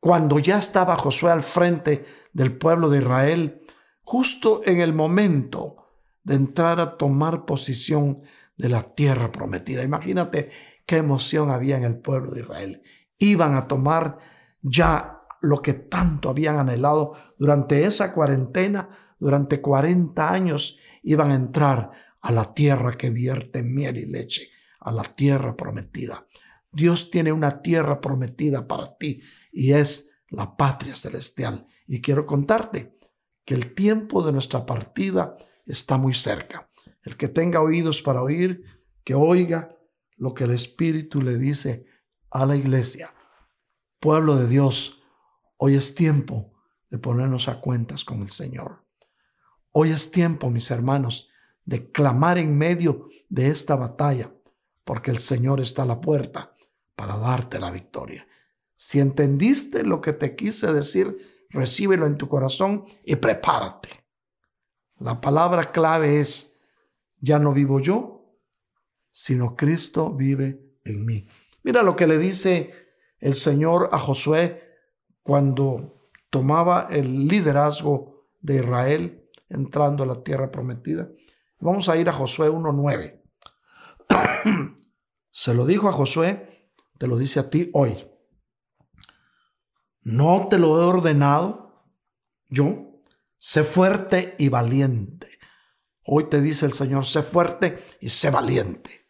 cuando 0.00 0.38
ya 0.38 0.58
estaba 0.58 0.96
Josué 0.96 1.32
al 1.32 1.42
frente 1.42 2.04
del 2.32 2.56
pueblo 2.56 2.88
de 2.88 2.98
Israel, 2.98 3.66
justo 4.02 4.62
en 4.64 4.80
el 4.80 4.92
momento 4.92 5.85
de 6.26 6.34
entrar 6.34 6.80
a 6.80 6.96
tomar 6.96 7.44
posición 7.44 8.20
de 8.56 8.68
la 8.68 8.82
tierra 8.82 9.30
prometida. 9.30 9.84
Imagínate 9.84 10.50
qué 10.84 10.96
emoción 10.96 11.50
había 11.50 11.76
en 11.76 11.84
el 11.84 11.98
pueblo 11.98 12.32
de 12.32 12.40
Israel. 12.40 12.82
Iban 13.16 13.54
a 13.54 13.68
tomar 13.68 14.18
ya 14.60 15.20
lo 15.40 15.62
que 15.62 15.74
tanto 15.74 16.28
habían 16.28 16.58
anhelado 16.58 17.12
durante 17.38 17.84
esa 17.84 18.12
cuarentena, 18.12 18.88
durante 19.20 19.60
40 19.60 20.32
años, 20.32 20.78
iban 21.04 21.30
a 21.30 21.36
entrar 21.36 21.92
a 22.20 22.32
la 22.32 22.52
tierra 22.54 22.96
que 22.96 23.10
vierte 23.10 23.62
miel 23.62 23.96
y 23.96 24.06
leche, 24.06 24.50
a 24.80 24.90
la 24.90 25.04
tierra 25.04 25.56
prometida. 25.56 26.26
Dios 26.72 27.08
tiene 27.12 27.30
una 27.30 27.62
tierra 27.62 28.00
prometida 28.00 28.66
para 28.66 28.96
ti 28.98 29.22
y 29.52 29.74
es 29.74 30.10
la 30.30 30.56
patria 30.56 30.96
celestial. 30.96 31.68
Y 31.86 32.00
quiero 32.00 32.26
contarte 32.26 32.98
que 33.44 33.54
el 33.54 33.76
tiempo 33.76 34.26
de 34.26 34.32
nuestra 34.32 34.66
partida 34.66 35.36
está 35.66 35.98
muy 35.98 36.14
cerca. 36.14 36.70
El 37.02 37.16
que 37.16 37.28
tenga 37.28 37.60
oídos 37.60 38.02
para 38.02 38.22
oír, 38.22 38.64
que 39.04 39.14
oiga 39.14 39.76
lo 40.16 40.34
que 40.34 40.44
el 40.44 40.52
Espíritu 40.52 41.20
le 41.20 41.36
dice 41.36 41.84
a 42.30 42.46
la 42.46 42.56
iglesia. 42.56 43.14
Pueblo 44.00 44.36
de 44.36 44.48
Dios, 44.48 45.02
hoy 45.56 45.74
es 45.74 45.94
tiempo 45.94 46.54
de 46.90 46.98
ponernos 46.98 47.48
a 47.48 47.60
cuentas 47.60 48.04
con 48.04 48.22
el 48.22 48.30
Señor. 48.30 48.84
Hoy 49.72 49.90
es 49.90 50.10
tiempo, 50.10 50.50
mis 50.50 50.70
hermanos, 50.70 51.28
de 51.64 51.90
clamar 51.90 52.38
en 52.38 52.56
medio 52.56 53.08
de 53.28 53.48
esta 53.48 53.76
batalla, 53.76 54.32
porque 54.84 55.10
el 55.10 55.18
Señor 55.18 55.60
está 55.60 55.82
a 55.82 55.86
la 55.86 56.00
puerta 56.00 56.54
para 56.94 57.18
darte 57.18 57.58
la 57.58 57.70
victoria. 57.70 58.26
Si 58.76 59.00
entendiste 59.00 59.82
lo 59.82 60.00
que 60.00 60.12
te 60.12 60.36
quise 60.36 60.72
decir, 60.72 61.16
recíbelo 61.50 62.06
en 62.06 62.16
tu 62.16 62.28
corazón 62.28 62.84
y 63.04 63.16
prepárate. 63.16 64.05
La 64.98 65.20
palabra 65.20 65.72
clave 65.72 66.20
es, 66.20 66.60
ya 67.18 67.38
no 67.38 67.52
vivo 67.52 67.80
yo, 67.80 68.34
sino 69.12 69.56
Cristo 69.56 70.12
vive 70.12 70.76
en 70.84 71.04
mí. 71.04 71.26
Mira 71.62 71.82
lo 71.82 71.96
que 71.96 72.06
le 72.06 72.18
dice 72.18 72.72
el 73.18 73.34
Señor 73.34 73.88
a 73.92 73.98
Josué 73.98 74.62
cuando 75.22 76.10
tomaba 76.30 76.88
el 76.90 77.26
liderazgo 77.26 78.28
de 78.40 78.56
Israel 78.56 79.30
entrando 79.48 80.02
a 80.04 80.06
la 80.06 80.22
tierra 80.22 80.50
prometida. 80.50 81.08
Vamos 81.60 81.88
a 81.88 81.96
ir 81.96 82.08
a 82.08 82.12
Josué 82.12 82.50
1.9. 82.50 83.22
Se 85.30 85.54
lo 85.54 85.66
dijo 85.66 85.88
a 85.88 85.92
Josué, 85.92 86.70
te 86.98 87.06
lo 87.06 87.16
dice 87.16 87.40
a 87.40 87.50
ti 87.50 87.70
hoy. 87.72 88.08
No 90.02 90.46
te 90.48 90.58
lo 90.58 90.80
he 90.80 90.84
ordenado 90.84 91.66
yo 92.48 92.85
sé 93.38 93.64
fuerte 93.64 94.34
y 94.38 94.48
valiente. 94.48 95.28
Hoy 96.04 96.28
te 96.28 96.40
dice 96.40 96.66
el 96.66 96.72
Señor, 96.72 97.04
sé 97.04 97.22
fuerte 97.22 97.84
y 98.00 98.10
sé 98.10 98.30
valiente. 98.30 99.06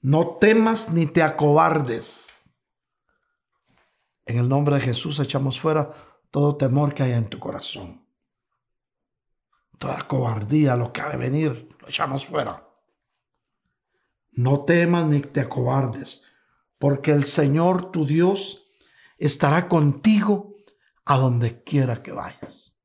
No 0.00 0.38
temas 0.38 0.90
ni 0.90 1.06
te 1.06 1.22
acobardes. 1.22 2.36
En 4.26 4.38
el 4.38 4.48
nombre 4.48 4.76
de 4.76 4.80
Jesús 4.80 5.20
echamos 5.20 5.60
fuera 5.60 5.90
todo 6.30 6.56
temor 6.56 6.94
que 6.94 7.04
haya 7.04 7.16
en 7.16 7.28
tu 7.28 7.38
corazón. 7.38 8.04
Toda 9.78 10.06
cobardía, 10.08 10.76
lo 10.76 10.92
que 10.92 11.00
ha 11.00 11.10
de 11.10 11.16
venir, 11.16 11.68
lo 11.78 11.88
echamos 11.88 12.26
fuera. 12.26 12.68
No 14.32 14.64
temas 14.64 15.06
ni 15.06 15.20
te 15.20 15.40
acobardes, 15.40 16.24
porque 16.78 17.10
el 17.12 17.24
Señor 17.24 17.92
tu 17.92 18.06
Dios 18.06 18.66
estará 19.18 19.68
contigo 19.68 20.51
a 21.04 21.18
donde 21.18 21.62
quiera 21.62 22.02
que 22.02 22.12
vayas. 22.12 22.80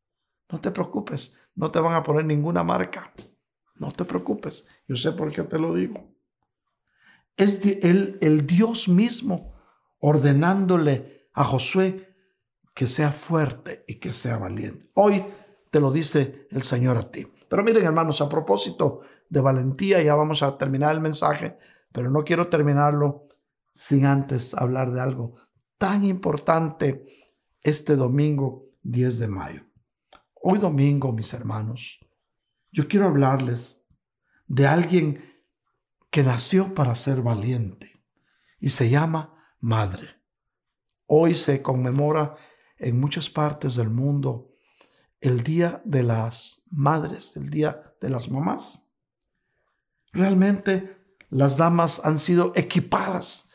No 0.50 0.60
te 0.60 0.72
preocupes, 0.72 1.36
no 1.56 1.72
te 1.72 1.80
van 1.80 1.96
a 1.96 2.04
poner 2.04 2.26
ninguna 2.26 2.64
marca. 2.64 3.14
No 3.76 3.92
te 3.92 4.06
preocupes, 4.06 4.66
yo 4.88 4.96
sé 4.96 5.12
por 5.12 5.32
qué 5.32 5.44
te 5.44 5.60
lo 5.60 5.76
digo. 5.76 6.16
Es 7.36 7.64
el, 7.66 8.18
el 8.22 8.48
Dios 8.48 8.88
mismo 8.88 9.54
ordenándole 10.00 11.30
a 11.34 11.44
Josué 11.44 12.16
que 12.74 12.88
sea 12.88 13.12
fuerte 13.12 13.84
y 13.88 13.96
que 13.96 14.12
sea 14.12 14.38
valiente. 14.38 14.90
Hoy 14.94 15.24
te 15.72 15.80
lo 15.80 15.92
dice 15.92 16.48
el 16.52 16.64
Señor 16.64 16.98
a 16.98 17.12
ti. 17.12 17.28
Pero 17.50 17.64
miren 17.64 17.86
hermanos, 17.86 18.22
a 18.22 18.30
propósito 18.30 19.02
de 19.30 19.42
valentía, 19.42 20.02
ya 20.02 20.16
vamos 20.16 20.44
a 20.44 20.58
terminar 20.58 20.94
el 20.94 21.02
mensaje, 21.02 21.58
pero 21.92 22.10
no 22.10 22.24
quiero 22.24 22.50
terminarlo 22.50 23.28
sin 23.72 24.06
antes 24.06 24.54
hablar 24.56 24.92
de 24.92 25.02
algo 25.02 25.36
tan 25.78 26.04
importante 26.04 27.17
este 27.68 27.98
domingo 27.98 28.72
10 28.84 29.20
de 29.20 29.28
mayo. 29.28 29.62
Hoy 30.36 30.58
domingo, 30.58 31.12
mis 31.12 31.34
hermanos, 31.34 32.00
yo 32.72 32.88
quiero 32.88 33.08
hablarles 33.08 33.86
de 34.48 34.68
alguien 34.68 35.22
que 36.10 36.24
nació 36.24 36.74
para 36.74 36.96
ser 36.96 37.22
valiente 37.22 38.06
y 38.58 38.70
se 38.70 38.90
llama 38.90 39.54
madre. 39.60 40.08
Hoy 41.08 41.36
se 41.36 41.62
conmemora 41.62 42.38
en 42.78 43.02
muchas 43.02 43.30
partes 43.30 43.76
del 43.76 43.90
mundo 43.90 44.54
el 45.20 45.44
Día 45.44 45.82
de 45.84 46.04
las 46.04 46.64
Madres, 46.72 47.36
el 47.36 47.50
Día 47.50 47.94
de 48.00 48.10
las 48.10 48.30
Mamás. 48.30 48.88
Realmente 50.14 50.96
las 51.30 51.58
damas 51.58 52.00
han 52.06 52.18
sido 52.18 52.54
equipadas 52.56 53.50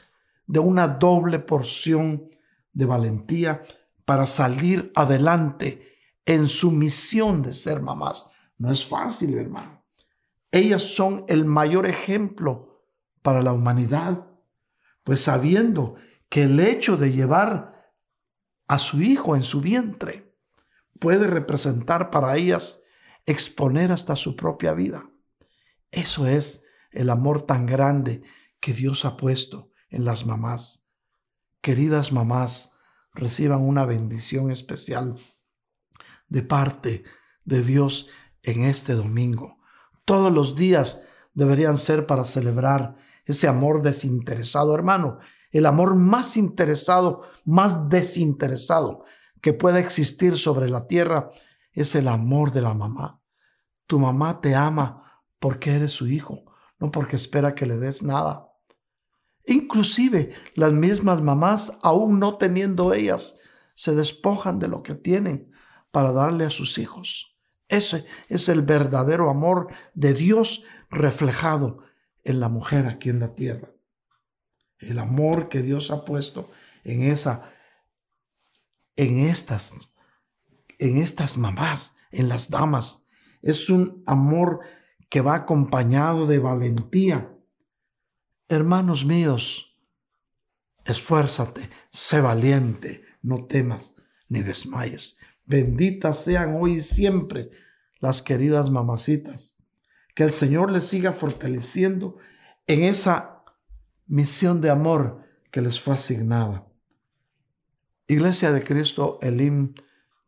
de 0.47 0.59
una 0.59 0.87
doble 0.87 1.39
porción 1.39 2.29
de 2.75 2.85
valentía 2.85 3.63
para 4.05 4.27
salir 4.27 4.93
adelante 4.95 5.97
en 6.25 6.49
su 6.49 6.71
misión 6.71 7.43
de 7.43 7.53
ser 7.53 7.81
mamás. 7.81 8.31
No 8.59 8.71
es 8.73 8.87
fácil, 8.87 9.37
hermano. 9.39 9.85
Ellas 10.51 10.83
son 10.83 11.25
el 11.29 11.45
mayor 11.45 11.87
ejemplo 11.87 12.87
para 13.23 13.43
la 13.43 13.53
humanidad, 13.53 14.27
pues 15.05 15.23
sabiendo 15.23 15.97
que 16.29 16.43
el 16.43 16.61
hecho 16.61 16.97
de 16.97 17.13
llevar 17.13 17.93
a 18.69 18.79
su 18.79 19.01
hijo 19.01 19.37
en 19.37 19.45
su 19.45 19.61
vientre 19.61 20.37
puede 20.99 21.27
representar 21.27 22.11
para 22.11 22.37
ellas 22.37 22.81
exponer 23.27 23.93
hasta 23.93 24.17
su 24.17 24.37
propia 24.37 24.73
vida. 24.75 25.11
Eso 25.91 26.27
es 26.27 26.65
el 26.91 27.11
amor 27.11 27.43
tan 27.43 27.67
grande 27.67 28.23
que 28.61 28.73
Dios 28.73 29.05
ha 29.05 29.17
puesto 29.17 29.73
en 29.91 30.05
las 30.05 30.27
mamás. 30.27 30.87
Queridas 31.61 32.13
mamás, 32.13 32.72
reciban 33.15 33.61
una 33.63 33.85
bendición 33.85 34.51
especial 34.51 35.17
de 36.29 36.43
parte 36.43 37.05
de 37.45 37.63
Dios 37.63 38.09
en 38.43 38.63
este 38.63 38.95
domingo. 38.95 39.59
Todos 40.05 40.33
los 40.33 40.55
días 40.55 41.03
deberían 41.35 41.79
ser 41.79 42.07
para 42.07 42.25
celebrar 42.25 42.95
ese 43.25 43.49
amor 43.49 43.83
desinteresado, 43.83 44.75
hermano, 44.75 45.19
el 45.51 45.67
amor 45.67 45.95
más 45.95 46.37
interesado, 46.37 47.23
más 47.45 47.89
desinteresado 47.89 49.05
que 49.43 49.53
pueda 49.53 49.81
existir 49.81 50.39
sobre 50.39 50.71
la 50.71 50.87
tierra 50.87 51.31
es 51.73 51.95
el 51.95 52.09
amor 52.09 52.53
de 52.53 52.63
la 52.63 52.75
mamá. 52.75 53.21
Tu 53.87 53.99
mamá 53.99 54.41
te 54.41 54.55
ama 54.55 55.23
porque 55.39 55.75
eres 55.75 55.93
su 55.93 56.07
hijo, 56.07 56.45
no 56.79 56.91
porque 56.91 57.17
espera 57.17 57.55
que 57.55 57.67
le 57.67 57.77
des 57.77 58.03
nada. 58.03 58.52
Inclusive 59.47 60.32
las 60.55 60.72
mismas 60.72 61.20
mamás, 61.20 61.72
aún 61.82 62.18
no 62.18 62.36
teniendo 62.36 62.95
ellas, 62.95 63.36
se 63.74 63.95
despojan 63.95 64.59
de 64.59 64.68
lo 64.68 64.82
que 64.82 64.95
tienen 64.95 65.51
para 65.90 66.12
darle 66.12 66.45
a 66.45 66.51
sus 66.51 66.78
hijos. 66.78 67.36
Ese 67.68 68.05
es 68.28 68.49
el 68.49 68.62
verdadero 68.62 69.30
amor 69.30 69.68
de 69.95 70.14
Dios 70.14 70.64
reflejado 70.90 71.78
en 72.22 72.38
la 72.38 72.49
mujer 72.49 72.86
aquí 72.86 73.09
en 73.09 73.20
la 73.20 73.34
tierra. 73.34 73.70
El 74.78 74.99
amor 74.99 75.49
que 75.49 75.62
Dios 75.62 75.90
ha 75.90 76.05
puesto 76.05 76.51
en 76.84 77.03
esa 77.03 77.51
en 78.97 79.20
estas 79.20 79.72
en 80.78 80.99
estas 80.99 81.38
mamás, 81.38 81.95
en 82.11 82.28
las 82.28 82.51
damas. 82.51 83.07
Es 83.40 83.70
un 83.70 84.03
amor 84.07 84.61
que 85.09 85.20
va 85.20 85.34
acompañado 85.34 86.26
de 86.26 86.38
valentía. 86.38 87.32
Hermanos 88.53 89.07
míos, 89.07 89.79
esfuérzate, 90.85 91.71
sé 91.91 92.21
valiente, 92.21 93.03
no 93.23 93.47
temas 93.47 93.95
ni 94.29 94.43
desmayes. 94.43 95.17
Benditas 95.47 96.23
sean 96.23 96.57
hoy 96.61 96.73
y 96.73 96.81
siempre 96.83 97.49
las 97.99 98.21
queridas 98.21 98.69
mamacitas. 98.69 99.57
Que 100.15 100.25
el 100.25 100.33
Señor 100.33 100.71
les 100.71 100.85
siga 100.85 101.15
fortaleciendo 101.15 102.19
en 102.67 102.83
esa 102.83 103.43
misión 104.07 104.61
de 104.61 104.69
amor 104.69 105.25
que 105.51 105.63
les 105.63 105.81
fue 105.81 105.95
asignada. 105.95 106.67
Iglesia 108.07 108.53
de 108.53 108.63
Cristo 108.63 109.19
Elim 109.23 109.73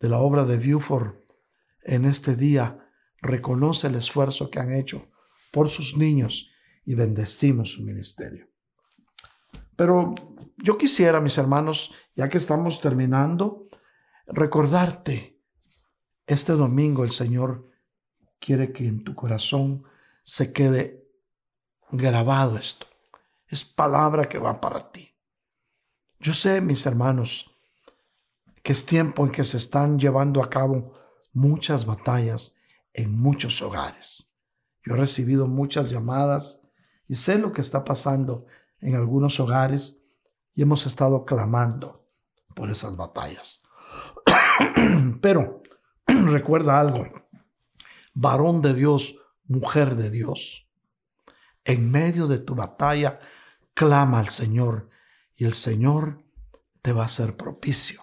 de 0.01 0.09
la 0.09 0.21
obra 0.21 0.47
de 0.47 0.57
Buford 0.57 1.17
en 1.83 2.07
este 2.07 2.37
día 2.37 2.89
reconoce 3.21 3.89
el 3.89 3.97
esfuerzo 3.97 4.51
que 4.51 4.61
han 4.61 4.73
hecho 4.73 5.11
por 5.51 5.69
sus 5.69 5.99
niños 5.99 6.53
y 6.85 6.95
bendecimos 6.95 7.73
su 7.73 7.83
ministerio. 7.83 8.49
Pero 9.77 10.15
yo 10.57 10.79
quisiera, 10.79 11.21
mis 11.21 11.39
hermanos, 11.39 11.93
ya 12.15 12.29
que 12.29 12.39
estamos 12.39 12.81
terminando, 12.81 13.69
recordarte, 14.27 15.43
este 16.27 16.53
domingo 16.53 17.05
el 17.05 17.11
Señor 17.11 17.71
quiere 18.39 18.73
que 18.73 18.87
en 18.87 19.05
tu 19.05 19.15
corazón 19.15 19.85
se 20.23 20.53
quede 20.53 21.07
grabado 21.91 22.57
esto. 22.57 22.87
Es 23.47 23.65
palabra 23.65 24.29
que 24.29 24.39
va 24.39 24.61
para 24.61 24.91
ti. 24.91 25.15
Yo 26.19 26.33
sé, 26.33 26.61
mis 26.61 26.87
hermanos, 26.87 27.51
que 28.63 28.73
es 28.73 28.87
tiempo 28.87 29.27
en 29.27 29.33
que 29.33 29.45
se 29.45 29.59
están 29.59 29.99
llevando 29.99 30.43
a 30.43 30.49
cabo 30.49 30.93
muchas 31.33 31.85
batallas 31.85 32.55
en 32.95 33.19
muchos 33.19 33.61
hogares. 33.61 34.35
Yo 34.87 34.95
he 34.95 34.97
recibido 34.97 35.47
muchas 35.47 35.91
llamadas 35.91 36.64
y 37.07 37.17
sé 37.17 37.39
lo 37.39 37.53
que 37.53 37.61
está 37.61 37.85
pasando 37.85 38.47
en 38.81 38.95
algunos 38.95 39.41
hogares 39.41 40.03
y 40.55 40.63
hemos 40.63 40.87
estado 40.87 41.25
clamando 41.25 42.07
por 42.55 42.71
esas 42.71 42.97
batallas. 42.97 43.63
Pero 45.21 45.63
recuerda 46.07 46.79
algo, 46.79 47.07
varón 48.15 48.63
de 48.63 48.75
Dios, 48.75 49.17
mujer 49.45 49.97
de 49.97 50.11
Dios, 50.11 50.69
en 51.65 51.91
medio 51.91 52.27
de 52.27 52.39
tu 52.39 52.55
batalla, 52.55 53.19
clama 53.75 54.21
al 54.21 54.29
Señor 54.29 54.89
y 55.35 55.45
el 55.45 55.55
Señor 55.55 56.25
te 56.83 56.93
va 56.93 57.05
a 57.05 57.09
ser 57.09 57.37
propicio. 57.37 58.03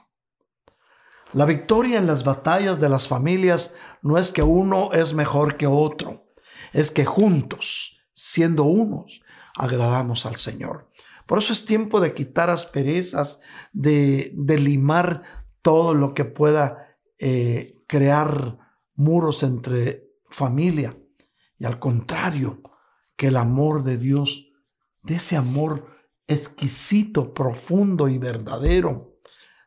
La 1.33 1.45
victoria 1.45 1.97
en 1.97 2.07
las 2.07 2.25
batallas 2.25 2.81
de 2.81 2.89
las 2.89 3.07
familias 3.07 3.73
no 4.01 4.17
es 4.17 4.31
que 4.31 4.43
uno 4.43 4.91
es 4.91 5.13
mejor 5.13 5.55
que 5.55 5.67
otro, 5.67 6.27
es 6.73 6.91
que 6.91 7.05
juntos, 7.05 8.00
siendo 8.23 8.65
unos, 8.65 9.23
agradamos 9.55 10.27
al 10.27 10.35
Señor. 10.35 10.91
Por 11.25 11.39
eso 11.39 11.53
es 11.53 11.65
tiempo 11.65 11.99
de 11.99 12.13
quitar 12.13 12.51
asperezas, 12.51 13.39
de, 13.73 14.31
de 14.35 14.59
limar 14.59 15.23
todo 15.63 15.95
lo 15.95 16.13
que 16.13 16.25
pueda 16.25 16.97
eh, 17.17 17.73
crear 17.87 18.59
muros 18.93 19.41
entre 19.41 20.11
familia. 20.25 20.95
Y 21.57 21.65
al 21.65 21.79
contrario, 21.79 22.61
que 23.15 23.27
el 23.27 23.37
amor 23.37 23.83
de 23.83 23.97
Dios, 23.97 24.51
de 25.01 25.15
ese 25.15 25.35
amor 25.35 25.87
exquisito, 26.27 27.33
profundo 27.33 28.07
y 28.07 28.19
verdadero, 28.19 29.17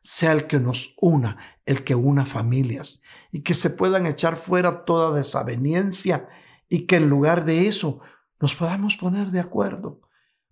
sea 0.00 0.30
el 0.30 0.46
que 0.46 0.60
nos 0.60 0.94
una, 1.00 1.38
el 1.66 1.82
que 1.82 1.96
una 1.96 2.24
familias, 2.24 3.02
y 3.32 3.42
que 3.42 3.54
se 3.54 3.70
puedan 3.70 4.06
echar 4.06 4.36
fuera 4.36 4.84
toda 4.84 5.16
desaveniencia 5.16 6.28
y 6.68 6.86
que 6.86 6.96
en 6.96 7.08
lugar 7.08 7.44
de 7.44 7.66
eso 7.66 8.00
nos 8.44 8.54
podamos 8.54 8.98
poner 8.98 9.28
de 9.30 9.40
acuerdo, 9.40 10.02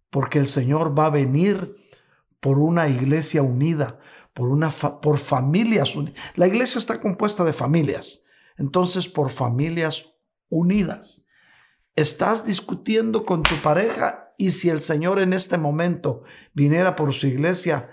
porque 0.08 0.38
el 0.38 0.48
Señor 0.48 0.98
va 0.98 1.04
a 1.04 1.10
venir 1.10 1.76
por 2.40 2.58
una 2.58 2.88
iglesia 2.88 3.42
unida, 3.42 3.98
por 4.32 4.48
una 4.48 4.70
por 4.70 5.18
familias 5.18 5.94
unidas. 5.94 6.18
La 6.34 6.46
iglesia 6.46 6.78
está 6.78 6.98
compuesta 6.98 7.44
de 7.44 7.52
familias, 7.52 8.22
entonces 8.56 9.10
por 9.10 9.30
familias 9.30 10.06
unidas. 10.48 11.26
Estás 11.94 12.46
discutiendo 12.46 13.26
con 13.26 13.42
tu 13.42 13.60
pareja 13.60 14.32
y 14.38 14.52
si 14.52 14.70
el 14.70 14.80
Señor 14.80 15.20
en 15.20 15.34
este 15.34 15.58
momento 15.58 16.22
viniera 16.54 16.96
por 16.96 17.12
su 17.12 17.26
iglesia, 17.26 17.90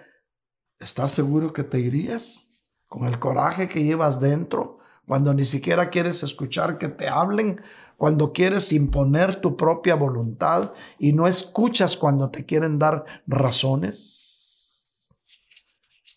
¿Estás 0.80 1.12
seguro 1.12 1.52
que 1.52 1.64
te 1.64 1.82
irías? 1.82 2.52
Con 2.88 3.06
el 3.06 3.20
coraje 3.20 3.68
que 3.68 3.84
llevas 3.84 4.22
dentro, 4.22 4.78
cuando 5.06 5.34
ni 5.34 5.44
siquiera 5.44 5.90
quieres 5.90 6.24
escuchar 6.24 6.78
que 6.78 6.88
te 6.88 7.10
hablen, 7.10 7.60
cuando 8.00 8.32
quieres 8.32 8.72
imponer 8.72 9.42
tu 9.42 9.58
propia 9.58 9.94
voluntad 9.94 10.72
y 10.98 11.12
no 11.12 11.28
escuchas 11.28 11.98
cuando 11.98 12.32
te 12.32 12.46
quieren 12.46 12.80
dar 12.80 13.04
razones. 13.28 15.14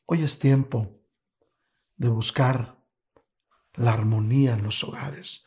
Hoy 0.07 0.23
es 0.23 0.39
tiempo 0.39 1.03
de 1.97 2.09
buscar 2.09 2.81
la 3.75 3.95
armonía 3.95 4.53
en 4.55 4.63
los 4.63 4.85
hogares. 4.85 5.43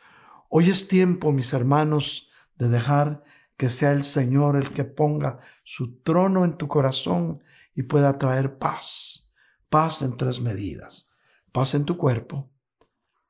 Hoy 0.50 0.70
es 0.70 0.90
tiempo, 0.90 1.32
mis 1.32 1.54
hermanos, 1.54 2.28
de 2.56 2.68
dejar 2.68 3.24
que 3.56 3.70
sea 3.70 3.94
el 3.94 4.04
Señor 4.04 4.58
el 4.58 4.74
que 4.74 4.84
ponga 4.84 5.40
su 5.64 6.02
trono 6.02 6.44
en 6.44 6.58
tu 6.58 6.68
corazón 6.68 7.42
y 7.74 7.84
pueda 7.84 8.18
traer 8.18 8.58
paz. 8.58 9.34
Paz 9.70 10.02
en 10.02 10.18
tres 10.18 10.42
medidas. 10.42 11.10
Paz 11.54 11.76
en 11.76 11.86
tu 11.86 11.98
cuerpo, 11.98 12.52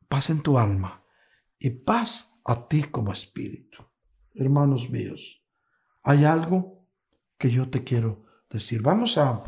paz 0.07 0.31
en 0.31 0.41
tu 0.41 0.57
alma 0.57 1.03
y 1.59 1.69
paz 1.69 2.34
a 2.45 2.67
ti 2.67 2.83
como 2.83 3.11
espíritu. 3.11 3.83
Hermanos 4.33 4.89
míos, 4.89 5.43
hay 6.03 6.23
algo 6.23 6.87
que 7.37 7.49
yo 7.49 7.69
te 7.69 7.83
quiero 7.83 8.25
decir. 8.49 8.81
Vamos 8.81 9.17
a, 9.17 9.43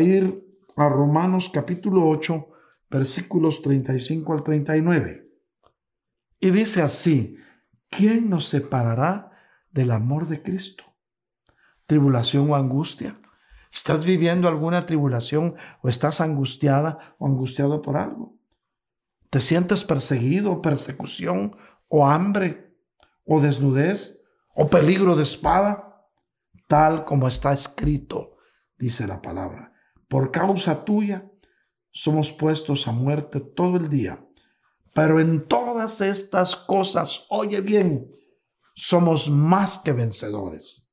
ir 0.00 0.44
a 0.76 0.88
Romanos 0.88 1.48
capítulo 1.52 2.08
8, 2.08 2.48
versículos 2.90 3.62
35 3.62 4.32
al 4.32 4.42
39. 4.42 5.30
Y 6.40 6.50
dice 6.50 6.82
así, 6.82 7.36
¿quién 7.88 8.28
nos 8.28 8.48
separará 8.48 9.30
del 9.70 9.92
amor 9.92 10.26
de 10.26 10.42
Cristo? 10.42 10.84
¿Tribulación 11.86 12.50
o 12.50 12.56
angustia? 12.56 13.20
¿Estás 13.72 14.04
viviendo 14.04 14.48
alguna 14.48 14.86
tribulación 14.86 15.54
o 15.82 15.88
estás 15.88 16.20
angustiada 16.20 17.16
o 17.18 17.26
angustiado 17.26 17.82
por 17.82 17.96
algo? 17.96 18.36
¿Te 19.30 19.40
sientes 19.40 19.84
perseguido, 19.84 20.62
persecución 20.62 21.56
o 21.94 22.04
hambre 22.04 22.74
o 23.24 23.40
desnudez 23.40 24.18
o 24.56 24.66
peligro 24.66 25.14
de 25.14 25.22
espada? 25.22 25.84
tal 26.66 27.04
como 27.04 27.28
está 27.28 27.52
escrito, 27.52 28.36
dice 28.76 29.06
la 29.06 29.20
palabra. 29.22 29.72
Por 30.08 30.30
causa 30.30 30.84
tuya 30.84 31.30
somos 31.92 32.32
puestos 32.32 32.88
a 32.88 32.92
muerte 32.92 33.40
todo 33.40 33.76
el 33.76 33.88
día. 33.88 34.26
Pero 34.92 35.20
en 35.20 35.46
todas 35.46 36.00
estas 36.00 36.56
cosas, 36.56 37.26
oye 37.28 37.60
bien, 37.60 38.08
somos 38.74 39.28
más 39.28 39.78
que 39.78 39.92
vencedores. 39.92 40.88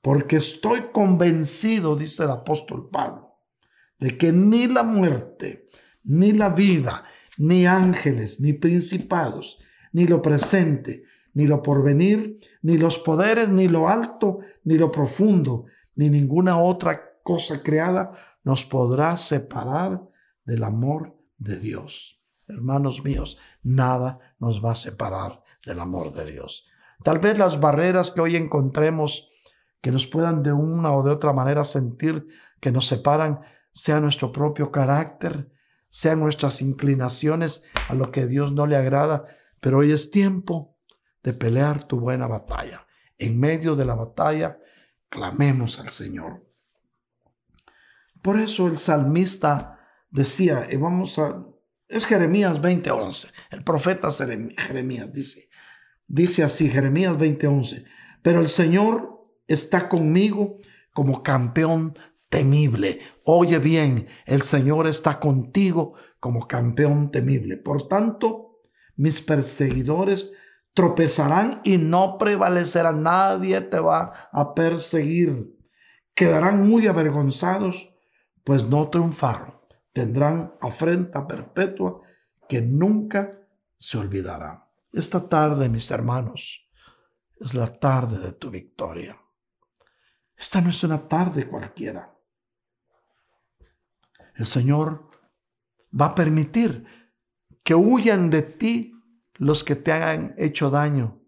Porque 0.00 0.36
estoy 0.36 0.90
convencido, 0.92 1.96
dice 1.96 2.24
el 2.24 2.30
apóstol 2.30 2.90
Pablo, 2.90 3.40
de 3.98 4.18
que 4.18 4.32
ni 4.32 4.66
la 4.66 4.82
muerte, 4.82 5.66
ni 6.02 6.32
la 6.32 6.50
vida, 6.50 7.04
ni 7.38 7.66
ángeles, 7.66 8.40
ni 8.40 8.52
principados, 8.52 9.58
ni 9.94 10.06
lo 10.08 10.20
presente, 10.20 11.04
ni 11.34 11.46
lo 11.46 11.62
porvenir, 11.62 12.36
ni 12.62 12.76
los 12.78 12.98
poderes, 12.98 13.48
ni 13.48 13.68
lo 13.68 13.88
alto, 13.88 14.40
ni 14.64 14.76
lo 14.76 14.90
profundo, 14.90 15.66
ni 15.94 16.10
ninguna 16.10 16.58
otra 16.58 17.20
cosa 17.22 17.62
creada 17.62 18.10
nos 18.42 18.64
podrá 18.64 19.16
separar 19.16 20.02
del 20.44 20.64
amor 20.64 21.16
de 21.38 21.60
Dios. 21.60 22.20
Hermanos 22.48 23.04
míos, 23.04 23.38
nada 23.62 24.18
nos 24.40 24.62
va 24.62 24.72
a 24.72 24.76
separar 24.76 25.42
del 25.64 25.78
amor 25.78 26.12
de 26.12 26.30
Dios. 26.30 26.66
Tal 27.04 27.20
vez 27.20 27.38
las 27.38 27.60
barreras 27.60 28.10
que 28.10 28.20
hoy 28.20 28.34
encontremos 28.34 29.30
que 29.80 29.92
nos 29.92 30.08
puedan 30.08 30.42
de 30.42 30.52
una 30.52 30.92
o 30.92 31.04
de 31.04 31.12
otra 31.12 31.32
manera 31.32 31.62
sentir 31.62 32.26
que 32.60 32.72
nos 32.72 32.88
separan, 32.88 33.40
sea 33.72 34.00
nuestro 34.00 34.32
propio 34.32 34.72
carácter, 34.72 35.52
sean 35.88 36.18
nuestras 36.18 36.60
inclinaciones 36.62 37.62
a 37.88 37.94
lo 37.94 38.10
que 38.10 38.26
Dios 38.26 38.52
no 38.52 38.66
le 38.66 38.76
agrada, 38.76 39.26
pero 39.64 39.78
hoy 39.78 39.92
es 39.92 40.10
tiempo 40.10 40.76
de 41.22 41.32
pelear 41.32 41.88
tu 41.88 41.98
buena 41.98 42.26
batalla. 42.26 42.86
En 43.16 43.40
medio 43.40 43.74
de 43.74 43.86
la 43.86 43.94
batalla, 43.94 44.58
clamemos 45.08 45.80
al 45.80 45.88
Señor. 45.88 46.46
Por 48.20 48.38
eso 48.38 48.66
el 48.66 48.76
salmista 48.76 49.78
decía, 50.10 50.66
y 50.70 50.76
vamos 50.76 51.18
a, 51.18 51.42
es 51.88 52.04
Jeremías 52.04 52.60
20:11, 52.60 53.32
el 53.52 53.64
profeta 53.64 54.10
Jeremías 54.12 55.14
dice, 55.14 55.48
dice 56.06 56.42
así, 56.44 56.68
Jeremías 56.68 57.14
20:11, 57.14 57.86
pero 58.20 58.40
el 58.40 58.50
Señor 58.50 59.22
está 59.46 59.88
conmigo 59.88 60.58
como 60.92 61.22
campeón 61.22 61.96
temible. 62.28 63.00
Oye 63.24 63.58
bien, 63.60 64.08
el 64.26 64.42
Señor 64.42 64.86
está 64.88 65.18
contigo 65.18 65.94
como 66.20 66.48
campeón 66.48 67.10
temible. 67.10 67.56
Por 67.56 67.88
tanto, 67.88 68.43
mis 68.96 69.20
perseguidores 69.20 70.32
tropezarán 70.74 71.60
y 71.64 71.78
no 71.78 72.18
prevalecerán. 72.18 73.02
Nadie 73.02 73.60
te 73.60 73.78
va 73.78 74.12
a 74.32 74.54
perseguir. 74.54 75.56
Quedarán 76.14 76.68
muy 76.68 76.86
avergonzados, 76.86 77.92
pues 78.42 78.68
no 78.68 78.88
triunfaron. 78.90 79.60
Tendrán 79.92 80.54
afrenta 80.60 81.26
perpetua 81.26 82.02
que 82.48 82.60
nunca 82.60 83.40
se 83.78 83.98
olvidará. 83.98 84.68
Esta 84.92 85.28
tarde, 85.28 85.68
mis 85.68 85.90
hermanos, 85.90 86.68
es 87.40 87.54
la 87.54 87.66
tarde 87.66 88.18
de 88.18 88.32
tu 88.32 88.50
victoria. 88.50 89.16
Esta 90.36 90.60
no 90.60 90.70
es 90.70 90.82
una 90.84 91.08
tarde 91.08 91.48
cualquiera. 91.48 92.12
El 94.34 94.46
Señor 94.46 95.10
va 95.98 96.06
a 96.06 96.14
permitir 96.14 96.86
que 97.64 97.74
huyan 97.74 98.30
de 98.30 98.42
ti 98.42 98.94
los 99.34 99.64
que 99.64 99.74
te 99.74 99.92
hayan 99.92 100.34
hecho 100.38 100.70
daño, 100.70 101.20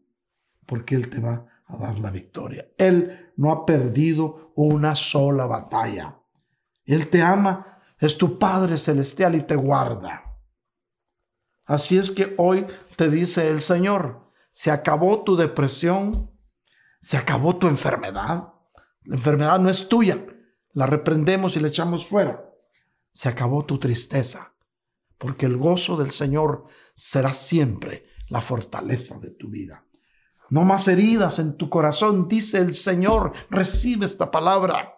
porque 0.66 0.94
Él 0.94 1.08
te 1.08 1.20
va 1.20 1.46
a 1.66 1.76
dar 1.76 1.98
la 1.98 2.10
victoria. 2.10 2.68
Él 2.78 3.32
no 3.36 3.50
ha 3.50 3.66
perdido 3.66 4.52
una 4.54 4.94
sola 4.94 5.46
batalla. 5.46 6.20
Él 6.84 7.08
te 7.08 7.22
ama, 7.22 7.80
es 7.98 8.16
tu 8.16 8.38
Padre 8.38 8.76
Celestial 8.76 9.34
y 9.34 9.42
te 9.42 9.56
guarda. 9.56 10.22
Así 11.64 11.98
es 11.98 12.12
que 12.12 12.34
hoy 12.38 12.64
te 12.94 13.10
dice 13.10 13.50
el 13.50 13.60
Señor, 13.60 14.30
se 14.52 14.70
acabó 14.70 15.24
tu 15.24 15.36
depresión, 15.36 16.30
se 17.00 17.16
acabó 17.16 17.56
tu 17.56 17.66
enfermedad. 17.66 18.54
La 19.02 19.16
enfermedad 19.16 19.58
no 19.58 19.68
es 19.68 19.88
tuya, 19.88 20.24
la 20.72 20.86
reprendemos 20.86 21.56
y 21.56 21.60
la 21.60 21.68
echamos 21.68 22.06
fuera. 22.06 22.44
Se 23.10 23.28
acabó 23.28 23.64
tu 23.64 23.78
tristeza, 23.78 24.52
porque 25.18 25.46
el 25.46 25.56
gozo 25.56 25.96
del 25.96 26.10
Señor 26.10 26.66
será 26.94 27.32
siempre 27.32 28.06
la 28.28 28.40
fortaleza 28.40 29.18
de 29.18 29.30
tu 29.30 29.48
vida. 29.48 29.86
No 30.50 30.64
más 30.64 30.86
heridas 30.88 31.38
en 31.38 31.56
tu 31.56 31.68
corazón, 31.68 32.28
dice 32.28 32.58
el 32.58 32.74
Señor. 32.74 33.32
Recibe 33.50 34.06
esta 34.06 34.30
palabra. 34.30 34.94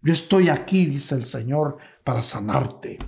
Yo 0.00 0.12
estoy 0.12 0.48
aquí, 0.48 0.86
dice 0.86 1.14
el 1.14 1.26
Señor, 1.26 1.78
para 2.02 2.22
sanarte. 2.22 2.98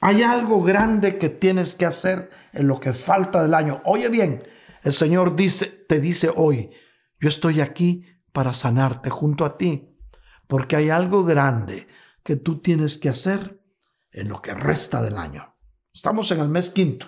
Hay 0.00 0.22
algo 0.22 0.62
grande 0.62 1.18
que 1.18 1.30
tienes 1.30 1.74
que 1.74 1.86
hacer 1.86 2.30
en 2.52 2.68
lo 2.68 2.78
que 2.78 2.92
falta 2.92 3.42
del 3.42 3.54
año. 3.54 3.82
Oye 3.84 4.08
bien, 4.08 4.42
el 4.84 4.92
Señor 4.92 5.34
dice, 5.34 5.66
te 5.66 5.98
dice 5.98 6.30
hoy, 6.34 6.70
yo 7.18 7.28
estoy 7.28 7.60
aquí 7.60 8.04
para 8.32 8.52
sanarte 8.52 9.10
junto 9.10 9.44
a 9.44 9.58
ti, 9.58 9.98
porque 10.46 10.76
hay 10.76 10.90
algo 10.90 11.24
grande 11.24 11.88
que 12.22 12.36
tú 12.36 12.60
tienes 12.60 12.98
que 12.98 13.08
hacer 13.08 13.55
en 14.16 14.30
lo 14.30 14.40
que 14.40 14.54
resta 14.54 15.02
del 15.02 15.18
año. 15.18 15.54
Estamos 15.92 16.30
en 16.30 16.40
el 16.40 16.48
mes 16.48 16.70
quinto. 16.70 17.06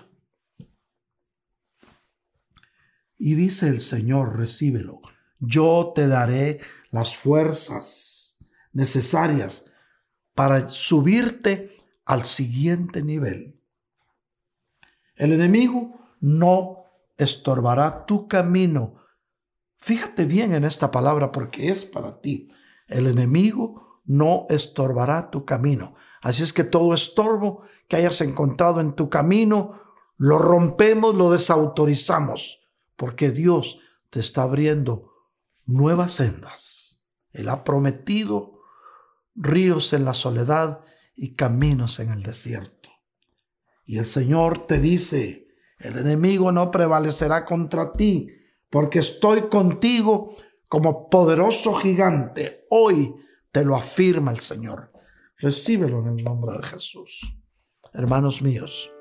Y 3.16 3.34
dice 3.34 3.68
el 3.68 3.80
Señor, 3.80 4.36
recíbelo. 4.36 5.00
Yo 5.40 5.92
te 5.94 6.06
daré 6.06 6.60
las 6.90 7.16
fuerzas 7.16 8.36
necesarias 8.72 9.66
para 10.34 10.68
subirte 10.68 11.74
al 12.04 12.24
siguiente 12.24 13.02
nivel. 13.02 13.60
El 15.16 15.32
enemigo 15.32 15.98
no 16.20 16.84
estorbará 17.16 18.04
tu 18.04 18.28
camino. 18.28 18.96
Fíjate 19.78 20.26
bien 20.26 20.52
en 20.52 20.64
esta 20.64 20.90
palabra 20.90 21.32
porque 21.32 21.70
es 21.70 21.84
para 21.84 22.20
ti. 22.20 22.52
El 22.86 23.06
enemigo 23.06 24.02
no 24.04 24.46
estorbará 24.50 25.30
tu 25.30 25.44
camino. 25.44 25.94
Así 26.20 26.42
es 26.42 26.52
que 26.52 26.64
todo 26.64 26.94
estorbo 26.94 27.62
que 27.88 27.96
hayas 27.96 28.20
encontrado 28.20 28.80
en 28.80 28.94
tu 28.94 29.08
camino, 29.08 29.80
lo 30.16 30.38
rompemos, 30.38 31.14
lo 31.14 31.30
desautorizamos, 31.30 32.68
porque 32.96 33.30
Dios 33.30 33.78
te 34.10 34.20
está 34.20 34.42
abriendo 34.42 35.12
nuevas 35.64 36.12
sendas. 36.12 37.04
Él 37.32 37.48
ha 37.48 37.62
prometido 37.62 38.60
ríos 39.34 39.92
en 39.92 40.04
la 40.04 40.14
soledad 40.14 40.80
y 41.14 41.34
caminos 41.34 42.00
en 42.00 42.10
el 42.10 42.22
desierto. 42.22 42.90
Y 43.84 43.98
el 43.98 44.06
Señor 44.06 44.66
te 44.66 44.80
dice, 44.80 45.48
el 45.78 45.96
enemigo 45.96 46.52
no 46.52 46.70
prevalecerá 46.70 47.44
contra 47.44 47.92
ti, 47.92 48.28
porque 48.70 48.98
estoy 48.98 49.48
contigo 49.48 50.34
como 50.68 51.08
poderoso 51.08 51.74
gigante. 51.74 52.66
Hoy 52.70 53.14
te 53.52 53.64
lo 53.64 53.76
afirma 53.76 54.30
el 54.30 54.40
Señor. 54.40 54.92
Recíbelo 55.40 56.00
en 56.00 56.18
el 56.18 56.24
nombre 56.24 56.50
de 56.52 56.64
Jesús. 56.64 57.38
Hermanos 57.92 58.42
míos, 58.42 58.92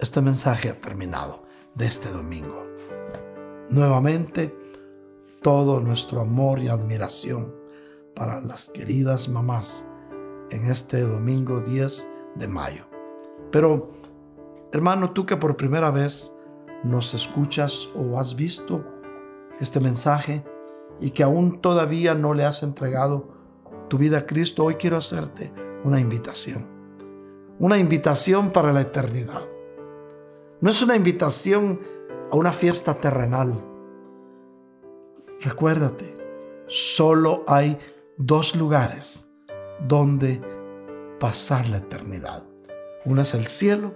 este 0.00 0.20
mensaje 0.20 0.70
ha 0.70 0.80
terminado 0.80 1.44
de 1.76 1.86
este 1.86 2.10
domingo. 2.10 2.64
Nuevamente, 3.70 4.52
todo 5.40 5.78
nuestro 5.78 6.20
amor 6.20 6.58
y 6.58 6.66
admiración 6.66 7.54
para 8.16 8.40
las 8.40 8.68
queridas 8.70 9.28
mamás 9.28 9.86
en 10.50 10.68
este 10.68 11.02
domingo 11.02 11.60
10 11.60 12.08
de 12.34 12.48
mayo. 12.48 12.88
Pero, 13.52 13.92
hermano, 14.72 15.12
tú 15.12 15.26
que 15.26 15.36
por 15.36 15.56
primera 15.56 15.92
vez 15.92 16.34
nos 16.82 17.14
escuchas 17.14 17.88
o 17.94 18.18
has 18.18 18.34
visto 18.34 18.84
este 19.60 19.78
mensaje, 19.78 20.44
y 21.00 21.12
que 21.12 21.22
aún 21.22 21.60
todavía 21.60 22.14
no 22.14 22.34
le 22.34 22.44
has 22.44 22.64
entregado 22.64 23.35
tu 23.88 23.98
vida 23.98 24.18
a 24.18 24.26
Cristo, 24.26 24.64
hoy 24.64 24.74
quiero 24.74 24.96
hacerte 24.96 25.52
una 25.84 26.00
invitación. 26.00 26.66
Una 27.58 27.78
invitación 27.78 28.50
para 28.50 28.72
la 28.72 28.82
eternidad. 28.82 29.42
No 30.60 30.70
es 30.70 30.82
una 30.82 30.96
invitación 30.96 31.80
a 32.30 32.36
una 32.36 32.52
fiesta 32.52 32.94
terrenal. 32.94 33.62
Recuérdate, 35.40 36.14
solo 36.66 37.44
hay 37.46 37.78
dos 38.16 38.56
lugares 38.56 39.30
donde 39.86 40.40
pasar 41.20 41.68
la 41.68 41.78
eternidad. 41.78 42.46
Una 43.04 43.22
es 43.22 43.34
el 43.34 43.46
cielo 43.46 43.94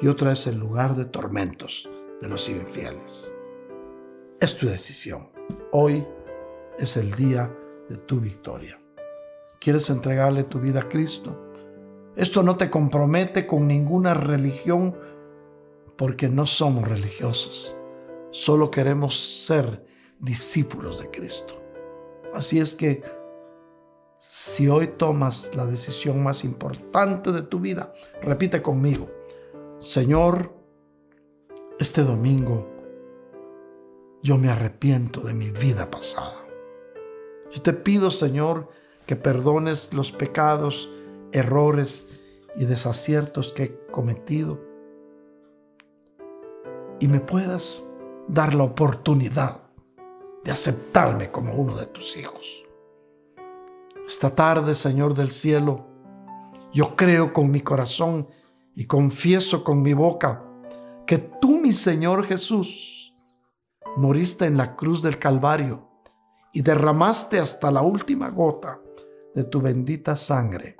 y 0.00 0.08
otra 0.08 0.32
es 0.32 0.46
el 0.46 0.58
lugar 0.58 0.96
de 0.96 1.04
tormentos 1.04 1.88
de 2.20 2.28
los 2.28 2.48
infieles. 2.48 3.34
Es 4.40 4.56
tu 4.56 4.66
decisión. 4.66 5.30
Hoy 5.72 6.06
es 6.78 6.96
el 6.96 7.12
día 7.12 7.50
de 7.88 7.96
tu 7.96 8.20
victoria. 8.20 8.83
¿Quieres 9.64 9.88
entregarle 9.88 10.44
tu 10.44 10.60
vida 10.60 10.80
a 10.80 10.88
Cristo? 10.90 11.40
Esto 12.16 12.42
no 12.42 12.58
te 12.58 12.68
compromete 12.68 13.46
con 13.46 13.66
ninguna 13.66 14.12
religión 14.12 14.94
porque 15.96 16.28
no 16.28 16.44
somos 16.44 16.86
religiosos. 16.86 17.74
Solo 18.30 18.70
queremos 18.70 19.18
ser 19.18 19.86
discípulos 20.18 21.00
de 21.00 21.10
Cristo. 21.10 21.54
Así 22.34 22.60
es 22.60 22.74
que 22.74 23.02
si 24.18 24.68
hoy 24.68 24.86
tomas 24.86 25.56
la 25.56 25.64
decisión 25.64 26.22
más 26.22 26.44
importante 26.44 27.32
de 27.32 27.40
tu 27.40 27.58
vida, 27.58 27.94
repite 28.20 28.60
conmigo, 28.60 29.08
Señor, 29.78 30.52
este 31.78 32.02
domingo 32.02 32.68
yo 34.22 34.36
me 34.36 34.50
arrepiento 34.50 35.22
de 35.22 35.32
mi 35.32 35.50
vida 35.50 35.90
pasada. 35.90 36.36
Yo 37.50 37.62
te 37.62 37.72
pido, 37.72 38.10
Señor, 38.10 38.68
que 39.06 39.16
perdones 39.16 39.92
los 39.92 40.12
pecados, 40.12 40.90
errores 41.32 42.08
y 42.56 42.64
desaciertos 42.64 43.52
que 43.52 43.64
he 43.64 43.86
cometido 43.90 44.60
y 47.00 47.08
me 47.08 47.20
puedas 47.20 47.84
dar 48.28 48.54
la 48.54 48.64
oportunidad 48.64 49.62
de 50.44 50.52
aceptarme 50.52 51.30
como 51.30 51.54
uno 51.54 51.76
de 51.76 51.86
tus 51.86 52.16
hijos. 52.16 52.64
Esta 54.06 54.34
tarde, 54.34 54.74
Señor 54.74 55.14
del 55.14 55.32
cielo, 55.32 55.86
yo 56.72 56.96
creo 56.96 57.32
con 57.32 57.50
mi 57.50 57.60
corazón 57.60 58.28
y 58.74 58.86
confieso 58.86 59.64
con 59.64 59.82
mi 59.82 59.92
boca 59.92 60.44
que 61.06 61.18
tú, 61.18 61.58
mi 61.58 61.72
Señor 61.72 62.24
Jesús, 62.24 63.14
moriste 63.96 64.46
en 64.46 64.56
la 64.56 64.76
cruz 64.76 65.02
del 65.02 65.18
Calvario 65.18 65.88
y 66.52 66.62
derramaste 66.62 67.38
hasta 67.38 67.70
la 67.70 67.82
última 67.82 68.30
gota 68.30 68.80
de 69.34 69.44
tu 69.44 69.60
bendita 69.60 70.16
sangre 70.16 70.76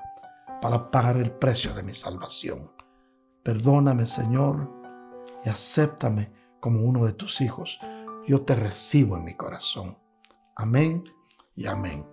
para 0.61 0.89
pagar 0.89 1.17
el 1.17 1.31
precio 1.31 1.73
de 1.73 1.83
mi 1.83 1.93
salvación. 1.93 2.71
Perdóname, 3.43 4.05
Señor, 4.05 4.71
y 5.43 5.49
acéptame 5.49 6.31
como 6.59 6.81
uno 6.81 7.05
de 7.05 7.13
tus 7.13 7.41
hijos. 7.41 7.79
Yo 8.27 8.41
te 8.41 8.55
recibo 8.55 9.17
en 9.17 9.25
mi 9.25 9.35
corazón. 9.35 9.97
Amén 10.55 11.03
y 11.55 11.67
amén. 11.67 12.05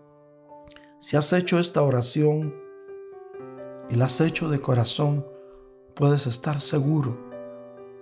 Si 0.98 1.16
has 1.16 1.32
hecho 1.32 1.58
esta 1.58 1.82
oración 1.82 2.54
y 3.88 3.96
la 3.96 4.06
has 4.06 4.20
hecho 4.20 4.48
de 4.48 4.60
corazón, 4.60 5.26
puedes 5.94 6.26
estar 6.26 6.60
seguro 6.60 7.18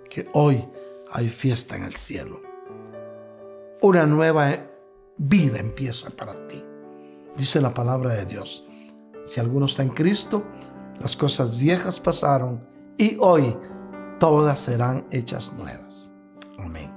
que 0.09 0.29
hoy 0.33 0.67
hay 1.11 1.29
fiesta 1.29 1.75
en 1.77 1.83
el 1.83 1.95
cielo. 1.95 2.41
Una 3.81 4.05
nueva 4.05 4.49
vida 5.17 5.59
empieza 5.59 6.09
para 6.11 6.47
ti. 6.47 6.70
Dice 7.41 7.59
la 7.59 7.73
palabra 7.73 8.13
de 8.13 8.27
Dios. 8.27 8.67
Si 9.23 9.39
alguno 9.39 9.65
está 9.65 9.81
en 9.81 9.89
Cristo, 9.89 10.43
las 10.99 11.15
cosas 11.15 11.57
viejas 11.57 11.99
pasaron 11.99 12.63
y 12.99 13.17
hoy 13.19 13.57
todas 14.19 14.59
serán 14.59 15.07
hechas 15.09 15.51
nuevas. 15.53 16.13
Amén. 16.59 16.91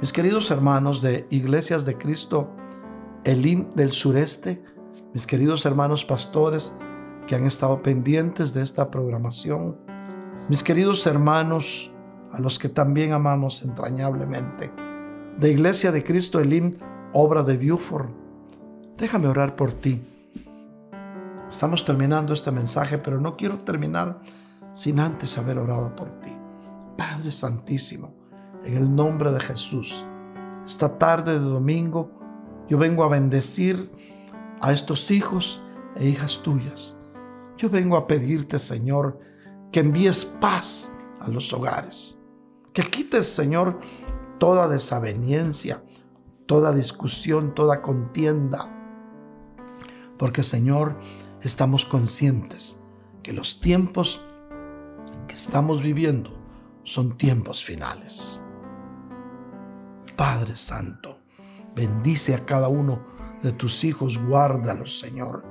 Mis 0.00 0.10
queridos 0.10 0.50
hermanos 0.50 1.02
de 1.02 1.26
Iglesias 1.28 1.84
de 1.84 1.98
Cristo, 1.98 2.50
Elim 3.24 3.74
del 3.74 3.92
sureste, 3.92 4.64
mis 5.12 5.26
queridos 5.26 5.66
hermanos 5.66 6.06
pastores 6.06 6.74
que 7.26 7.34
han 7.34 7.44
estado 7.44 7.82
pendientes 7.82 8.54
de 8.54 8.62
esta 8.62 8.90
programación, 8.90 9.76
mis 10.48 10.62
queridos 10.62 11.06
hermanos 11.06 11.92
a 12.32 12.40
los 12.40 12.58
que 12.58 12.70
también 12.70 13.12
amamos 13.12 13.62
entrañablemente, 13.62 14.72
de 15.38 15.50
Iglesia 15.50 15.92
de 15.92 16.02
Cristo 16.02 16.40
Elim, 16.40 16.78
obra 17.12 17.42
de 17.42 17.58
Buford, 17.58 18.24
déjame 18.98 19.28
orar 19.28 19.56
por 19.56 19.72
ti. 19.72 20.02
Estamos 21.48 21.84
terminando 21.84 22.32
este 22.32 22.50
mensaje, 22.50 22.98
pero 22.98 23.20
no 23.20 23.36
quiero 23.36 23.58
terminar 23.58 24.20
sin 24.74 25.00
antes 25.00 25.38
haber 25.38 25.58
orado 25.58 25.94
por 25.94 26.10
ti. 26.20 26.32
Padre 26.96 27.30
Santísimo, 27.30 28.14
en 28.64 28.76
el 28.76 28.94
nombre 28.94 29.30
de 29.30 29.40
Jesús, 29.40 30.04
esta 30.64 30.98
tarde 30.98 31.34
de 31.34 31.44
domingo 31.44 32.10
yo 32.68 32.78
vengo 32.78 33.04
a 33.04 33.08
bendecir 33.08 33.90
a 34.60 34.72
estos 34.72 35.10
hijos 35.10 35.62
e 35.96 36.08
hijas 36.08 36.42
tuyas. 36.42 36.96
Yo 37.56 37.70
vengo 37.70 37.96
a 37.96 38.06
pedirte, 38.06 38.58
Señor, 38.58 39.20
que 39.70 39.80
envíes 39.80 40.24
paz 40.24 40.92
a 41.20 41.28
los 41.28 41.52
hogares. 41.52 42.22
Que 42.72 42.82
quites, 42.82 43.26
Señor, 43.26 43.80
toda 44.38 44.68
desaveniencia, 44.68 45.82
toda 46.46 46.72
discusión, 46.72 47.54
toda 47.54 47.82
contienda. 47.82 48.75
Porque, 50.18 50.42
Señor, 50.42 50.98
estamos 51.42 51.84
conscientes 51.84 52.80
que 53.22 53.32
los 53.32 53.60
tiempos 53.60 54.20
que 55.26 55.34
estamos 55.34 55.82
viviendo 55.82 56.30
son 56.84 57.16
tiempos 57.18 57.64
finales. 57.64 58.44
Padre 60.16 60.56
Santo, 60.56 61.18
bendice 61.74 62.34
a 62.34 62.44
cada 62.44 62.68
uno 62.68 63.04
de 63.42 63.52
tus 63.52 63.84
hijos, 63.84 64.18
guárdalos, 64.18 64.98
Señor. 64.98 65.44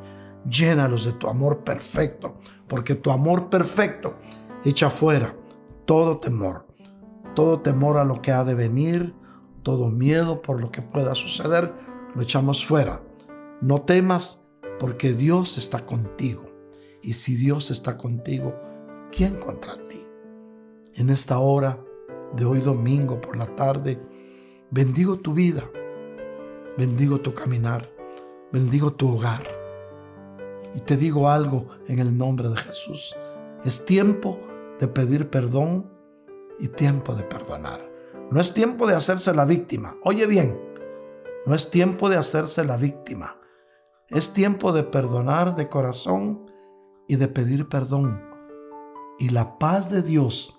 Llénalos 0.49 1.05
de 1.05 1.13
tu 1.13 1.27
amor 1.27 1.63
perfecto, 1.63 2.37
porque 2.67 2.95
tu 2.95 3.11
amor 3.11 3.49
perfecto 3.49 4.17
echa 4.63 4.89
fuera 4.89 5.35
todo 5.85 6.17
temor, 6.17 6.65
todo 7.35 7.61
temor 7.61 7.97
a 7.97 8.03
lo 8.03 8.21
que 8.21 8.31
ha 8.31 8.43
de 8.43 8.55
venir, 8.55 9.15
todo 9.63 9.89
miedo 9.89 10.41
por 10.41 10.59
lo 10.59 10.71
que 10.71 10.81
pueda 10.81 11.15
suceder, 11.15 11.73
lo 12.13 12.21
echamos 12.21 12.65
fuera. 12.65 13.01
No 13.61 13.81
temas 13.81 14.44
porque 14.79 15.13
Dios 15.13 15.57
está 15.57 15.85
contigo. 15.85 16.45
Y 17.01 17.13
si 17.13 17.35
Dios 17.35 17.71
está 17.71 17.97
contigo, 17.97 18.55
¿quién 19.11 19.35
contra 19.35 19.81
ti? 19.83 19.99
En 20.95 21.09
esta 21.09 21.39
hora 21.39 21.79
de 22.35 22.45
hoy 22.45 22.61
domingo 22.61 23.21
por 23.21 23.37
la 23.37 23.47
tarde, 23.55 23.99
bendigo 24.71 25.19
tu 25.19 25.33
vida, 25.33 25.69
bendigo 26.77 27.21
tu 27.21 27.33
caminar, 27.33 27.89
bendigo 28.51 28.93
tu 28.93 29.13
hogar. 29.13 29.43
Y 30.73 30.79
te 30.79 30.97
digo 30.97 31.29
algo 31.29 31.67
en 31.87 31.99
el 31.99 32.17
nombre 32.17 32.49
de 32.49 32.57
Jesús. 32.57 33.15
Es 33.63 33.85
tiempo 33.85 34.39
de 34.79 34.87
pedir 34.87 35.29
perdón 35.29 35.89
y 36.59 36.67
tiempo 36.67 37.15
de 37.15 37.23
perdonar. 37.23 37.89
No 38.31 38.41
es 38.41 38.53
tiempo 38.53 38.87
de 38.87 38.95
hacerse 38.95 39.33
la 39.33 39.45
víctima. 39.45 39.97
Oye 40.03 40.25
bien, 40.25 40.59
no 41.45 41.53
es 41.53 41.69
tiempo 41.69 42.09
de 42.09 42.17
hacerse 42.17 42.65
la 42.65 42.75
víctima. 42.75 43.37
Es 44.09 44.33
tiempo 44.33 44.71
de 44.71 44.83
perdonar 44.83 45.55
de 45.55 45.67
corazón 45.67 46.51
y 47.07 47.15
de 47.15 47.27
pedir 47.27 47.69
perdón. 47.69 48.23
Y 49.17 49.29
la 49.29 49.57
paz 49.57 49.89
de 49.89 50.03
Dios, 50.03 50.57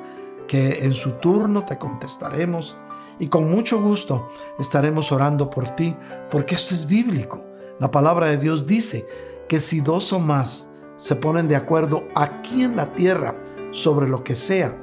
que 0.48 0.84
en 0.84 0.94
su 0.94 1.12
turno 1.12 1.64
te 1.64 1.78
contestaremos 1.78 2.78
y 3.18 3.28
con 3.28 3.50
mucho 3.50 3.80
gusto 3.80 4.28
estaremos 4.58 5.12
orando 5.12 5.50
por 5.50 5.68
ti 5.76 5.94
porque 6.30 6.54
esto 6.54 6.74
es 6.74 6.86
bíblico. 6.86 7.44
La 7.78 7.90
palabra 7.90 8.26
de 8.26 8.38
Dios 8.38 8.66
dice 8.66 9.06
que 9.48 9.60
si 9.60 9.80
dos 9.80 10.12
o 10.12 10.18
más 10.18 10.70
se 10.96 11.16
ponen 11.16 11.48
de 11.48 11.56
acuerdo 11.56 12.04
aquí 12.14 12.62
en 12.62 12.76
la 12.76 12.92
tierra 12.92 13.36
sobre 13.72 14.08
lo 14.08 14.24
que 14.24 14.36
sea, 14.36 14.76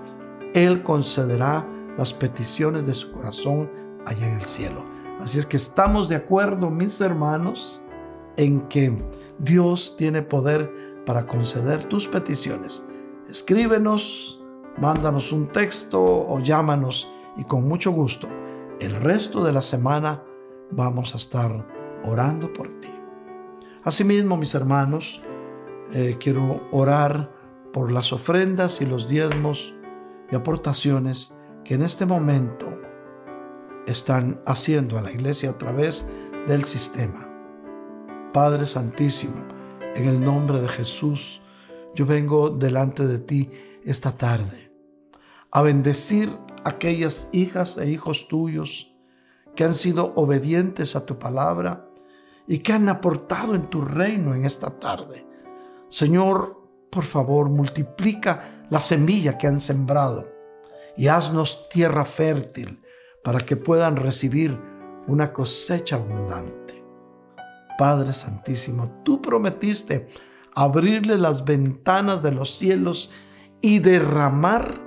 Él 0.53 0.83
concederá 0.83 1.67
las 1.97 2.13
peticiones 2.13 2.85
de 2.85 2.93
su 2.93 3.11
corazón 3.11 3.71
allá 4.05 4.27
en 4.27 4.39
el 4.39 4.45
cielo. 4.45 4.85
Así 5.21 5.39
es 5.39 5.45
que 5.45 5.57
estamos 5.57 6.09
de 6.09 6.15
acuerdo, 6.15 6.69
mis 6.69 6.99
hermanos, 6.99 7.81
en 8.37 8.61
que 8.61 8.97
Dios 9.39 9.95
tiene 9.97 10.21
poder 10.21 10.73
para 11.05 11.27
conceder 11.27 11.83
tus 11.85 12.07
peticiones. 12.07 12.83
Escríbenos, 13.29 14.41
mándanos 14.77 15.31
un 15.31 15.47
texto 15.47 16.01
o 16.01 16.39
llámanos 16.39 17.07
y 17.37 17.43
con 17.43 17.67
mucho 17.67 17.91
gusto 17.91 18.27
el 18.81 18.95
resto 18.95 19.43
de 19.43 19.51
la 19.51 19.61
semana 19.61 20.23
vamos 20.71 21.13
a 21.13 21.17
estar 21.17 21.67
orando 22.03 22.51
por 22.51 22.67
ti. 22.81 22.89
Asimismo, 23.83 24.37
mis 24.37 24.55
hermanos, 24.55 25.21
eh, 25.93 26.17
quiero 26.19 26.67
orar 26.71 27.31
por 27.73 27.91
las 27.91 28.11
ofrendas 28.11 28.81
y 28.81 28.87
los 28.87 29.07
diezmos 29.07 29.75
y 30.31 30.35
aportaciones 30.35 31.35
que 31.63 31.75
en 31.75 31.83
este 31.83 32.07
momento 32.07 32.79
están 33.85 34.41
haciendo 34.47 34.97
a 34.97 35.03
la 35.03 35.11
iglesia 35.11 35.51
a 35.51 35.57
través 35.59 36.07
del 36.47 36.63
sistema. 36.63 37.30
Padre 38.33 38.65
Santísimo, 38.65 39.45
en 39.93 40.07
el 40.07 40.23
nombre 40.23 40.61
de 40.61 40.69
Jesús, 40.69 41.41
yo 41.93 42.05
vengo 42.05 42.49
delante 42.49 43.05
de 43.05 43.19
ti 43.19 43.49
esta 43.83 44.13
tarde 44.13 44.71
a 45.51 45.61
bendecir 45.61 46.29
aquellas 46.63 47.27
hijas 47.33 47.77
e 47.77 47.89
hijos 47.89 48.29
tuyos 48.29 48.95
que 49.53 49.65
han 49.65 49.75
sido 49.75 50.13
obedientes 50.15 50.95
a 50.95 51.05
tu 51.05 51.19
palabra 51.19 51.89
y 52.47 52.59
que 52.59 52.71
han 52.71 52.87
aportado 52.87 53.53
en 53.53 53.65
tu 53.67 53.81
reino 53.81 54.33
en 54.33 54.45
esta 54.45 54.79
tarde. 54.79 55.27
Señor, 55.89 56.57
por 56.89 57.03
favor, 57.03 57.49
multiplica 57.49 58.65
la 58.69 58.79
semilla 58.79 59.37
que 59.37 59.47
han 59.47 59.59
sembrado 59.59 60.31
y 60.95 61.07
haznos 61.07 61.67
tierra 61.67 62.05
fértil 62.05 62.81
para 63.25 63.45
que 63.45 63.57
puedan 63.57 63.97
recibir 63.97 64.57
una 65.07 65.33
cosecha 65.33 65.97
abundante. 65.97 66.60
Padre 67.81 68.13
Santísimo, 68.13 69.01
tú 69.03 69.23
prometiste 69.23 70.07
abrirle 70.53 71.17
las 71.17 71.45
ventanas 71.45 72.21
de 72.21 72.31
los 72.31 72.55
cielos 72.55 73.09
y 73.59 73.79
derramar 73.79 74.79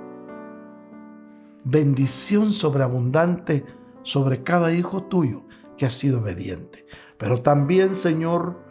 bendición 1.65 2.53
sobreabundante 2.53 3.65
sobre 4.03 4.43
cada 4.43 4.71
hijo 4.71 5.03
tuyo 5.03 5.45
que 5.77 5.85
ha 5.85 5.89
sido 5.89 6.21
obediente. 6.21 6.85
Pero 7.17 7.41
también, 7.41 7.97
Señor, 7.97 8.63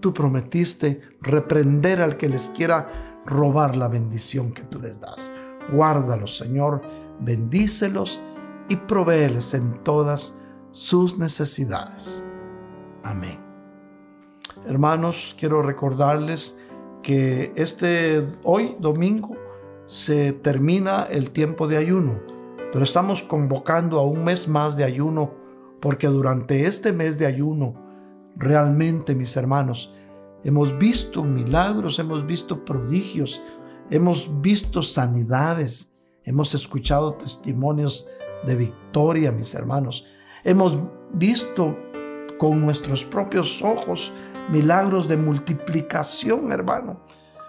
tú 0.00 0.12
prometiste 0.12 1.00
reprender 1.22 2.02
al 2.02 2.18
que 2.18 2.28
les 2.28 2.50
quiera 2.50 3.22
robar 3.24 3.74
la 3.74 3.88
bendición 3.88 4.52
que 4.52 4.64
tú 4.64 4.80
les 4.80 5.00
das. 5.00 5.32
Guárdalos, 5.72 6.36
Señor, 6.36 6.82
bendícelos 7.20 8.20
y 8.68 8.76
provéeles 8.76 9.54
en 9.54 9.82
todas 9.82 10.34
sus 10.72 11.16
necesidades. 11.16 12.26
Amén. 13.02 13.41
Hermanos, 14.66 15.34
quiero 15.38 15.60
recordarles 15.62 16.56
que 17.02 17.52
este 17.56 18.26
hoy 18.44 18.76
domingo 18.78 19.36
se 19.86 20.32
termina 20.32 21.02
el 21.10 21.30
tiempo 21.30 21.66
de 21.66 21.78
ayuno, 21.78 22.20
pero 22.72 22.84
estamos 22.84 23.24
convocando 23.24 23.98
a 23.98 24.06
un 24.06 24.24
mes 24.24 24.46
más 24.46 24.76
de 24.76 24.84
ayuno 24.84 25.34
porque 25.80 26.06
durante 26.06 26.64
este 26.66 26.92
mes 26.92 27.18
de 27.18 27.26
ayuno 27.26 27.74
realmente, 28.36 29.16
mis 29.16 29.36
hermanos, 29.36 29.92
hemos 30.44 30.78
visto 30.78 31.24
milagros, 31.24 31.98
hemos 31.98 32.24
visto 32.24 32.64
prodigios, 32.64 33.42
hemos 33.90 34.30
visto 34.40 34.82
sanidades, 34.84 35.92
hemos 36.22 36.54
escuchado 36.54 37.14
testimonios 37.14 38.06
de 38.46 38.54
victoria, 38.54 39.32
mis 39.32 39.54
hermanos. 39.54 40.04
Hemos 40.44 40.78
visto 41.12 41.76
con 42.38 42.60
nuestros 42.60 43.04
propios 43.04 43.60
ojos 43.62 44.12
milagros 44.50 45.08
de 45.08 45.16
multiplicación, 45.16 46.52
hermano. 46.52 47.00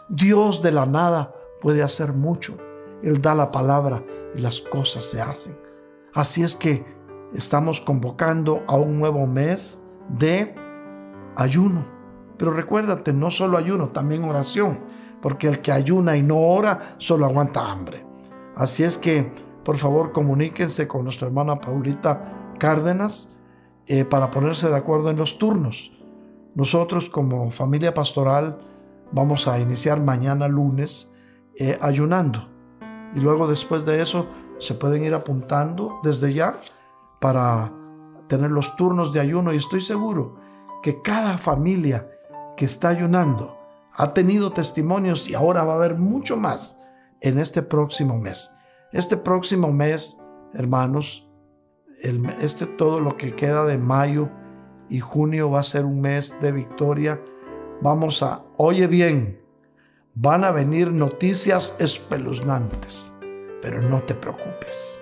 Dios 0.09 0.61
de 0.61 0.71
la 0.71 0.85
nada 0.85 1.33
puede 1.61 1.81
hacer 1.81 2.13
mucho. 2.13 2.57
Él 3.01 3.21
da 3.21 3.35
la 3.35 3.51
palabra 3.51 4.03
y 4.35 4.41
las 4.41 4.61
cosas 4.61 5.05
se 5.05 5.21
hacen. 5.21 5.57
Así 6.13 6.43
es 6.43 6.55
que 6.55 6.85
estamos 7.33 7.81
convocando 7.81 8.63
a 8.67 8.75
un 8.75 8.99
nuevo 8.99 9.25
mes 9.25 9.79
de 10.09 10.55
ayuno. 11.35 11.85
Pero 12.37 12.51
recuérdate, 12.51 13.13
no 13.13 13.31
solo 13.31 13.57
ayuno, 13.57 13.89
también 13.89 14.23
oración, 14.23 14.79
porque 15.21 15.47
el 15.47 15.61
que 15.61 15.71
ayuna 15.71 16.17
y 16.17 16.23
no 16.23 16.37
ora 16.37 16.95
solo 16.97 17.25
aguanta 17.25 17.71
hambre. 17.71 18.05
Así 18.55 18.83
es 18.83 18.97
que 18.97 19.31
por 19.63 19.77
favor 19.77 20.11
comuníquense 20.11 20.87
con 20.87 21.05
nuestra 21.05 21.27
hermana 21.27 21.59
Paulita 21.59 22.53
Cárdenas 22.59 23.29
eh, 23.87 24.05
para 24.05 24.29
ponerse 24.29 24.69
de 24.69 24.75
acuerdo 24.75 25.09
en 25.09 25.17
los 25.17 25.37
turnos. 25.37 26.02
Nosotros 26.55 27.09
como 27.09 27.51
familia 27.51 27.93
pastoral 27.93 28.59
vamos 29.11 29.47
a 29.47 29.59
iniciar 29.59 30.01
mañana 30.01 30.47
lunes 30.47 31.09
eh, 31.55 31.77
ayunando 31.81 32.49
y 33.15 33.19
luego 33.19 33.47
después 33.47 33.85
de 33.85 34.01
eso 34.01 34.27
se 34.59 34.73
pueden 34.73 35.03
ir 35.03 35.13
apuntando 35.13 35.99
desde 36.03 36.33
ya 36.33 36.59
para 37.19 37.71
tener 38.27 38.51
los 38.51 38.75
turnos 38.75 39.13
de 39.13 39.19
ayuno 39.19 39.53
y 39.53 39.57
estoy 39.57 39.81
seguro 39.81 40.35
que 40.81 41.01
cada 41.01 41.37
familia 41.37 42.09
que 42.57 42.65
está 42.65 42.89
ayunando 42.89 43.57
ha 43.95 44.13
tenido 44.13 44.51
testimonios 44.51 45.29
y 45.29 45.35
ahora 45.35 45.63
va 45.63 45.73
a 45.73 45.77
haber 45.77 45.97
mucho 45.97 46.37
más 46.37 46.77
en 47.21 47.37
este 47.37 47.61
próximo 47.61 48.17
mes. 48.17 48.51
Este 48.91 49.17
próximo 49.17 49.71
mes, 49.71 50.17
hermanos, 50.53 51.27
este 52.41 52.65
todo 52.65 52.99
lo 52.99 53.15
que 53.17 53.35
queda 53.35 53.65
de 53.65 53.77
mayo 53.77 54.29
y 54.93 54.99
junio 54.99 55.49
va 55.49 55.61
a 55.61 55.63
ser 55.63 55.85
un 55.85 56.01
mes 56.01 56.35
de 56.39 56.51
victoria. 56.51 57.19
Vamos 57.81 58.21
a, 58.21 58.43
oye 58.57 58.85
bien, 58.85 59.41
van 60.13 60.43
a 60.43 60.51
venir 60.51 60.91
noticias 60.91 61.73
espeluznantes, 61.79 63.11
pero 63.59 63.81
no 63.81 64.03
te 64.03 64.13
preocupes. 64.13 65.01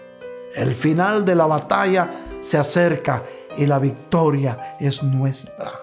El 0.56 0.76
final 0.76 1.26
de 1.26 1.36
la 1.36 1.46
batalla 1.46 2.10
se 2.40 2.58
acerca 2.58 3.22
y 3.58 3.66
la 3.66 3.80
victoria 3.80 4.78
es 4.80 5.04
nuestra. 5.04 5.74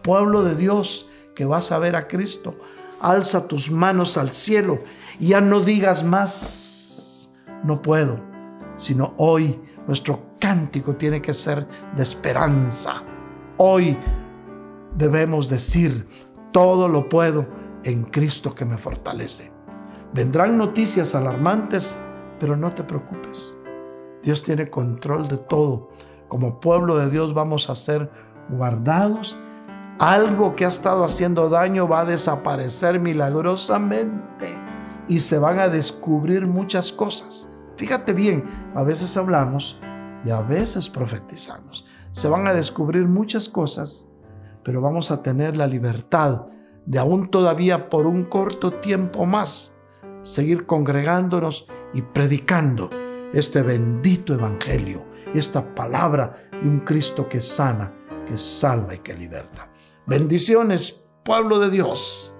Pueblo 0.00 0.44
de 0.44 0.54
Dios 0.54 1.08
que 1.34 1.44
vas 1.44 1.72
a 1.72 1.80
ver 1.80 1.96
a 1.96 2.06
Cristo, 2.06 2.54
alza 3.00 3.48
tus 3.48 3.68
manos 3.68 4.16
al 4.16 4.30
cielo 4.30 4.78
y 5.18 5.30
ya 5.30 5.40
no 5.40 5.58
digas 5.58 6.04
más 6.04 7.30
no 7.64 7.82
puedo, 7.82 8.20
sino 8.76 9.14
hoy 9.16 9.60
nuestro 9.88 10.36
cántico 10.38 10.94
tiene 10.94 11.20
que 11.20 11.34
ser 11.34 11.66
de 11.96 12.02
esperanza. 12.04 13.02
Hoy 13.60 13.98
debemos 14.96 15.48
decir, 15.48 16.06
todo 16.52 16.88
lo 16.88 17.08
puedo 17.08 17.44
en 17.82 18.04
Cristo 18.04 18.54
que 18.54 18.64
me 18.64 18.78
fortalece. 18.78 19.52
Vendrán 20.14 20.56
noticias 20.56 21.16
alarmantes, 21.16 21.98
pero 22.38 22.56
no 22.56 22.72
te 22.72 22.84
preocupes. 22.84 23.58
Dios 24.22 24.44
tiene 24.44 24.70
control 24.70 25.26
de 25.26 25.38
todo. 25.38 25.88
Como 26.28 26.60
pueblo 26.60 26.98
de 26.98 27.10
Dios 27.10 27.34
vamos 27.34 27.68
a 27.68 27.74
ser 27.74 28.08
guardados. 28.48 29.36
Algo 29.98 30.54
que 30.54 30.64
ha 30.64 30.68
estado 30.68 31.04
haciendo 31.04 31.48
daño 31.48 31.88
va 31.88 32.02
a 32.02 32.04
desaparecer 32.04 33.00
milagrosamente 33.00 34.54
y 35.08 35.18
se 35.18 35.36
van 35.36 35.58
a 35.58 35.68
descubrir 35.68 36.46
muchas 36.46 36.92
cosas. 36.92 37.48
Fíjate 37.76 38.12
bien, 38.12 38.44
a 38.76 38.84
veces 38.84 39.16
hablamos 39.16 39.80
y 40.24 40.30
a 40.30 40.42
veces 40.42 40.88
profetizamos. 40.88 41.84
Se 42.18 42.28
van 42.28 42.48
a 42.48 42.52
descubrir 42.52 43.06
muchas 43.06 43.48
cosas, 43.48 44.08
pero 44.64 44.80
vamos 44.80 45.12
a 45.12 45.22
tener 45.22 45.56
la 45.56 45.68
libertad 45.68 46.46
de 46.84 46.98
aún 46.98 47.30
todavía 47.30 47.88
por 47.88 48.08
un 48.08 48.24
corto 48.24 48.72
tiempo 48.72 49.24
más 49.24 49.78
seguir 50.22 50.66
congregándonos 50.66 51.68
y 51.94 52.02
predicando 52.02 52.90
este 53.32 53.62
bendito 53.62 54.34
evangelio, 54.34 55.04
esta 55.32 55.76
palabra 55.76 56.34
de 56.60 56.68
un 56.68 56.80
Cristo 56.80 57.28
que 57.28 57.40
sana, 57.40 57.94
que 58.26 58.36
salva 58.36 58.96
y 58.96 58.98
que 58.98 59.14
liberta. 59.14 59.70
Bendiciones, 60.04 61.00
pueblo 61.24 61.60
de 61.60 61.70
Dios. 61.70 62.34